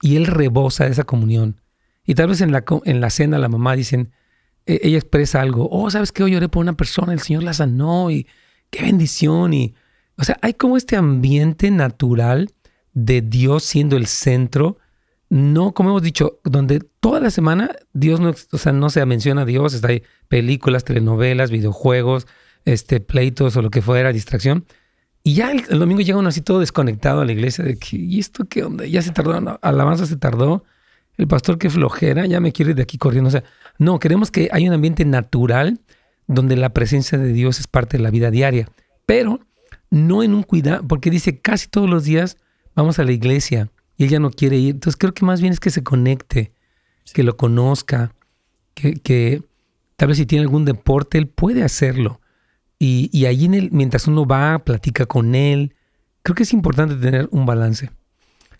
y 0.00 0.16
él 0.16 0.26
rebosa 0.26 0.86
esa 0.86 1.04
comunión. 1.04 1.60
Y 2.04 2.14
tal 2.14 2.28
vez 2.28 2.40
en 2.40 2.52
la, 2.52 2.64
en 2.84 3.00
la 3.00 3.10
cena 3.10 3.38
la 3.38 3.48
mamá 3.48 3.74
dicen, 3.74 4.12
e, 4.66 4.80
ella 4.82 4.98
expresa 4.98 5.40
algo, 5.40 5.68
oh, 5.70 5.90
¿sabes 5.90 6.12
qué? 6.12 6.22
Hoy 6.22 6.32
lloré 6.32 6.48
por 6.48 6.62
una 6.62 6.74
persona, 6.74 7.12
el 7.12 7.20
Señor 7.20 7.42
la 7.42 7.54
sanó 7.54 8.10
y 8.10 8.26
qué 8.70 8.82
bendición. 8.82 9.52
Y, 9.54 9.74
o 10.16 10.24
sea, 10.24 10.38
hay 10.42 10.54
como 10.54 10.76
este 10.76 10.96
ambiente 10.96 11.70
natural 11.70 12.52
de 12.92 13.22
Dios 13.22 13.64
siendo 13.64 13.96
el 13.96 14.06
centro, 14.06 14.78
no 15.28 15.72
como 15.72 15.90
hemos 15.90 16.02
dicho, 16.02 16.40
donde 16.44 16.80
toda 16.80 17.20
la 17.20 17.30
semana 17.30 17.70
Dios 17.92 18.20
no, 18.20 18.34
o 18.52 18.58
sea, 18.58 18.72
no 18.72 18.90
se 18.90 19.04
menciona 19.06 19.42
a 19.42 19.46
Dios, 19.46 19.74
está 19.74 19.88
películas, 20.28 20.84
telenovelas, 20.84 21.50
videojuegos, 21.50 22.26
este, 22.64 23.00
pleitos 23.00 23.56
o 23.56 23.62
lo 23.62 23.70
que 23.70 23.80
fuera, 23.80 24.12
distracción. 24.12 24.66
Y 25.22 25.34
ya 25.34 25.52
el, 25.52 25.78
domingo 25.78 26.00
llega 26.00 26.18
uno 26.18 26.28
así 26.28 26.40
todo 26.40 26.60
desconectado 26.60 27.20
a 27.20 27.24
la 27.24 27.32
iglesia 27.32 27.62
de 27.64 27.76
que, 27.76 27.96
¿y 27.96 28.18
esto 28.18 28.44
qué 28.48 28.64
onda? 28.64 28.86
Ya 28.86 29.02
se 29.02 29.12
tardó, 29.12 29.38
la 29.38 29.58
alabanza 29.60 30.06
se 30.06 30.16
tardó, 30.16 30.64
el 31.18 31.28
pastor 31.28 31.58
qué 31.58 31.68
flojera, 31.68 32.26
ya 32.26 32.40
me 32.40 32.52
quiere 32.52 32.70
ir 32.70 32.76
de 32.76 32.82
aquí 32.82 32.96
corriendo. 32.96 33.28
O 33.28 33.30
sea, 33.30 33.44
no, 33.78 33.98
queremos 33.98 34.30
que 34.30 34.48
haya 34.52 34.68
un 34.68 34.74
ambiente 34.74 35.04
natural 35.04 35.80
donde 36.26 36.56
la 36.56 36.70
presencia 36.70 37.18
de 37.18 37.32
Dios 37.32 37.60
es 37.60 37.66
parte 37.66 37.98
de 37.98 38.02
la 38.02 38.10
vida 38.10 38.30
diaria, 38.30 38.68
pero 39.04 39.40
no 39.90 40.22
en 40.22 40.32
un 40.32 40.42
cuidado, 40.42 40.86
porque 40.86 41.10
dice 41.10 41.40
casi 41.40 41.68
todos 41.68 41.90
los 41.90 42.04
días 42.04 42.38
vamos 42.74 42.98
a 42.98 43.04
la 43.04 43.12
iglesia 43.12 43.70
y 43.96 44.04
él 44.04 44.10
ya 44.10 44.20
no 44.20 44.30
quiere 44.30 44.56
ir. 44.56 44.76
Entonces 44.76 44.96
creo 44.96 45.12
que 45.12 45.26
más 45.26 45.40
bien 45.40 45.52
es 45.52 45.60
que 45.60 45.70
se 45.70 45.82
conecte, 45.82 46.52
que 47.12 47.24
lo 47.24 47.36
conozca, 47.36 48.14
que, 48.74 48.94
que 48.94 49.42
tal 49.96 50.08
vez 50.08 50.18
si 50.18 50.26
tiene 50.26 50.44
algún 50.44 50.64
deporte, 50.64 51.18
él 51.18 51.26
puede 51.26 51.64
hacerlo 51.64 52.20
y, 52.80 53.10
y 53.12 53.26
allí 53.26 53.44
en 53.44 53.54
el, 53.54 53.70
mientras 53.70 54.08
uno 54.08 54.26
va, 54.26 54.58
platica 54.64 55.06
con 55.06 55.36
él, 55.36 55.76
creo 56.22 56.34
que 56.34 56.44
es 56.44 56.52
importante 56.52 56.96
tener 56.96 57.28
un 57.30 57.46
balance. 57.46 57.90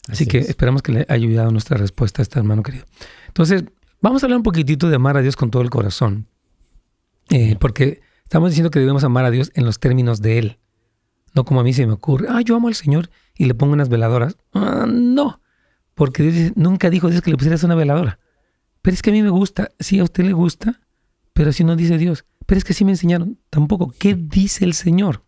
Así, 0.08 0.26
que 0.26 0.38
esperamos 0.38 0.82
que 0.82 0.92
le 0.92 1.00
haya 1.00 1.14
ayudado 1.14 1.50
nuestra 1.50 1.76
respuesta 1.76 2.20
a 2.20 2.24
este 2.24 2.38
hermano 2.38 2.62
querido. 2.62 2.84
Entonces, 3.28 3.64
vamos 4.00 4.22
a 4.22 4.26
hablar 4.26 4.36
un 4.36 4.42
poquitito 4.42 4.88
de 4.88 4.96
amar 4.96 5.16
a 5.16 5.22
Dios 5.22 5.36
con 5.36 5.50
todo 5.50 5.62
el 5.62 5.70
corazón. 5.70 6.26
Eh, 7.30 7.56
porque 7.58 8.02
estamos 8.24 8.50
diciendo 8.50 8.70
que 8.70 8.78
debemos 8.78 9.04
amar 9.04 9.24
a 9.24 9.30
Dios 9.30 9.52
en 9.54 9.64
los 9.64 9.80
términos 9.80 10.20
de 10.20 10.38
Él. 10.38 10.58
No 11.34 11.44
como 11.44 11.60
a 11.60 11.64
mí 11.64 11.72
se 11.72 11.86
me 11.86 11.92
ocurre, 11.92 12.26
ah, 12.28 12.42
yo 12.42 12.56
amo 12.56 12.68
al 12.68 12.74
Señor 12.74 13.08
y 13.36 13.46
le 13.46 13.54
pongo 13.54 13.72
unas 13.72 13.88
veladoras. 13.88 14.36
Ah, 14.52 14.84
no, 14.86 15.40
porque 15.94 16.24
Dios 16.24 16.52
nunca 16.56 16.90
dijo 16.90 17.08
Dios 17.08 17.22
que 17.22 17.30
le 17.30 17.36
pusieras 17.36 17.62
una 17.62 17.74
veladora. 17.74 18.18
Pero 18.82 18.94
es 18.94 19.02
que 19.02 19.10
a 19.10 19.12
mí 19.12 19.22
me 19.22 19.30
gusta, 19.30 19.70
sí, 19.78 19.98
a 19.98 20.04
usted 20.04 20.24
le 20.24 20.32
gusta, 20.32 20.80
pero 21.32 21.52
si 21.52 21.64
no 21.64 21.76
dice 21.76 21.98
Dios. 21.98 22.24
Pero 22.50 22.58
es 22.58 22.64
que 22.64 22.74
sí 22.74 22.84
me 22.84 22.90
enseñaron. 22.90 23.38
Tampoco. 23.48 23.94
¿Qué 23.96 24.16
dice 24.16 24.64
el 24.64 24.74
Señor? 24.74 25.22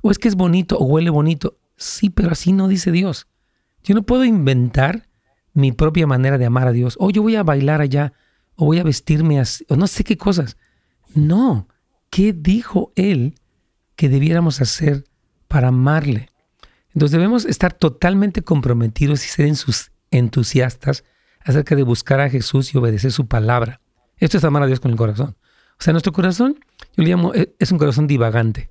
O 0.00 0.10
es 0.10 0.18
que 0.18 0.26
es 0.26 0.34
bonito 0.34 0.76
o 0.76 0.84
huele 0.84 1.08
bonito. 1.08 1.56
Sí, 1.76 2.10
pero 2.10 2.32
así 2.32 2.52
no 2.52 2.66
dice 2.66 2.90
Dios. 2.90 3.28
Yo 3.84 3.94
no 3.94 4.02
puedo 4.02 4.24
inventar 4.24 5.08
mi 5.52 5.70
propia 5.70 6.08
manera 6.08 6.36
de 6.36 6.46
amar 6.46 6.66
a 6.66 6.72
Dios. 6.72 6.96
O 6.98 7.10
yo 7.10 7.22
voy 7.22 7.36
a 7.36 7.44
bailar 7.44 7.80
allá, 7.80 8.12
o 8.56 8.64
voy 8.64 8.80
a 8.80 8.82
vestirme 8.82 9.38
así, 9.38 9.64
o 9.68 9.76
no 9.76 9.86
sé 9.86 10.02
qué 10.02 10.18
cosas. 10.18 10.56
No. 11.14 11.68
¿Qué 12.10 12.32
dijo 12.32 12.92
Él 12.96 13.36
que 13.94 14.08
debiéramos 14.08 14.60
hacer 14.60 15.04
para 15.46 15.68
amarle. 15.68 16.28
Entonces 16.88 17.12
debemos 17.12 17.44
estar 17.44 17.72
totalmente 17.72 18.42
comprometidos 18.42 19.24
y 19.24 19.28
ser 19.28 19.48
entusiastas 20.10 21.04
acerca 21.38 21.76
de 21.76 21.84
buscar 21.84 22.20
a 22.20 22.30
Jesús 22.30 22.74
y 22.74 22.78
obedecer 22.78 23.12
su 23.12 23.28
palabra. 23.28 23.80
Esto 24.16 24.38
es 24.38 24.42
amar 24.42 24.64
a 24.64 24.66
Dios 24.66 24.80
con 24.80 24.90
el 24.90 24.96
corazón. 24.96 25.36
O 25.78 25.82
sea, 25.82 25.92
nuestro 25.92 26.12
corazón, 26.12 26.58
yo 26.96 27.02
le 27.02 27.10
llamo, 27.10 27.34
e, 27.34 27.54
es 27.58 27.72
un 27.72 27.78
corazón 27.78 28.06
divagante, 28.06 28.70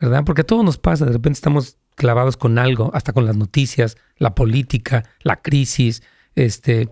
¿verdad? 0.00 0.24
Porque 0.24 0.42
a 0.42 0.44
todos 0.44 0.64
nos 0.64 0.78
pasa, 0.78 1.06
de 1.06 1.12
repente 1.12 1.36
estamos 1.36 1.78
clavados 1.94 2.36
con 2.36 2.58
algo, 2.58 2.90
hasta 2.94 3.12
con 3.12 3.26
las 3.26 3.36
noticias, 3.36 3.96
la 4.18 4.34
política, 4.34 5.04
la 5.22 5.36
crisis, 5.36 6.02
este, 6.34 6.88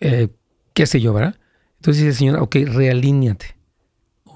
eh, 0.00 0.28
qué 0.74 0.86
sé 0.86 1.00
yo, 1.00 1.12
¿verdad? 1.12 1.38
Entonces 1.76 2.04
dice 2.04 2.18
Señor, 2.18 2.40
ok, 2.40 2.56
realíñate, 2.66 3.56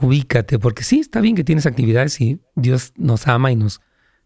ubícate, 0.00 0.58
porque 0.58 0.84
sí, 0.84 1.00
está 1.00 1.20
bien 1.20 1.34
que 1.34 1.44
tienes 1.44 1.66
actividades 1.66 2.20
y 2.20 2.40
Dios 2.54 2.92
nos 2.96 3.26
ama 3.26 3.52
y 3.52 3.56
nos, 3.56 3.80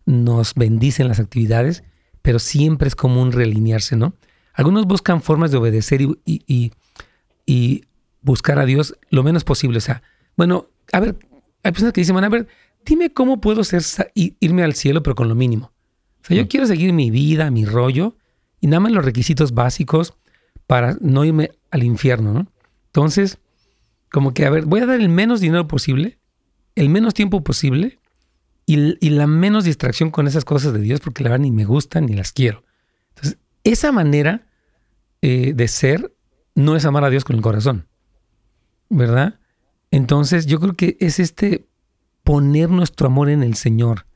nos 0.05 0.55
bendice 0.55 1.03
en 1.03 1.09
las 1.09 1.19
actividades, 1.19 1.83
pero 2.23 2.39
siempre 2.39 2.89
es 2.89 2.95
común 2.95 3.33
realinearse, 3.33 3.97
¿no? 3.97 4.15
Algunos 4.53 4.87
buscan 4.87 5.23
formas 5.23 5.51
de 5.51 5.57
obedecer 5.57 6.03
y, 6.03 6.19
y, 6.25 6.73
y, 7.47 7.85
buscar 8.23 8.59
a 8.59 8.65
Dios 8.65 8.97
lo 9.11 9.23
menos 9.23 9.45
posible. 9.45 9.79
O 9.79 9.83
sea, 9.83 10.03
bueno, 10.37 10.69
a 10.93 11.01
ver, 11.01 11.17
hay 11.63 11.73
personas 11.73 11.93
que 11.93 12.01
dicen, 12.01 12.15
bueno, 12.15 12.27
a 12.27 12.31
ver, 12.31 12.49
dime 12.85 13.13
cómo 13.13 13.41
puedo 13.41 13.65
ser, 13.65 13.83
irme 14.15 14.63
al 14.63 14.75
cielo, 14.75 15.03
pero 15.03 15.15
con 15.15 15.29
lo 15.29 15.35
mínimo. 15.35 15.73
O 16.23 16.27
sea, 16.27 16.37
yo 16.37 16.45
mm. 16.45 16.49
quiero 16.49 16.67
seguir 16.67 16.93
mi 16.93 17.11
vida, 17.11 17.51
mi 17.51 17.65
rollo, 17.65 18.17
y 18.61 18.67
nada 18.67 18.81
más 18.81 18.93
los 18.93 19.05
requisitos 19.05 19.53
básicos 19.53 20.15
para 20.67 20.97
no 21.01 21.25
irme 21.25 21.51
al 21.71 21.83
infierno, 21.83 22.33
¿no? 22.33 22.53
Entonces, 22.87 23.39
como 24.11 24.35
que, 24.35 24.47
a 24.47 24.51
ver, 24.51 24.65
voy 24.65 24.81
a 24.81 24.87
dar 24.87 25.01
el 25.01 25.09
menos 25.09 25.41
dinero 25.41 25.69
posible, 25.69 26.19
el 26.75 26.89
menos 26.89 27.15
tiempo 27.15 27.43
posible 27.43 27.99
y, 28.67 29.11
la 29.11 29.27
menos 29.27 29.65
distracción 29.65 30.11
con 30.11 30.27
esas 30.27 30.45
cosas 30.45 30.73
de 30.73 30.81
Dios 30.81 31.01
porque 31.01 31.23
la 31.23 31.31
verdad 31.31 31.43
ni 31.43 31.51
me 31.51 31.65
gustan 31.65 32.07
ni 32.07 32.15
las 32.15 32.33
quiero. 32.33 32.65
Entonces, 33.11 33.39
esa 33.65 33.93
manera 33.93 34.47
eh, 35.23 35.53
de 35.55 35.69
ser 35.69 36.15
no 36.55 36.77
es 36.77 36.85
amar 36.85 37.05
a 37.05 37.11
Dios 37.11 37.25
con 37.25 37.37
el 37.37 37.43
corazón, 37.43 37.87
¿verdad? 38.89 39.39
Entonces, 39.91 40.47
yo 40.47 40.61
creo 40.61 40.75
que 40.75 40.97
es 41.01 41.19
este 41.19 41.69
poner 42.23 42.71
nuestro 42.71 43.07
amor 43.07 43.31
en 43.31 43.43
el 43.43 43.55
Señor. 43.55 44.07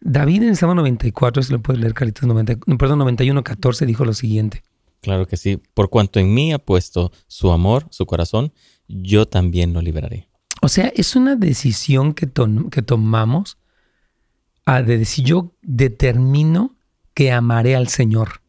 David 0.00 0.42
en 0.42 0.48
el 0.50 0.56
Salmo 0.56 0.74
94, 0.74 1.42
si 1.42 1.52
lo 1.52 1.62
puedes 1.62 1.80
leer, 1.80 1.94
Caritas 1.94 2.24
90, 2.24 2.56
perdón, 2.76 2.98
91, 2.98 3.42
14, 3.42 3.86
dijo 3.86 4.04
lo 4.04 4.12
siguiente. 4.12 4.62
Claro 5.00 5.26
que 5.26 5.36
sí. 5.36 5.60
Por 5.74 5.90
cuanto 5.90 6.18
en 6.18 6.32
mí 6.34 6.52
ha 6.52 6.58
puesto 6.58 7.12
su 7.26 7.52
amor, 7.52 7.86
su 7.90 8.06
corazón, 8.06 8.52
yo 8.88 9.26
también 9.26 9.72
lo 9.72 9.80
liberaré. 9.80 10.28
O 10.62 10.68
sea, 10.68 10.92
es 10.94 11.14
una 11.14 11.36
decisión 11.36 12.14
que, 12.14 12.30
que 12.70 12.82
tomamos 12.82 13.58
a 14.66 14.82
de 14.82 14.98
decir, 14.98 15.24
yo 15.24 15.52
determino 15.62 16.76
que 17.12 17.32
amaré 17.32 17.76
al 17.76 17.88
Señor. 17.88 18.40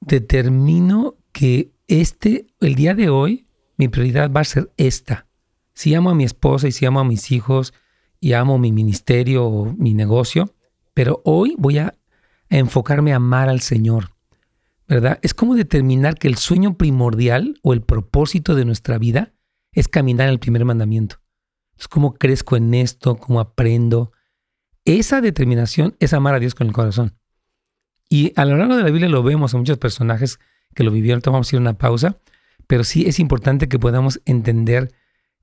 Determino 0.00 1.14
que 1.32 1.72
este, 1.88 2.48
el 2.60 2.74
día 2.74 2.94
de 2.94 3.08
hoy, 3.08 3.43
mi 3.76 3.88
prioridad 3.88 4.30
va 4.30 4.40
a 4.40 4.44
ser 4.44 4.72
esta. 4.76 5.26
Si 5.74 5.94
amo 5.94 6.10
a 6.10 6.14
mi 6.14 6.24
esposa 6.24 6.68
y 6.68 6.72
si 6.72 6.86
amo 6.86 7.00
a 7.00 7.04
mis 7.04 7.32
hijos 7.32 7.74
y 8.20 8.32
amo 8.32 8.58
mi 8.58 8.72
ministerio 8.72 9.44
o 9.44 9.72
mi 9.72 9.94
negocio, 9.94 10.54
pero 10.94 11.20
hoy 11.24 11.56
voy 11.58 11.78
a 11.78 11.94
enfocarme 12.48 13.12
a 13.12 13.16
amar 13.16 13.48
al 13.48 13.60
Señor, 13.60 14.14
¿verdad? 14.86 15.18
Es 15.22 15.34
como 15.34 15.54
determinar 15.54 16.14
que 16.16 16.28
el 16.28 16.36
sueño 16.36 16.76
primordial 16.76 17.58
o 17.62 17.72
el 17.72 17.82
propósito 17.82 18.54
de 18.54 18.64
nuestra 18.64 18.98
vida 18.98 19.32
es 19.72 19.88
caminar 19.88 20.28
en 20.28 20.34
el 20.34 20.38
primer 20.38 20.64
mandamiento. 20.64 21.16
Es 21.76 21.88
como 21.88 22.14
crezco 22.14 22.56
en 22.56 22.72
esto, 22.74 23.16
cómo 23.16 23.40
aprendo. 23.40 24.12
Esa 24.84 25.20
determinación 25.20 25.96
es 25.98 26.12
amar 26.12 26.34
a 26.34 26.38
Dios 26.38 26.54
con 26.54 26.68
el 26.68 26.72
corazón. 26.72 27.16
Y 28.08 28.32
a 28.36 28.44
lo 28.44 28.56
largo 28.56 28.76
de 28.76 28.84
la 28.84 28.90
Biblia 28.90 29.08
lo 29.08 29.22
vemos 29.22 29.54
a 29.54 29.58
muchos 29.58 29.78
personajes 29.78 30.38
que 30.74 30.84
lo 30.84 30.92
vivieron. 30.92 31.20
Vamos 31.24 31.52
a 31.52 31.56
ir 31.56 31.58
a 31.58 31.62
una 31.62 31.78
pausa, 31.78 32.18
pero 32.66 32.84
sí 32.84 33.06
es 33.06 33.18
importante 33.18 33.68
que 33.68 33.78
podamos 33.78 34.20
entender 34.24 34.92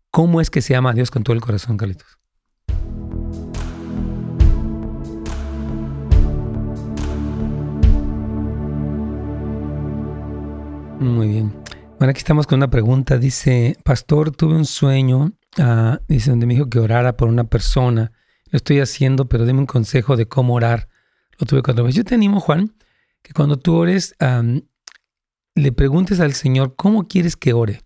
cómo 0.10 0.42
es 0.42 0.50
que 0.50 0.62
se 0.62 0.76
ama 0.76 0.92
a 0.92 0.94
Dios 0.94 1.12
con 1.12 1.24
todo 1.24 1.36
el 1.36 1.42
corazón, 1.42 1.78
Carlitos. 1.78 2.18
Muy 11.00 11.30
bien. 11.30 11.52
Bueno, 11.98 12.12
aquí 12.12 12.20
estamos 12.20 12.46
con 12.46 12.58
una 12.58 12.70
pregunta. 12.70 13.18
Dice, 13.18 13.76
pastor, 13.84 14.30
tuve 14.32 14.56
un 14.56 14.66
sueño, 14.66 15.32
ah, 15.58 16.00
dice, 16.08 16.30
donde 16.30 16.46
me 16.46 16.54
dijo 16.54 16.70
que 16.70 16.78
orara 16.80 17.18
por 17.18 17.28
una 17.28 17.46
persona. 17.46 18.12
Lo 18.52 18.58
estoy 18.58 18.80
haciendo, 18.80 19.28
pero 19.28 19.46
deme 19.46 19.62
un 19.62 19.66
consejo 19.66 20.16
de 20.16 20.28
cómo 20.28 20.54
orar. 20.54 20.90
Lo 21.40 21.48
tuve 21.48 21.64
cuatro 21.64 21.84
veces. 21.84 21.98
Yo 21.98 22.04
te 22.04 22.14
animo, 22.14 22.40
Juan, 22.40 22.76
que 23.24 23.34
cuando 23.34 23.58
tú 23.58 23.76
ores, 23.76 24.16
le 25.56 25.72
preguntes 25.72 26.20
al 26.20 26.34
Señor 26.34 26.76
cómo 26.76 27.08
quieres 27.08 27.36
que 27.36 27.54
ore. 27.54 27.82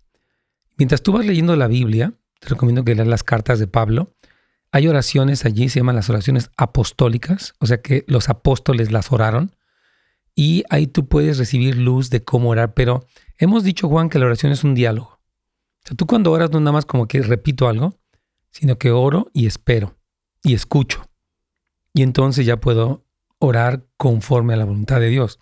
Mientras 0.76 1.02
tú 1.02 1.12
vas 1.12 1.26
leyendo 1.26 1.56
la 1.56 1.68
Biblia, 1.68 2.14
te 2.40 2.48
recomiendo 2.48 2.84
que 2.84 2.94
leas 2.94 3.08
las 3.08 3.24
cartas 3.24 3.58
de 3.58 3.66
Pablo. 3.66 4.14
Hay 4.72 4.88
oraciones 4.88 5.44
allí, 5.44 5.68
se 5.68 5.80
llaman 5.80 5.96
las 5.96 6.10
oraciones 6.10 6.50
apostólicas, 6.56 7.54
o 7.60 7.66
sea 7.66 7.80
que 7.80 8.04
los 8.08 8.28
apóstoles 8.28 8.92
las 8.92 9.10
oraron 9.10 9.56
y 10.34 10.64
ahí 10.68 10.86
tú 10.86 11.08
puedes 11.08 11.38
recibir 11.38 11.78
luz 11.78 12.10
de 12.10 12.22
cómo 12.22 12.50
orar. 12.50 12.74
Pero 12.74 13.06
hemos 13.38 13.64
dicho, 13.64 13.88
Juan, 13.88 14.10
que 14.10 14.18
la 14.18 14.26
oración 14.26 14.52
es 14.52 14.62
un 14.62 14.74
diálogo. 14.74 15.18
O 15.82 15.88
sea, 15.88 15.96
tú 15.96 16.06
cuando 16.06 16.30
oras 16.30 16.50
no 16.50 16.60
nada 16.60 16.72
más 16.72 16.84
como 16.84 17.08
que 17.08 17.22
repito 17.22 17.68
algo, 17.68 17.98
sino 18.50 18.76
que 18.76 18.90
oro 18.90 19.30
y 19.32 19.46
espero 19.46 19.96
y 20.42 20.54
escucho. 20.54 21.08
Y 21.94 22.02
entonces 22.02 22.44
ya 22.44 22.58
puedo 22.58 23.06
orar 23.38 23.86
conforme 23.96 24.52
a 24.52 24.56
la 24.56 24.66
voluntad 24.66 25.00
de 25.00 25.08
Dios. 25.08 25.40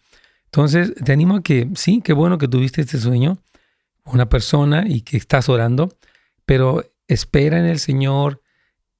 Entonces, 0.55 0.95
te 0.95 1.11
animo 1.11 1.35
a 1.35 1.43
que 1.43 1.69
sí, 1.75 2.01
qué 2.01 2.13
bueno 2.13 2.39
que 2.39 2.47
tuviste 2.47 2.81
este 2.81 2.99
sueño, 2.99 3.39
una 4.05 4.29
persona 4.29 4.85
y 4.87 5.01
que 5.01 5.17
estás 5.17 5.49
orando, 5.49 5.89
pero 6.47 6.85
espera 7.09 7.59
en 7.59 7.65
el 7.65 7.81
Señor, 7.81 8.41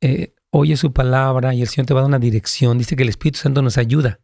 eh, 0.01 0.35
oye 0.51 0.77
su 0.77 0.93
palabra 0.93 1.55
y 1.55 1.63
el 1.63 1.69
Señor 1.69 1.87
te 1.87 1.95
va 1.95 2.01
a 2.01 2.03
dar 2.03 2.09
una 2.09 2.19
dirección. 2.19 2.77
Dice 2.77 2.97
que 2.97 3.05
el 3.05 3.09
Espíritu 3.09 3.39
Santo 3.39 3.63
nos 3.63 3.79
ayuda 3.79 4.19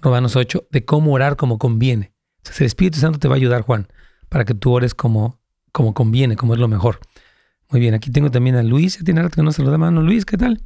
Romanos 0.00 0.36
8, 0.36 0.68
de 0.70 0.84
cómo 0.84 1.14
orar 1.14 1.34
como 1.34 1.58
conviene. 1.58 2.12
Entonces 2.36 2.60
el 2.60 2.66
Espíritu 2.68 3.00
Santo 3.00 3.18
te 3.18 3.26
va 3.26 3.34
a 3.34 3.38
ayudar, 3.38 3.62
Juan, 3.62 3.88
para 4.28 4.44
que 4.44 4.54
tú 4.54 4.70
ores 4.70 4.94
como, 4.94 5.40
como 5.72 5.94
conviene, 5.94 6.36
como 6.36 6.54
es 6.54 6.60
lo 6.60 6.68
mejor. 6.68 7.00
Muy 7.70 7.80
bien, 7.80 7.94
aquí 7.94 8.12
tengo 8.12 8.30
también 8.30 8.54
a 8.54 8.62
Luis. 8.62 9.00
Tiene 9.04 9.20
rato 9.20 9.34
que 9.34 9.42
no 9.42 9.50
saluda, 9.50 9.78
mano. 9.78 10.00
Luis, 10.00 10.24
¿qué 10.24 10.36
tal? 10.36 10.62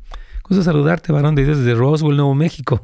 Gusto 0.46 0.62
saludarte, 0.62 1.10
varón 1.10 1.36
de 1.36 1.44
Dios, 1.44 1.58
desde 1.58 1.74
Roswell, 1.74 2.16
Nuevo 2.16 2.34
México. 2.34 2.80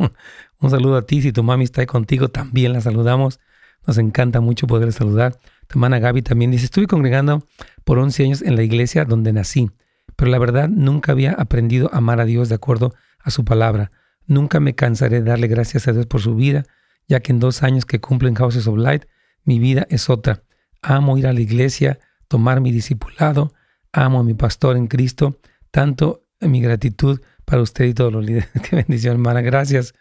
Un 0.61 0.71
saludo 0.71 0.97
a 0.97 1.03
ti. 1.03 1.23
Si 1.23 1.33
tu 1.33 1.43
mami 1.43 1.65
está 1.65 1.83
ahí 1.83 1.87
contigo, 1.87 2.29
también 2.29 2.73
la 2.73 2.81
saludamos. 2.81 3.41
Nos 3.87 3.99
encanta 3.99 4.41
mucho 4.41 4.67
poder 4.67 4.93
saludar. 4.93 5.39
Tu 5.69 5.79
hermana 5.79 5.99
Gaby 5.99 6.23
también 6.23 6.51
dice, 6.51 6.65
estuve 6.65 6.87
congregando 6.87 7.47
por 7.85 7.99
11 7.99 8.25
años 8.25 8.43
en 8.43 8.57
la 8.57 8.63
iglesia 8.63 9.05
donde 9.05 9.33
nací, 9.33 9.71
pero 10.17 10.31
la 10.31 10.39
verdad 10.39 10.69
nunca 10.69 11.13
había 11.13 11.33
aprendido 11.33 11.91
a 11.93 11.99
amar 11.99 12.21
a 12.21 12.25
Dios 12.25 12.49
de 12.49 12.55
acuerdo 12.55 12.95
a 13.21 13.31
su 13.31 13.45
palabra. 13.45 13.91
Nunca 14.27 14.61
me 14.61 14.75
cansaré 14.75 15.21
de 15.21 15.31
darle 15.31 15.47
gracias 15.47 15.87
a 15.87 15.93
Dios 15.93 16.07
por 16.07 16.21
su 16.21 16.35
vida, 16.35 16.65
ya 17.07 17.21
que 17.21 17.33
en 17.33 17.39
dos 17.39 17.63
años 17.63 17.85
que 17.85 18.01
cumplo 18.01 18.29
en 18.29 18.35
Houses 18.35 18.67
of 18.67 18.79
Light, 18.79 19.05
mi 19.45 19.59
vida 19.59 19.87
es 19.91 20.11
otra. 20.11 20.43
Amo 20.83 21.19
ir 21.19 21.27
a 21.27 21.33
la 21.33 21.41
iglesia, 21.41 21.99
tomar 22.29 22.61
mi 22.61 22.73
discipulado, 22.73 23.55
amo 23.93 24.21
a 24.21 24.25
mi 24.25 24.35
pastor 24.35 24.77
en 24.77 24.89
Cristo, 24.89 25.39
tanto 25.71 26.25
mi 26.41 26.61
gratitud 26.61 27.21
para 27.45 27.63
usted 27.63 27.85
y 27.85 27.95
todos 27.95 28.13
los 28.13 28.25
líderes. 28.25 28.49
Qué 28.69 28.77
bendición, 28.77 29.15
hermana. 29.15 29.43
Gracias. 29.43 29.95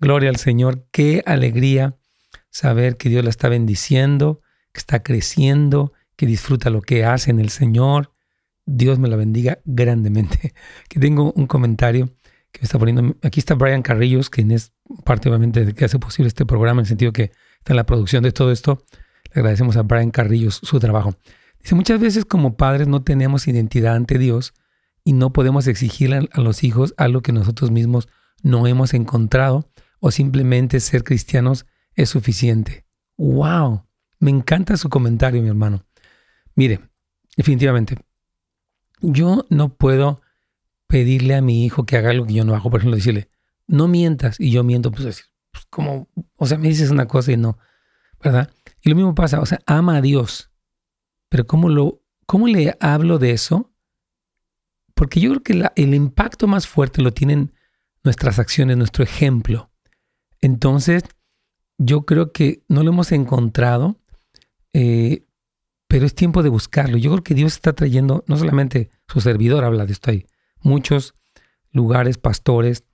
Gloria 0.00 0.30
al 0.30 0.36
Señor. 0.36 0.86
Qué 0.90 1.22
alegría 1.26 1.96
saber 2.50 2.96
que 2.96 3.08
Dios 3.08 3.24
la 3.24 3.30
está 3.30 3.48
bendiciendo, 3.48 4.40
que 4.72 4.78
está 4.78 5.02
creciendo, 5.02 5.92
que 6.16 6.26
disfruta 6.26 6.70
lo 6.70 6.82
que 6.82 7.04
hace 7.04 7.30
en 7.30 7.40
el 7.40 7.50
Señor. 7.50 8.12
Dios 8.66 8.98
me 8.98 9.08
la 9.08 9.16
bendiga 9.16 9.58
grandemente. 9.64 10.54
Que 10.88 11.00
tengo 11.00 11.32
un 11.32 11.46
comentario 11.46 12.06
que 12.52 12.60
me 12.60 12.64
está 12.64 12.78
poniendo. 12.78 13.16
Aquí 13.22 13.40
está 13.40 13.54
Brian 13.54 13.82
Carrillos, 13.82 14.30
quien 14.30 14.50
es 14.50 14.72
parte 15.04 15.28
obviamente 15.28 15.64
de 15.64 15.74
que 15.74 15.84
hace 15.84 15.98
posible 15.98 16.28
este 16.28 16.46
programa, 16.46 16.80
en 16.80 16.84
el 16.84 16.88
sentido 16.88 17.12
que 17.12 17.32
está 17.58 17.72
en 17.72 17.76
la 17.76 17.86
producción 17.86 18.22
de 18.22 18.32
todo 18.32 18.52
esto. 18.52 18.84
Le 19.32 19.40
agradecemos 19.40 19.76
a 19.76 19.82
Brian 19.82 20.10
Carrillos 20.10 20.60
su 20.62 20.78
trabajo. 20.78 21.16
Dice, 21.60 21.74
muchas 21.74 21.98
veces 21.98 22.24
como 22.24 22.56
padres 22.56 22.86
no 22.86 23.02
tenemos 23.02 23.48
identidad 23.48 23.96
ante 23.96 24.18
Dios 24.18 24.54
y 25.02 25.12
no 25.12 25.32
podemos 25.32 25.66
exigirle 25.66 26.28
a 26.30 26.40
los 26.40 26.62
hijos 26.62 26.94
algo 26.96 27.22
que 27.22 27.32
nosotros 27.32 27.70
mismos 27.70 28.08
no 28.42 28.66
hemos 28.66 28.94
encontrado 28.94 29.68
o 30.06 30.10
simplemente 30.10 30.80
ser 30.80 31.02
cristianos 31.02 31.64
es 31.94 32.10
suficiente. 32.10 32.84
¡Wow! 33.16 33.86
Me 34.18 34.30
encanta 34.30 34.76
su 34.76 34.90
comentario, 34.90 35.40
mi 35.40 35.48
hermano. 35.48 35.86
Mire, 36.54 36.80
definitivamente, 37.38 37.96
yo 39.00 39.46
no 39.48 39.74
puedo 39.76 40.20
pedirle 40.88 41.36
a 41.36 41.40
mi 41.40 41.64
hijo 41.64 41.86
que 41.86 41.96
haga 41.96 42.10
algo 42.10 42.26
que 42.26 42.34
yo 42.34 42.44
no 42.44 42.54
hago. 42.54 42.68
Por 42.68 42.80
ejemplo, 42.80 42.96
decirle, 42.96 43.30
no 43.66 43.88
mientas 43.88 44.38
y 44.38 44.50
yo 44.50 44.62
miento, 44.62 44.92
pues, 44.92 45.30
pues 45.50 45.64
como, 45.70 46.06
o 46.36 46.46
sea, 46.46 46.58
me 46.58 46.68
dices 46.68 46.90
una 46.90 47.08
cosa 47.08 47.32
y 47.32 47.38
no, 47.38 47.56
¿verdad? 48.22 48.50
Y 48.82 48.90
lo 48.90 48.96
mismo 48.96 49.14
pasa, 49.14 49.40
o 49.40 49.46
sea, 49.46 49.60
ama 49.64 49.96
a 49.96 50.02
Dios. 50.02 50.50
Pero 51.30 51.46
¿cómo, 51.46 51.70
lo, 51.70 52.02
cómo 52.26 52.46
le 52.46 52.76
hablo 52.78 53.18
de 53.18 53.30
eso? 53.30 53.72
Porque 54.92 55.18
yo 55.18 55.30
creo 55.30 55.42
que 55.42 55.82
el 55.82 55.94
impacto 55.94 56.46
más 56.46 56.66
fuerte 56.66 57.00
lo 57.00 57.14
tienen 57.14 57.54
nuestras 58.02 58.38
acciones, 58.38 58.76
nuestro 58.76 59.02
ejemplo. 59.02 59.70
Entonces, 60.44 61.04
yo 61.78 62.02
creo 62.02 62.30
que 62.30 62.64
no 62.68 62.82
lo 62.82 62.90
hemos 62.90 63.12
encontrado, 63.12 63.96
eh, 64.74 65.24
pero 65.88 66.04
es 66.04 66.14
tiempo 66.14 66.42
de 66.42 66.50
buscarlo. 66.50 66.98
Yo 66.98 67.12
creo 67.12 67.24
que 67.24 67.32
Dios 67.32 67.54
está 67.54 67.72
trayendo, 67.72 68.24
no 68.26 68.36
solamente 68.36 68.90
su 69.08 69.22
servidor 69.22 69.64
habla 69.64 69.86
de 69.86 69.92
esto, 69.92 70.10
hay 70.10 70.26
muchos 70.60 71.14
lugares, 71.70 72.18
pastores, 72.18 72.84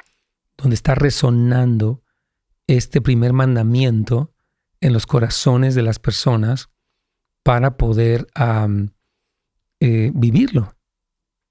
donde 0.56 0.76
está 0.76 0.94
resonando 0.94 2.04
este 2.68 3.00
primer 3.00 3.32
mandamiento 3.32 4.32
en 4.80 4.92
los 4.92 5.06
corazones 5.06 5.74
de 5.74 5.82
las 5.82 5.98
personas 5.98 6.70
para 7.42 7.76
poder 7.76 8.28
eh, 9.80 10.12
vivirlo. 10.14 10.76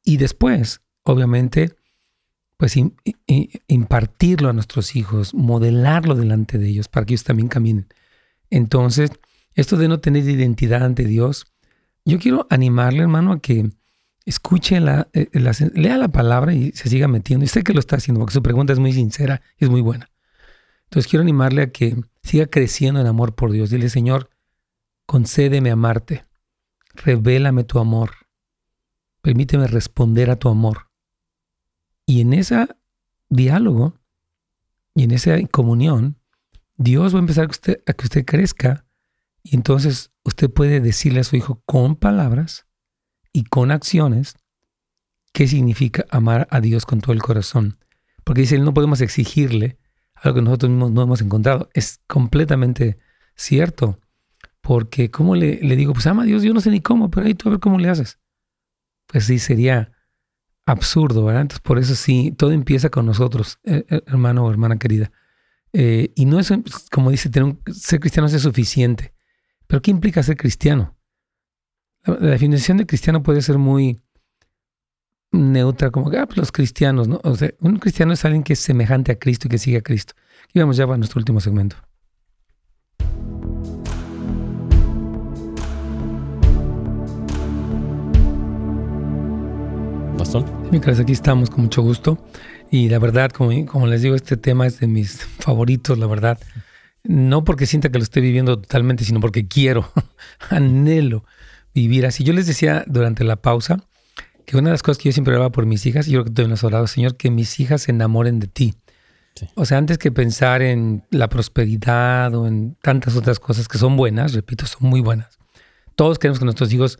Y 0.06 0.16
después, 0.16 0.80
obviamente, 1.04 1.76
pues 2.60 2.76
impartirlo 3.68 4.50
a 4.50 4.54
nuestros 4.54 4.98
hijos, 4.98 5.34
modelarlo 5.34 6.14
delante 6.14 6.58
de 6.58 6.68
ellos 6.68 6.90
para 6.90 7.06
que 7.06 7.14
ellos 7.14 7.24
también 7.24 7.48
caminen. 7.48 7.88
Entonces, 8.50 9.12
esto 9.54 9.78
de 9.78 9.88
no 9.88 10.02
tener 10.02 10.28
identidad 10.28 10.84
ante 10.84 11.06
Dios, 11.06 11.48
yo 12.04 12.20
quiero 12.20 12.48
animarle, 12.50 13.04
hermano, 13.04 13.32
a 13.32 13.40
que 13.40 13.70
escuche, 14.26 14.82
la, 14.82 15.08
eh, 15.14 15.30
lea 15.74 15.98
la 15.98 16.10
palabra 16.10 16.54
y 16.54 16.74
se 16.74 16.90
siga 16.90 17.08
metiendo. 17.08 17.46
Y 17.46 17.48
sé 17.48 17.64
que 17.64 17.74
lo 17.74 17.80
está 17.80 17.96
haciendo 17.96 18.20
porque 18.20 18.34
su 18.34 18.44
pregunta 18.44 18.74
es 18.74 18.80
muy 18.80 18.92
sincera 18.92 19.42
y 19.58 19.64
es 19.64 19.72
muy 19.72 19.80
buena. 19.80 20.12
Entonces 20.84 21.10
quiero 21.10 21.22
animarle 21.22 21.62
a 21.62 21.72
que 21.72 21.96
siga 22.24 22.48
creciendo 22.48 23.00
en 23.00 23.08
amor 23.08 23.36
por 23.36 23.54
Dios. 23.54 23.70
Dile, 23.70 23.88
Señor, 23.88 24.32
concédeme 25.06 25.72
amarte, 25.72 26.26
revélame 26.94 27.64
tu 27.64 27.80
amor, 27.80 28.12
permíteme 29.22 29.66
responder 29.66 30.30
a 30.30 30.36
tu 30.36 30.50
amor. 30.50 30.89
Y 32.10 32.22
en 32.22 32.34
ese 32.34 32.68
diálogo 33.30 33.94
y 34.96 35.04
en 35.04 35.12
esa 35.12 35.40
comunión, 35.52 36.18
Dios 36.76 37.14
va 37.14 37.20
a 37.20 37.22
empezar 37.22 37.44
a 37.44 37.48
que, 37.50 37.52
usted, 37.52 37.84
a 37.86 37.94
que 37.94 38.06
usted 38.06 38.26
crezca 38.26 38.88
y 39.44 39.56
entonces 39.56 40.12
usted 40.24 40.50
puede 40.50 40.82
decirle 40.82 41.20
a 41.20 41.24
su 41.24 41.36
hijo 41.36 41.62
con 41.68 41.96
palabras 41.96 42.66
y 43.32 43.44
con 43.44 43.70
acciones 43.70 44.38
qué 45.34 45.48
significa 45.48 46.04
amar 46.10 46.48
a 46.50 46.62
Dios 46.62 46.88
con 46.88 47.00
todo 47.00 47.14
el 47.14 47.22
corazón. 47.22 47.78
Porque 48.24 48.42
dice, 48.42 48.58
no 48.58 48.74
podemos 48.74 49.02
exigirle 49.02 49.78
algo 50.16 50.38
que 50.38 50.42
nosotros 50.42 50.72
mismos 50.72 50.92
no 50.92 51.04
hemos 51.04 51.22
encontrado. 51.22 51.70
Es 51.76 52.02
completamente 52.08 52.98
cierto. 53.36 54.00
Porque, 54.62 55.12
¿cómo 55.12 55.36
le, 55.36 55.60
le 55.62 55.76
digo? 55.76 55.94
Pues 55.94 56.08
ama 56.08 56.24
a 56.24 56.26
Dios, 56.26 56.42
yo 56.42 56.56
no 56.56 56.62
sé 56.62 56.72
ni 56.72 56.82
cómo, 56.82 57.12
pero 57.12 57.28
ahí 57.28 57.36
tú 57.36 57.50
a 57.50 57.52
ver 57.52 57.60
cómo 57.60 57.78
le 57.78 57.88
haces. 57.88 58.18
Pues 59.06 59.26
sí, 59.26 59.38
sería 59.38 59.92
absurdo, 60.72 61.26
¿verdad? 61.26 61.44
Entonces, 61.44 61.62
por 61.62 61.80
eso 61.80 61.96
sí, 61.96 62.34
todo 62.38 62.52
empieza 62.52 62.90
con 62.90 63.06
nosotros, 63.06 63.60
eh, 63.64 63.86
eh, 63.90 64.02
hermano 64.08 64.46
o 64.46 64.52
hermana 64.52 64.78
querida. 64.78 65.12
Eh, 65.74 66.12
y 66.16 66.26
no 66.26 66.40
es, 66.40 66.52
como 66.92 67.12
dice, 67.12 67.30
tener 67.30 67.56
ser 67.72 68.00
cristiano 68.00 68.28
es 68.28 68.42
suficiente. 68.42 69.14
Pero 69.68 69.82
¿qué 69.82 69.92
implica 69.92 70.24
ser 70.24 70.38
cristiano? 70.38 70.96
La, 72.04 72.16
definición 72.16 72.78
de 72.78 72.86
cristiano 72.86 73.22
puede 73.22 73.42
ser 73.42 73.58
muy 73.58 74.02
neutra, 75.32 75.92
como 75.92 76.10
que 76.10 76.18
ah, 76.18 76.26
pues 76.26 76.38
los 76.38 76.52
cristianos, 76.52 77.08
¿no? 77.08 77.20
O 77.24 77.36
sea, 77.36 77.52
un 77.60 77.78
cristiano 77.78 78.14
es 78.14 78.26
alguien 78.26 78.44
que 78.44 78.54
es 78.54 78.60
semejante 78.60 79.12
a 79.12 79.20
Cristo 79.20 79.48
y 79.48 79.52
que 79.52 79.58
sigue 79.60 79.78
a 79.78 79.82
Cristo. 79.82 80.14
Y 80.54 80.60
vamos 80.60 80.78
ya 80.78 80.86
a 80.86 80.98
nuestro 80.98 81.20
último 81.20 81.40
segmento. 81.40 81.76
Mientras 90.70 91.00
aquí 91.00 91.14
estamos 91.14 91.50
con 91.50 91.62
mucho 91.62 91.82
gusto. 91.82 92.18
Y 92.70 92.90
la 92.90 93.00
verdad, 93.00 93.32
como, 93.32 93.66
como 93.66 93.88
les 93.88 94.02
digo, 94.02 94.16
este 94.16 94.36
tema 94.36 94.68
es 94.68 94.80
de 94.82 94.88
mis 94.88 95.24
favoritos, 95.24 95.98
la 95.98 96.08
verdad. 96.08 96.38
No 97.04 97.46
porque 97.46 97.66
sienta 97.66 97.90
que 97.90 98.00
lo 98.00 98.04
esté 98.04 98.20
viviendo 98.20 98.60
totalmente, 98.60 99.06
sino 99.06 99.22
porque 99.22 99.48
quiero, 99.48 99.90
anhelo 100.50 101.24
vivir 101.74 102.06
así. 102.06 102.26
Yo 102.26 102.34
les 102.34 102.48
decía 102.48 102.84
durante 102.86 103.24
la 103.24 103.38
pausa 103.38 103.86
que 104.46 104.58
una 104.58 104.70
de 104.70 104.74
las 104.74 104.84
cosas 104.84 105.02
que 105.02 105.08
yo 105.08 105.14
siempre 105.14 105.34
hablaba 105.34 105.54
por 105.54 105.66
mis 105.66 105.86
hijas, 105.86 106.08
y 106.08 106.12
yo 106.12 106.24
creo 106.24 106.34
que 106.36 106.44
tú 106.44 106.54
has 106.54 106.64
orado, 106.66 106.88
Señor, 106.88 107.16
que 107.16 107.32
mis 107.32 107.58
hijas 107.62 107.84
se 107.84 107.92
enamoren 107.92 108.42
de 108.42 108.48
ti. 108.48 108.74
O 109.56 109.64
sea, 109.64 109.78
antes 109.78 109.98
que 109.98 110.12
pensar 110.12 110.62
en 110.62 111.04
la 111.12 111.30
prosperidad 111.30 112.36
o 112.36 112.46
en 112.46 112.76
tantas 112.82 113.16
otras 113.16 113.40
cosas 113.40 113.70
que 113.70 113.78
son 113.78 113.96
buenas, 113.96 114.34
repito, 114.34 114.66
son 114.66 114.90
muy 114.90 115.00
buenas. 115.00 115.40
Todos 115.96 116.20
queremos 116.20 116.40
que 116.40 116.46
nuestros 116.46 116.74
hijos 116.74 117.00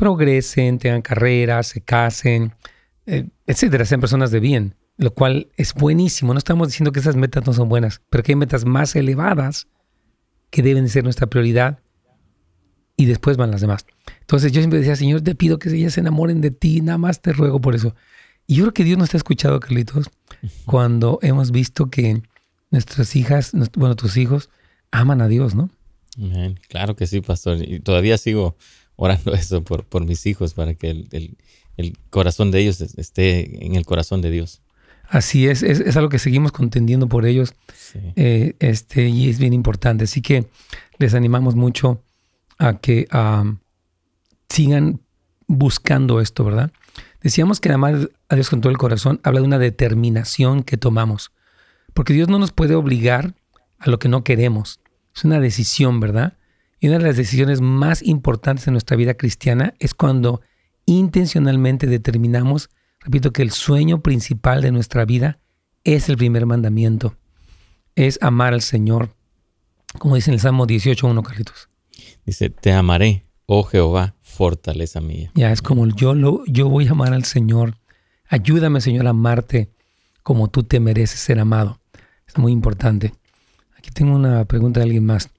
progresen, 0.00 0.78
tengan 0.78 1.02
carreras, 1.02 1.66
se 1.66 1.82
casen, 1.82 2.54
eh, 3.04 3.28
etcétera, 3.46 3.84
sean 3.84 4.00
personas 4.00 4.30
de 4.30 4.40
bien, 4.40 4.74
lo 4.96 5.12
cual 5.12 5.48
es 5.58 5.74
buenísimo. 5.74 6.32
No 6.32 6.38
estamos 6.38 6.68
diciendo 6.68 6.90
que 6.90 7.00
esas 7.00 7.16
metas 7.16 7.46
no 7.46 7.52
son 7.52 7.68
buenas, 7.68 8.00
pero 8.08 8.24
que 8.24 8.32
hay 8.32 8.36
metas 8.36 8.64
más 8.64 8.96
elevadas 8.96 9.68
que 10.48 10.62
deben 10.62 10.88
ser 10.88 11.04
nuestra 11.04 11.26
prioridad 11.26 11.80
y 12.96 13.04
después 13.04 13.36
van 13.36 13.50
las 13.50 13.60
demás. 13.60 13.84
Entonces 14.20 14.52
yo 14.52 14.62
siempre 14.62 14.78
decía, 14.78 14.96
Señor, 14.96 15.20
te 15.20 15.34
pido 15.34 15.58
que 15.58 15.68
ellas 15.68 15.92
se 15.92 16.00
enamoren 16.00 16.40
de 16.40 16.50
ti, 16.50 16.80
nada 16.80 16.96
más 16.96 17.20
te 17.20 17.34
ruego 17.34 17.60
por 17.60 17.74
eso. 17.74 17.94
Y 18.46 18.54
yo 18.54 18.64
creo 18.64 18.72
que 18.72 18.84
Dios 18.84 18.96
nos 18.96 19.12
ha 19.12 19.18
escuchado, 19.18 19.60
Carlitos, 19.60 20.08
cuando 20.64 21.18
hemos 21.20 21.50
visto 21.50 21.90
que 21.90 22.22
nuestras 22.70 23.14
hijas, 23.16 23.52
bueno, 23.76 23.96
tus 23.96 24.16
hijos, 24.16 24.48
aman 24.92 25.20
a 25.20 25.28
Dios, 25.28 25.54
¿no? 25.54 25.68
Claro 26.70 26.96
que 26.96 27.06
sí, 27.06 27.20
pastor. 27.20 27.58
Y 27.60 27.80
todavía 27.80 28.16
sigo 28.16 28.56
orando 29.00 29.32
eso 29.32 29.64
por, 29.64 29.84
por 29.84 30.04
mis 30.04 30.26
hijos, 30.26 30.52
para 30.54 30.74
que 30.74 30.90
el, 30.90 31.36
corazón 32.10 32.50
de 32.50 32.60
ellos 32.60 32.82
esté 32.82 33.64
en 33.64 33.74
el 33.74 33.86
corazón 33.86 34.20
de 34.20 34.30
Dios. 34.30 34.60
Así 35.08 35.48
es, 35.48 35.62
es, 35.62 35.96
algo 35.96 36.10
que 36.10 36.18
seguimos 36.18 36.52
contendiendo 36.52 37.08
por 37.08 37.24
ellos 37.24 37.54
eh, 38.16 38.54
este, 38.58 39.08
y 39.08 39.30
es 39.30 39.38
bien 39.38 39.54
importante. 39.54 40.04
Así 40.04 40.20
que 40.20 40.46
les 40.98 41.14
animamos 41.14 41.56
mucho 41.56 42.02
a 42.58 42.78
que 42.78 43.08
sigan 44.50 45.00
buscando 45.46 46.20
esto, 46.20 46.44
¿verdad? 46.44 46.70
Decíamos 47.22 47.60
que 47.60 47.72
amar 47.72 48.10
a 48.28 48.34
Dios 48.34 48.50
con 48.50 48.60
todo 48.60 48.70
el 48.70 48.78
corazón 48.78 49.18
habla 49.24 49.40
de 49.40 49.46
una 49.46 49.58
determinación 49.58 50.62
que 50.62 50.76
tomamos, 50.76 51.32
porque 51.94 52.12
Dios 52.12 52.28
no 52.28 52.38
nos 52.38 52.52
puede 52.52 52.74
obligar 52.74 53.34
a 53.78 53.88
lo 53.88 53.98
que 53.98 54.10
no 54.10 54.22
queremos. 54.22 54.80
Es 55.16 55.24
una 55.24 55.40
decisión, 55.40 55.98
¿verdad? 56.00 56.34
Y 56.80 56.88
una 56.88 56.98
de 56.98 57.04
las 57.04 57.16
decisiones 57.16 57.60
más 57.60 58.02
importantes 58.02 58.66
en 58.66 58.72
nuestra 58.72 58.96
vida 58.96 59.14
cristiana 59.14 59.74
es 59.78 59.92
cuando 59.92 60.40
intencionalmente 60.86 61.86
determinamos, 61.86 62.70
repito, 63.00 63.32
que 63.32 63.42
el 63.42 63.50
sueño 63.50 64.02
principal 64.02 64.62
de 64.62 64.72
nuestra 64.72 65.04
vida 65.04 65.38
es 65.84 66.08
el 66.08 66.16
primer 66.16 66.46
mandamiento, 66.46 67.16
es 67.94 68.18
amar 68.22 68.54
al 68.54 68.62
Señor, 68.62 69.14
como 69.98 70.14
dice 70.14 70.30
en 70.30 70.34
el 70.34 70.40
Salmo 70.40 70.66
18.1, 70.66 71.22
Carlitos. 71.22 71.68
Dice, 72.24 72.48
te 72.48 72.72
amaré, 72.72 73.26
oh 73.44 73.62
Jehová, 73.62 74.16
fortaleza 74.22 75.02
mía. 75.02 75.30
Ya, 75.34 75.52
es 75.52 75.60
como 75.60 75.86
yo, 75.86 76.14
lo, 76.14 76.44
yo 76.46 76.70
voy 76.70 76.86
a 76.86 76.92
amar 76.92 77.12
al 77.12 77.24
Señor. 77.24 77.76
Ayúdame, 78.26 78.80
Señor, 78.80 79.06
a 79.06 79.10
amarte 79.10 79.70
como 80.22 80.48
tú 80.48 80.62
te 80.62 80.80
mereces 80.80 81.20
ser 81.20 81.40
amado. 81.40 81.80
Es 82.26 82.38
muy 82.38 82.52
importante. 82.52 83.12
Aquí 83.76 83.90
tengo 83.90 84.14
una 84.14 84.44
pregunta 84.46 84.80
de 84.80 84.84
alguien 84.84 85.04
más. 85.04 85.30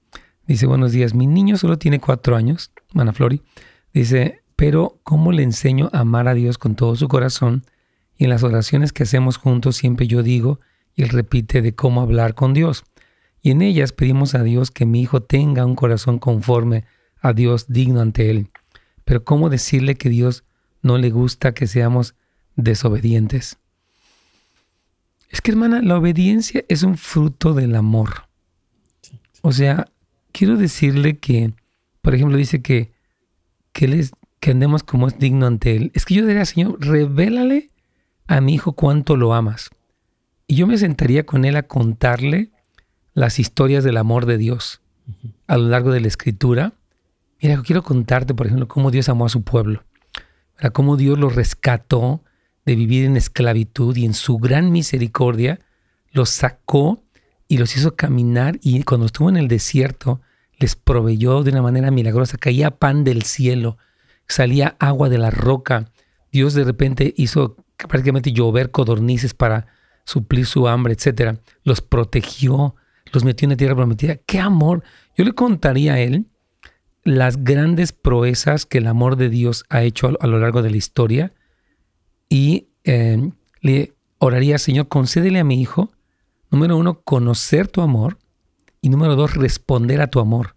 Dice, 0.52 0.66
buenos 0.66 0.92
días, 0.92 1.14
mi 1.14 1.26
niño 1.26 1.56
solo 1.56 1.78
tiene 1.78 1.98
cuatro 1.98 2.36
años, 2.36 2.72
Mana 2.92 3.14
Flori. 3.14 3.40
Dice, 3.94 4.42
pero 4.54 5.00
¿cómo 5.02 5.32
le 5.32 5.42
enseño 5.42 5.88
a 5.94 6.00
amar 6.00 6.28
a 6.28 6.34
Dios 6.34 6.58
con 6.58 6.74
todo 6.74 6.94
su 6.94 7.08
corazón? 7.08 7.64
Y 8.18 8.24
en 8.24 8.30
las 8.30 8.42
oraciones 8.42 8.92
que 8.92 9.04
hacemos 9.04 9.38
juntos 9.38 9.76
siempre 9.76 10.06
yo 10.06 10.22
digo, 10.22 10.60
y 10.94 11.04
él 11.04 11.08
repite 11.08 11.62
de 11.62 11.74
cómo 11.74 12.02
hablar 12.02 12.34
con 12.34 12.52
Dios. 12.52 12.84
Y 13.40 13.52
en 13.52 13.62
ellas 13.62 13.92
pedimos 13.94 14.34
a 14.34 14.42
Dios 14.42 14.70
que 14.70 14.84
mi 14.84 15.00
hijo 15.00 15.22
tenga 15.22 15.64
un 15.64 15.74
corazón 15.74 16.18
conforme 16.18 16.84
a 17.22 17.32
Dios 17.32 17.64
digno 17.68 18.02
ante 18.02 18.28
él. 18.28 18.50
Pero 19.06 19.24
¿cómo 19.24 19.48
decirle 19.48 19.94
que 19.94 20.10
Dios 20.10 20.44
no 20.82 20.98
le 20.98 21.08
gusta 21.08 21.54
que 21.54 21.66
seamos 21.66 22.14
desobedientes? 22.56 23.56
Es 25.30 25.40
que 25.40 25.52
hermana, 25.52 25.80
la 25.80 25.96
obediencia 25.96 26.62
es 26.68 26.82
un 26.82 26.98
fruto 26.98 27.54
del 27.54 27.74
amor. 27.74 28.28
O 29.40 29.52
sea, 29.52 29.86
quiero 30.32 30.56
decirle 30.56 31.18
que, 31.18 31.52
por 32.00 32.14
ejemplo, 32.14 32.36
dice 32.36 32.62
que, 32.62 32.92
que, 33.72 33.88
les, 33.88 34.12
que 34.40 34.50
andemos 34.50 34.82
como 34.82 35.08
es 35.08 35.18
digno 35.18 35.46
ante 35.46 35.76
Él. 35.76 35.90
Es 35.94 36.04
que 36.04 36.14
yo 36.14 36.26
diría, 36.26 36.44
Señor, 36.44 36.76
revélale 36.80 37.70
a 38.26 38.40
mi 38.40 38.54
hijo 38.54 38.72
cuánto 38.72 39.16
lo 39.16 39.34
amas. 39.34 39.70
Y 40.46 40.56
yo 40.56 40.66
me 40.66 40.78
sentaría 40.78 41.24
con 41.24 41.44
Él 41.44 41.56
a 41.56 41.62
contarle 41.62 42.50
las 43.14 43.38
historias 43.38 43.84
del 43.84 43.96
amor 43.96 44.26
de 44.26 44.38
Dios 44.38 44.80
a 45.46 45.56
lo 45.56 45.68
largo 45.68 45.92
de 45.92 46.00
la 46.00 46.08
Escritura. 46.08 46.72
Mira, 47.40 47.60
quiero 47.62 47.82
contarte, 47.82 48.34
por 48.34 48.46
ejemplo, 48.46 48.68
cómo 48.68 48.90
Dios 48.90 49.08
amó 49.08 49.26
a 49.26 49.30
su 49.30 49.42
pueblo. 49.42 49.84
Cómo 50.72 50.96
Dios 50.96 51.18
lo 51.18 51.28
rescató 51.28 52.22
de 52.64 52.76
vivir 52.76 53.04
en 53.04 53.16
esclavitud 53.16 53.96
y 53.96 54.04
en 54.04 54.14
su 54.14 54.38
gran 54.38 54.70
misericordia 54.70 55.58
los 56.12 56.30
sacó 56.30 57.02
y 57.52 57.58
los 57.58 57.76
hizo 57.76 57.96
caminar 57.96 58.58
y 58.62 58.82
cuando 58.82 59.04
estuvo 59.04 59.28
en 59.28 59.36
el 59.36 59.46
desierto 59.46 60.22
les 60.58 60.74
proveyó 60.74 61.42
de 61.42 61.50
una 61.50 61.60
manera 61.60 61.90
milagrosa, 61.90 62.38
caía 62.38 62.70
pan 62.70 63.04
del 63.04 63.24
cielo, 63.24 63.76
salía 64.26 64.74
agua 64.78 65.10
de 65.10 65.18
la 65.18 65.30
roca, 65.30 65.90
Dios 66.32 66.54
de 66.54 66.64
repente 66.64 67.12
hizo 67.14 67.56
prácticamente 67.76 68.32
llover 68.32 68.70
codornices 68.70 69.34
para 69.34 69.66
suplir 70.06 70.46
su 70.46 70.66
hambre, 70.66 70.94
etc. 70.94 71.40
Los 71.62 71.82
protegió, 71.82 72.74
los 73.12 73.22
metió 73.22 73.44
en 73.44 73.50
la 73.50 73.56
tierra 73.58 73.76
prometida. 73.76 74.16
¡Qué 74.16 74.40
amor! 74.40 74.82
Yo 75.14 75.22
le 75.26 75.32
contaría 75.32 75.92
a 75.92 76.00
él 76.00 76.24
las 77.04 77.44
grandes 77.44 77.92
proezas 77.92 78.64
que 78.64 78.78
el 78.78 78.86
amor 78.86 79.16
de 79.16 79.28
Dios 79.28 79.66
ha 79.68 79.82
hecho 79.82 80.16
a 80.18 80.26
lo 80.26 80.38
largo 80.38 80.62
de 80.62 80.70
la 80.70 80.78
historia 80.78 81.34
y 82.30 82.68
eh, 82.84 83.30
le 83.60 83.92
oraría, 84.16 84.56
Señor, 84.56 84.88
concédele 84.88 85.38
a 85.38 85.44
mi 85.44 85.60
hijo, 85.60 85.92
número 86.52 86.76
uno, 86.76 87.00
conocer 87.00 87.66
tu 87.66 87.80
amor 87.80 88.18
y 88.80 88.90
número 88.90 89.16
dos, 89.16 89.34
responder 89.34 90.00
a 90.00 90.08
tu 90.08 90.20
amor. 90.20 90.54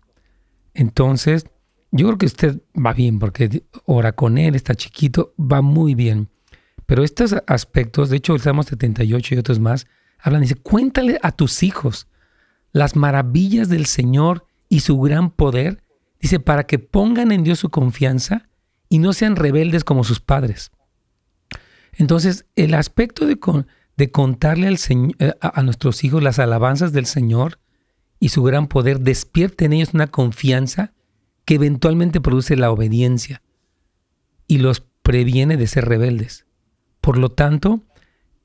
Entonces, 0.73 1.45
yo 1.91 2.05
creo 2.07 2.17
que 2.17 2.25
usted 2.25 2.61
va 2.75 2.93
bien 2.93 3.17
porque 3.17 3.63
ora 3.85 4.11
con 4.11 4.37
él, 4.37 4.55
está 4.55 4.75
chiquito, 4.75 5.33
va 5.39 5.61
muy 5.61 5.95
bien. 5.95 6.29
Pero 6.85 7.03
estos 7.03 7.35
aspectos, 7.47 8.09
de 8.09 8.17
hecho 8.17 8.35
el 8.35 8.41
Salmo 8.41 8.63
78 8.63 9.33
y 9.33 9.37
otros 9.37 9.59
más, 9.59 9.87
hablan, 10.19 10.41
dice, 10.41 10.55
cuéntale 10.55 11.17
a 11.23 11.31
tus 11.31 11.63
hijos 11.63 12.07
las 12.73 12.97
maravillas 12.97 13.69
del 13.69 13.85
Señor 13.85 14.45
y 14.67 14.81
su 14.81 14.99
gran 14.99 15.31
poder, 15.31 15.81
dice, 16.19 16.41
para 16.41 16.65
que 16.65 16.77
pongan 16.77 17.31
en 17.31 17.43
Dios 17.43 17.59
su 17.59 17.69
confianza 17.69 18.49
y 18.89 18.99
no 18.99 19.13
sean 19.13 19.37
rebeldes 19.37 19.85
como 19.85 20.03
sus 20.03 20.19
padres. 20.19 20.71
Entonces, 21.93 22.45
el 22.57 22.73
aspecto 22.73 23.25
de, 23.25 23.39
de 23.97 24.11
contarle 24.11 24.67
al 24.67 24.77
eh, 25.19 25.33
a, 25.41 25.59
a 25.59 25.63
nuestros 25.63 26.03
hijos 26.03 26.21
las 26.21 26.39
alabanzas 26.39 26.91
del 26.93 27.05
Señor 27.05 27.59
y 28.19 28.29
su 28.29 28.43
gran 28.43 28.67
poder 28.67 28.99
despierta 29.01 29.65
en 29.65 29.73
ellos 29.73 29.93
una 29.93 30.07
confianza 30.07 30.93
que 31.45 31.55
eventualmente 31.55 32.21
produce 32.21 32.55
la 32.55 32.71
obediencia 32.71 33.41
y 34.47 34.57
los 34.57 34.83
previene 35.03 35.57
de 35.57 35.67
ser 35.67 35.85
rebeldes. 35.85 36.45
Por 37.01 37.17
lo 37.17 37.29
tanto, 37.29 37.83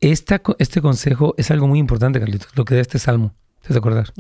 esta, 0.01 0.43
este 0.59 0.81
consejo 0.81 1.35
es 1.39 1.51
algo 1.51 1.67
muy 1.67 1.79
importante, 1.79 2.21
Carlitos, 2.21 2.51
lo 2.57 2.65
que 2.65 2.75
da 2.75 2.81
este 2.81 2.99
salmo. 2.99 3.35
¿Te 3.67 3.77
acordar? 3.77 4.13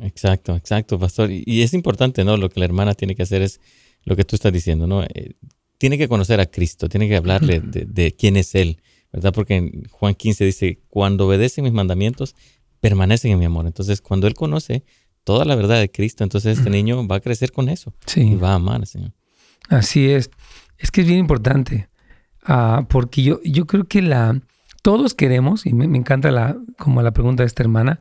Exacto, 0.00 0.56
exacto, 0.56 0.98
pastor. 0.98 1.30
Y, 1.30 1.62
es 1.62 1.72
importante, 1.74 2.24
¿no? 2.24 2.36
Lo 2.36 2.50
que 2.50 2.60
la 2.60 2.66
hermana 2.66 2.94
tiene 2.94 3.14
que 3.14 3.22
hacer 3.22 3.42
es 3.42 3.60
lo 4.04 4.16
que 4.16 4.24
tú 4.24 4.36
estás 4.36 4.52
diciendo, 4.52 4.86
¿no? 4.86 5.02
Eh, 5.02 5.36
tiene 5.78 5.98
que 5.98 6.08
conocer 6.08 6.40
a 6.40 6.46
Cristo, 6.46 6.88
tiene 6.88 7.08
que 7.08 7.16
hablarle 7.16 7.60
de, 7.60 8.12
quién 8.12 8.36
es 8.36 8.54
Él, 8.54 8.80
¿verdad? 9.16 9.32
Porque 9.32 9.56
en 9.56 9.84
Juan 9.90 10.14
15 10.14 10.44
dice, 10.44 10.78
cuando 10.90 11.26
obedecen 11.26 11.64
mis 11.64 11.72
mandamientos, 11.72 12.36
permanecen 12.80 13.32
en 13.32 13.38
mi 13.38 13.46
amor. 13.46 13.66
Entonces, 13.66 14.02
cuando 14.02 14.26
Él 14.26 14.34
conoce 14.34 14.84
toda 15.24 15.46
la 15.46 15.54
verdad 15.54 15.80
de 15.80 15.90
Cristo, 15.90 16.22
entonces 16.22 16.58
este 16.58 16.68
niño 16.68 17.06
va 17.08 17.16
a 17.16 17.20
crecer 17.20 17.50
con 17.50 17.70
eso 17.70 17.94
sí. 18.04 18.20
y 18.20 18.36
va 18.36 18.52
a 18.52 18.54
amar 18.56 18.76
al 18.76 18.86
Señor. 18.86 19.12
Así 19.70 20.10
es. 20.10 20.30
Es 20.76 20.90
que 20.90 21.00
es 21.00 21.06
bien 21.06 21.18
importante, 21.18 21.88
ah, 22.44 22.86
porque 22.90 23.22
yo, 23.22 23.40
yo 23.42 23.66
creo 23.66 23.84
que 23.84 24.02
la, 24.02 24.38
todos 24.82 25.14
queremos, 25.14 25.64
y 25.64 25.72
me, 25.72 25.86
encanta 25.96 26.30
la, 26.30 26.58
como 26.78 27.00
la 27.00 27.12
pregunta 27.12 27.42
de 27.42 27.46
esta 27.46 27.62
hermana, 27.62 28.00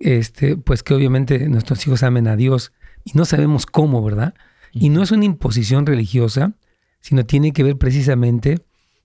este, 0.00 0.56
pues 0.56 0.82
que 0.82 0.92
obviamente 0.92 1.48
nuestros 1.48 1.86
hijos 1.86 2.02
amen 2.02 2.26
a 2.26 2.34
Dios 2.34 2.72
y 3.04 3.12
no 3.14 3.24
sabemos 3.24 3.64
cómo, 3.64 4.02
¿verdad? 4.02 4.34
Y 4.72 4.88
no 4.88 5.04
es 5.04 5.12
una 5.12 5.24
imposición 5.24 5.86
religiosa, 5.86 6.54
sino 7.00 7.24
tiene 7.24 7.52
que 7.52 7.62
ver 7.62 7.78
precisamente 7.78 8.58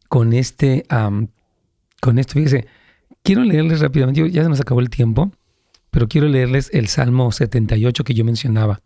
con 0.10 0.34
este, 0.34 0.86
con 2.04 2.20
esto. 2.20 2.34
Fíjese, 2.34 2.68
quiero 3.24 3.44
leerles 3.44 3.80
rápidamente, 3.80 4.30
ya 4.30 4.44
se 4.44 4.50
nos 4.50 4.60
acabó 4.60 4.82
el 4.82 4.90
tiempo, 4.90 5.32
pero 5.90 6.10
quiero 6.10 6.28
leerles 6.28 6.70
el 6.74 6.90
Salmo 6.90 7.32
78 7.32 8.04
que 8.04 8.14
yo 8.14 8.26
mencionaba. 8.26 8.82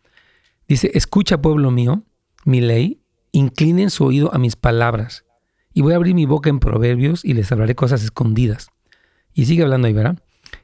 Dice, 0.67 0.91
escucha 0.93 1.41
pueblo 1.41 1.71
mío, 1.71 2.03
mi 2.45 2.61
ley, 2.61 3.01
inclinen 3.31 3.89
su 3.89 4.05
oído 4.05 4.33
a 4.33 4.37
mis 4.37 4.55
palabras, 4.55 5.25
y 5.73 5.81
voy 5.81 5.93
a 5.93 5.95
abrir 5.95 6.13
mi 6.13 6.25
boca 6.25 6.49
en 6.49 6.59
proverbios 6.59 7.25
y 7.25 7.33
les 7.33 7.51
hablaré 7.51 7.73
cosas 7.73 8.03
escondidas. 8.03 8.69
Y 9.33 9.45
sigue 9.45 9.63
hablando 9.63 9.87
ahí, 9.87 9.93
¿verdad? 9.93 10.19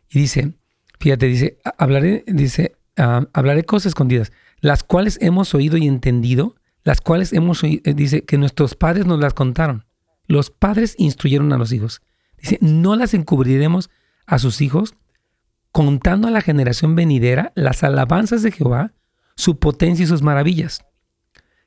Y 0.09 0.19
dice, 0.19 0.53
fíjate, 0.99 1.25
dice, 1.25 1.57
hablaré, 1.77 2.23
dice, 2.27 2.75
ah, 2.97 3.27
hablaré 3.33 3.63
cosas 3.63 3.87
escondidas, 3.87 4.31
las 4.59 4.83
cuales 4.83 5.17
hemos 5.21 5.53
oído 5.55 5.77
y 5.77 5.87
entendido, 5.87 6.55
las 6.83 7.01
cuales 7.01 7.33
hemos 7.33 7.63
oído, 7.63 7.81
eh, 7.85 7.93
dice, 7.93 8.25
que 8.25 8.37
nuestros 8.37 8.75
padres 8.75 9.07
nos 9.07 9.19
las 9.19 9.33
contaron. 9.33 9.85
Los 10.27 10.51
padres 10.51 10.95
instruyeron 10.97 11.51
a 11.53 11.57
los 11.57 11.71
hijos. 11.71 12.01
Dice, 12.43 12.59
no 12.61 12.95
las 12.97 13.13
encubriremos 13.13 13.89
a 14.25 14.37
sus 14.37 14.61
hijos, 14.61 14.95
contando 15.71 16.27
a 16.27 16.31
la 16.31 16.41
generación 16.41 16.93
venidera 16.95 17.53
las 17.55 17.83
alabanzas 17.83 18.43
de 18.43 18.51
Jehová, 18.51 18.93
su 19.35 19.57
potencia 19.57 20.03
y 20.03 20.07
sus 20.07 20.21
maravillas. 20.21 20.85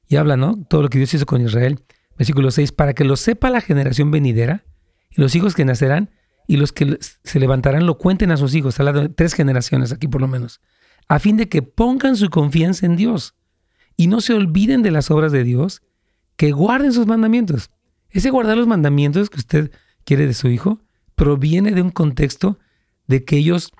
Y 0.06 0.16
habla, 0.16 0.36
¿no? 0.36 0.62
Todo 0.68 0.82
lo 0.82 0.90
que 0.90 0.98
Dios 0.98 1.12
hizo 1.14 1.26
con 1.26 1.40
Israel. 1.40 1.82
Versículo 2.18 2.50
6, 2.50 2.72
para 2.72 2.92
que 2.92 3.04
lo 3.04 3.16
sepa 3.16 3.50
la 3.50 3.60
generación 3.60 4.10
venidera 4.10 4.64
y 5.10 5.20
los 5.20 5.34
hijos 5.34 5.54
que 5.54 5.64
nacerán 5.64 6.10
y 6.46 6.58
los 6.58 6.72
que 6.72 6.98
se 7.00 7.40
levantarán 7.40 7.86
lo 7.86 7.96
cuenten 7.98 8.30
a 8.30 8.36
sus 8.36 8.54
hijos. 8.54 8.78
Habla 8.78 8.92
de 8.92 9.08
tres 9.08 9.32
generaciones 9.32 9.92
aquí 9.92 10.08
por 10.08 10.20
lo 10.20 10.28
menos. 10.28 10.60
A 11.08 11.18
fin 11.18 11.36
de 11.36 11.48
que 11.48 11.62
pongan 11.62 12.16
su 12.16 12.28
confianza 12.28 12.86
en 12.86 12.96
Dios 12.96 13.34
y 13.96 14.08
no 14.08 14.20
se 14.20 14.34
olviden 14.34 14.82
de 14.82 14.90
las 14.90 15.10
obras 15.10 15.32
de 15.32 15.42
Dios, 15.42 15.82
que 16.36 16.52
guarden 16.52 16.92
sus 16.92 17.06
mandamientos. 17.06 17.70
Ese 18.10 18.30
guardar 18.30 18.58
los 18.58 18.66
mandamientos 18.66 19.30
que 19.30 19.38
usted 19.38 19.72
quiere 20.06 20.26
de 20.26 20.32
su 20.32 20.48
hijo 20.48 20.80
proviene 21.16 21.72
de 21.72 21.82
un 21.82 21.90
contexto 21.90 22.58
de 23.06 23.24
que 23.24 23.36
ellos, 23.36 23.72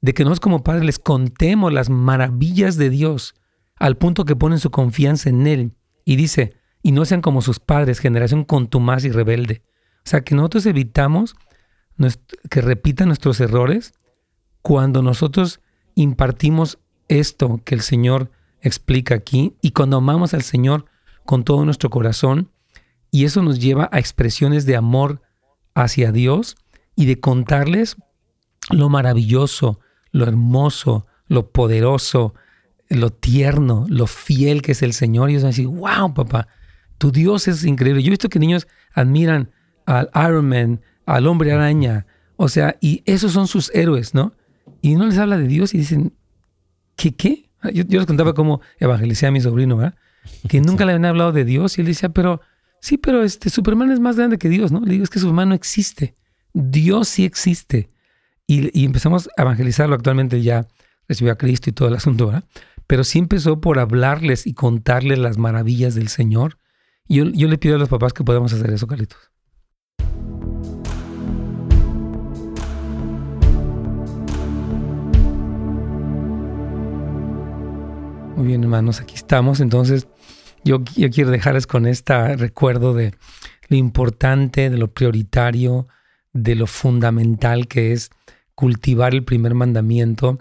de 0.00 0.14
que 0.14 0.22
nosotros 0.22 0.40
como 0.40 0.62
padres 0.62 0.84
les 0.84 0.98
contemos 0.98 1.72
las 1.72 1.90
maravillas 1.90 2.76
de 2.76 2.90
Dios 2.90 3.34
al 3.76 3.96
punto 3.96 4.24
que 4.24 4.36
ponen 4.36 4.58
su 4.58 4.70
confianza 4.70 5.30
en 5.30 5.46
Él. 5.46 5.72
Y 6.04 6.16
dice, 6.16 6.54
y 6.82 6.92
no 6.92 7.04
sean 7.04 7.22
como 7.22 7.42
sus 7.42 7.58
padres, 7.60 7.98
generación 7.98 8.44
contumaz 8.44 9.04
y 9.04 9.10
rebelde. 9.10 9.62
O 9.98 10.08
sea, 10.08 10.22
que 10.22 10.34
nosotros 10.34 10.66
evitamos 10.66 11.34
que 12.48 12.60
repitan 12.60 13.08
nuestros 13.08 13.40
errores 13.40 13.94
cuando 14.62 15.02
nosotros 15.02 15.60
impartimos 15.94 16.78
esto 17.08 17.60
que 17.64 17.74
el 17.74 17.82
Señor 17.82 18.30
explica 18.62 19.14
aquí 19.14 19.56
y 19.60 19.72
cuando 19.72 19.98
amamos 19.98 20.34
al 20.34 20.42
Señor 20.42 20.86
con 21.24 21.44
todo 21.44 21.64
nuestro 21.64 21.90
corazón 21.90 22.50
y 23.10 23.24
eso 23.24 23.42
nos 23.42 23.60
lleva 23.60 23.88
a 23.92 23.98
expresiones 23.98 24.66
de 24.66 24.76
amor 24.76 25.20
hacia 25.74 26.12
Dios 26.12 26.56
y 26.96 27.06
de 27.06 27.20
contarles 27.20 27.96
lo 28.70 28.88
maravilloso, 28.88 29.80
lo 30.12 30.26
hermoso, 30.26 31.06
lo 31.26 31.50
poderoso, 31.50 32.34
lo 32.88 33.10
tierno, 33.10 33.86
lo 33.88 34.06
fiel 34.06 34.62
que 34.62 34.72
es 34.72 34.82
el 34.82 34.92
Señor. 34.92 35.30
Y 35.30 35.32
ellos 35.32 35.42
van 35.42 35.48
a 35.48 35.56
decir, 35.56 35.66
wow, 35.68 36.12
papá, 36.14 36.48
tu 36.98 37.10
Dios 37.12 37.48
es 37.48 37.64
increíble. 37.64 38.02
Yo 38.02 38.08
he 38.08 38.10
visto 38.10 38.28
que 38.28 38.38
niños 38.38 38.68
admiran 38.92 39.50
al 39.86 40.10
Iron 40.14 40.48
Man, 40.48 40.80
al 41.06 41.26
hombre 41.26 41.52
araña, 41.52 42.06
o 42.36 42.48
sea, 42.48 42.76
y 42.80 43.02
esos 43.06 43.32
son 43.32 43.46
sus 43.46 43.70
héroes, 43.74 44.14
¿no? 44.14 44.32
Y 44.80 44.94
no 44.94 45.06
les 45.06 45.18
habla 45.18 45.36
de 45.36 45.46
Dios 45.46 45.74
y 45.74 45.78
dicen, 45.78 46.14
¿qué 46.96 47.14
qué? 47.14 47.50
Yo, 47.72 47.84
les 47.86 48.06
contaba 48.06 48.32
cómo 48.32 48.60
evangelicé 48.78 49.26
a 49.26 49.30
mi 49.30 49.40
sobrino, 49.40 49.76
¿verdad? 49.76 49.94
Que 50.48 50.60
nunca 50.62 50.84
le 50.84 50.92
habían 50.92 51.04
hablado 51.04 51.32
de 51.32 51.44
Dios 51.44 51.76
y 51.76 51.82
él 51.82 51.86
decía, 51.86 52.08
pero 52.08 52.40
sí, 52.80 52.98
pero 52.98 53.22
este 53.22 53.50
Superman 53.50 53.90
es 53.90 54.00
más 54.00 54.16
grande 54.16 54.38
que 54.38 54.48
Dios, 54.48 54.72
¿no? 54.72 54.80
Le 54.80 54.92
digo, 54.92 55.04
es 55.04 55.10
que 55.10 55.18
Superman 55.18 55.50
no 55.50 55.54
existe. 55.54 56.14
Dios 56.52 57.08
sí 57.08 57.24
existe. 57.24 57.90
Y, 58.46 58.84
empezamos 58.84 59.28
a 59.36 59.42
evangelizarlo. 59.42 59.94
Actualmente 59.94 60.42
ya 60.42 60.66
recibió 61.06 61.32
a 61.32 61.36
Cristo 61.36 61.70
y 61.70 61.72
todo 61.72 61.88
el 61.88 61.94
asunto, 61.94 62.26
¿verdad? 62.26 62.44
Pero 62.86 63.04
sí 63.04 63.20
empezó 63.20 63.60
por 63.60 63.78
hablarles 63.78 64.46
y 64.46 64.54
contarles 64.54 65.18
las 65.18 65.38
maravillas 65.38 65.94
del 65.94 66.08
Señor. 66.08 66.58
Y 67.06 67.16
yo, 67.16 67.24
yo 67.26 67.46
le 67.46 67.58
pido 67.58 67.76
a 67.76 67.78
los 67.78 67.88
papás 67.88 68.12
que 68.12 68.24
podamos 68.24 68.52
hacer 68.52 68.70
eso, 68.70 68.88
Carlitos. 68.88 69.30
Muy 78.40 78.46
bien, 78.46 78.62
hermanos, 78.64 79.00
aquí 79.00 79.14
estamos. 79.14 79.60
Entonces, 79.60 80.08
yo, 80.64 80.84
quiero 80.84 81.30
dejarles 81.30 81.66
con 81.66 81.86
este 81.86 82.36
recuerdo 82.36 82.94
de 82.94 83.14
lo 83.68 83.76
importante, 83.76 84.70
de 84.70 84.78
lo 84.78 84.92
prioritario, 84.92 85.88
de 86.32 86.54
lo 86.54 86.66
fundamental 86.66 87.66
que 87.68 87.92
es 87.92 88.10
cultivar 88.54 89.14
el 89.14 89.24
primer 89.24 89.54
mandamiento. 89.54 90.38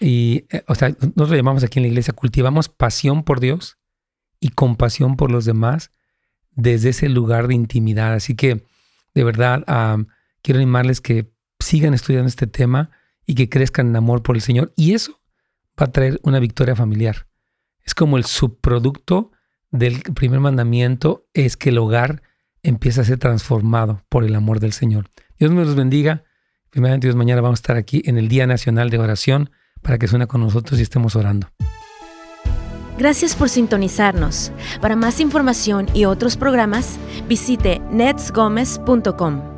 Y, 0.00 0.46
eh, 0.50 0.64
o 0.68 0.74
sea, 0.74 0.90
nosotros 0.90 1.30
lo 1.30 1.36
llamamos 1.36 1.64
aquí 1.64 1.78
en 1.78 1.84
la 1.84 1.88
iglesia, 1.88 2.14
cultivamos 2.14 2.68
pasión 2.68 3.24
por 3.24 3.40
Dios 3.40 3.78
y 4.40 4.48
compasión 4.50 5.16
por 5.16 5.30
los 5.30 5.44
demás 5.44 5.90
desde 6.54 6.90
ese 6.90 7.08
lugar 7.08 7.48
de 7.48 7.54
intimidad. 7.54 8.14
Así 8.14 8.34
que, 8.34 8.64
de 9.14 9.24
verdad, 9.24 9.64
quiero 10.42 10.58
animarles 10.58 11.00
que 11.00 11.32
sigan 11.58 11.94
estudiando 11.94 12.28
este 12.28 12.46
tema 12.46 12.90
y 13.26 13.34
que 13.34 13.48
crezcan 13.48 13.88
en 13.88 13.96
amor 13.96 14.22
por 14.22 14.36
el 14.36 14.42
Señor. 14.42 14.72
Y 14.76 14.94
eso 14.94 15.20
va 15.80 15.86
a 15.86 15.92
traer 15.92 16.20
una 16.22 16.40
victoria 16.40 16.74
familiar. 16.74 17.28
Es 17.84 17.94
como 17.94 18.16
el 18.16 18.24
subproducto 18.24 19.32
del 19.72 20.02
primer 20.14 20.40
mandamiento, 20.40 21.26
es 21.34 21.56
que 21.56 21.70
el 21.70 21.78
hogar 21.78 22.22
empieza 22.62 23.00
a 23.00 23.04
ser 23.04 23.18
transformado 23.18 24.04
por 24.08 24.24
el 24.24 24.34
amor 24.34 24.60
del 24.60 24.72
Señor. 24.72 25.08
Dios 25.38 25.50
me 25.50 25.64
los 25.64 25.74
bendiga. 25.74 26.22
Primeramente 26.70 27.08
Dios, 27.08 27.16
mañana 27.16 27.40
vamos 27.40 27.58
a 27.58 27.62
estar 27.62 27.76
aquí 27.76 28.02
en 28.04 28.18
el 28.18 28.28
Día 28.28 28.46
Nacional 28.46 28.90
de 28.90 28.98
Oración 28.98 29.50
para 29.82 29.98
que 29.98 30.06
suene 30.06 30.26
con 30.26 30.40
nosotros 30.40 30.78
y 30.78 30.82
estemos 30.82 31.16
orando. 31.16 31.48
Gracias 32.98 33.34
por 33.34 33.48
sintonizarnos. 33.48 34.52
Para 34.80 34.94
más 34.94 35.18
información 35.18 35.88
y 35.92 36.04
otros 36.04 36.36
programas, 36.36 36.98
visite 37.28 37.80
netsgomez.com. 37.90 39.51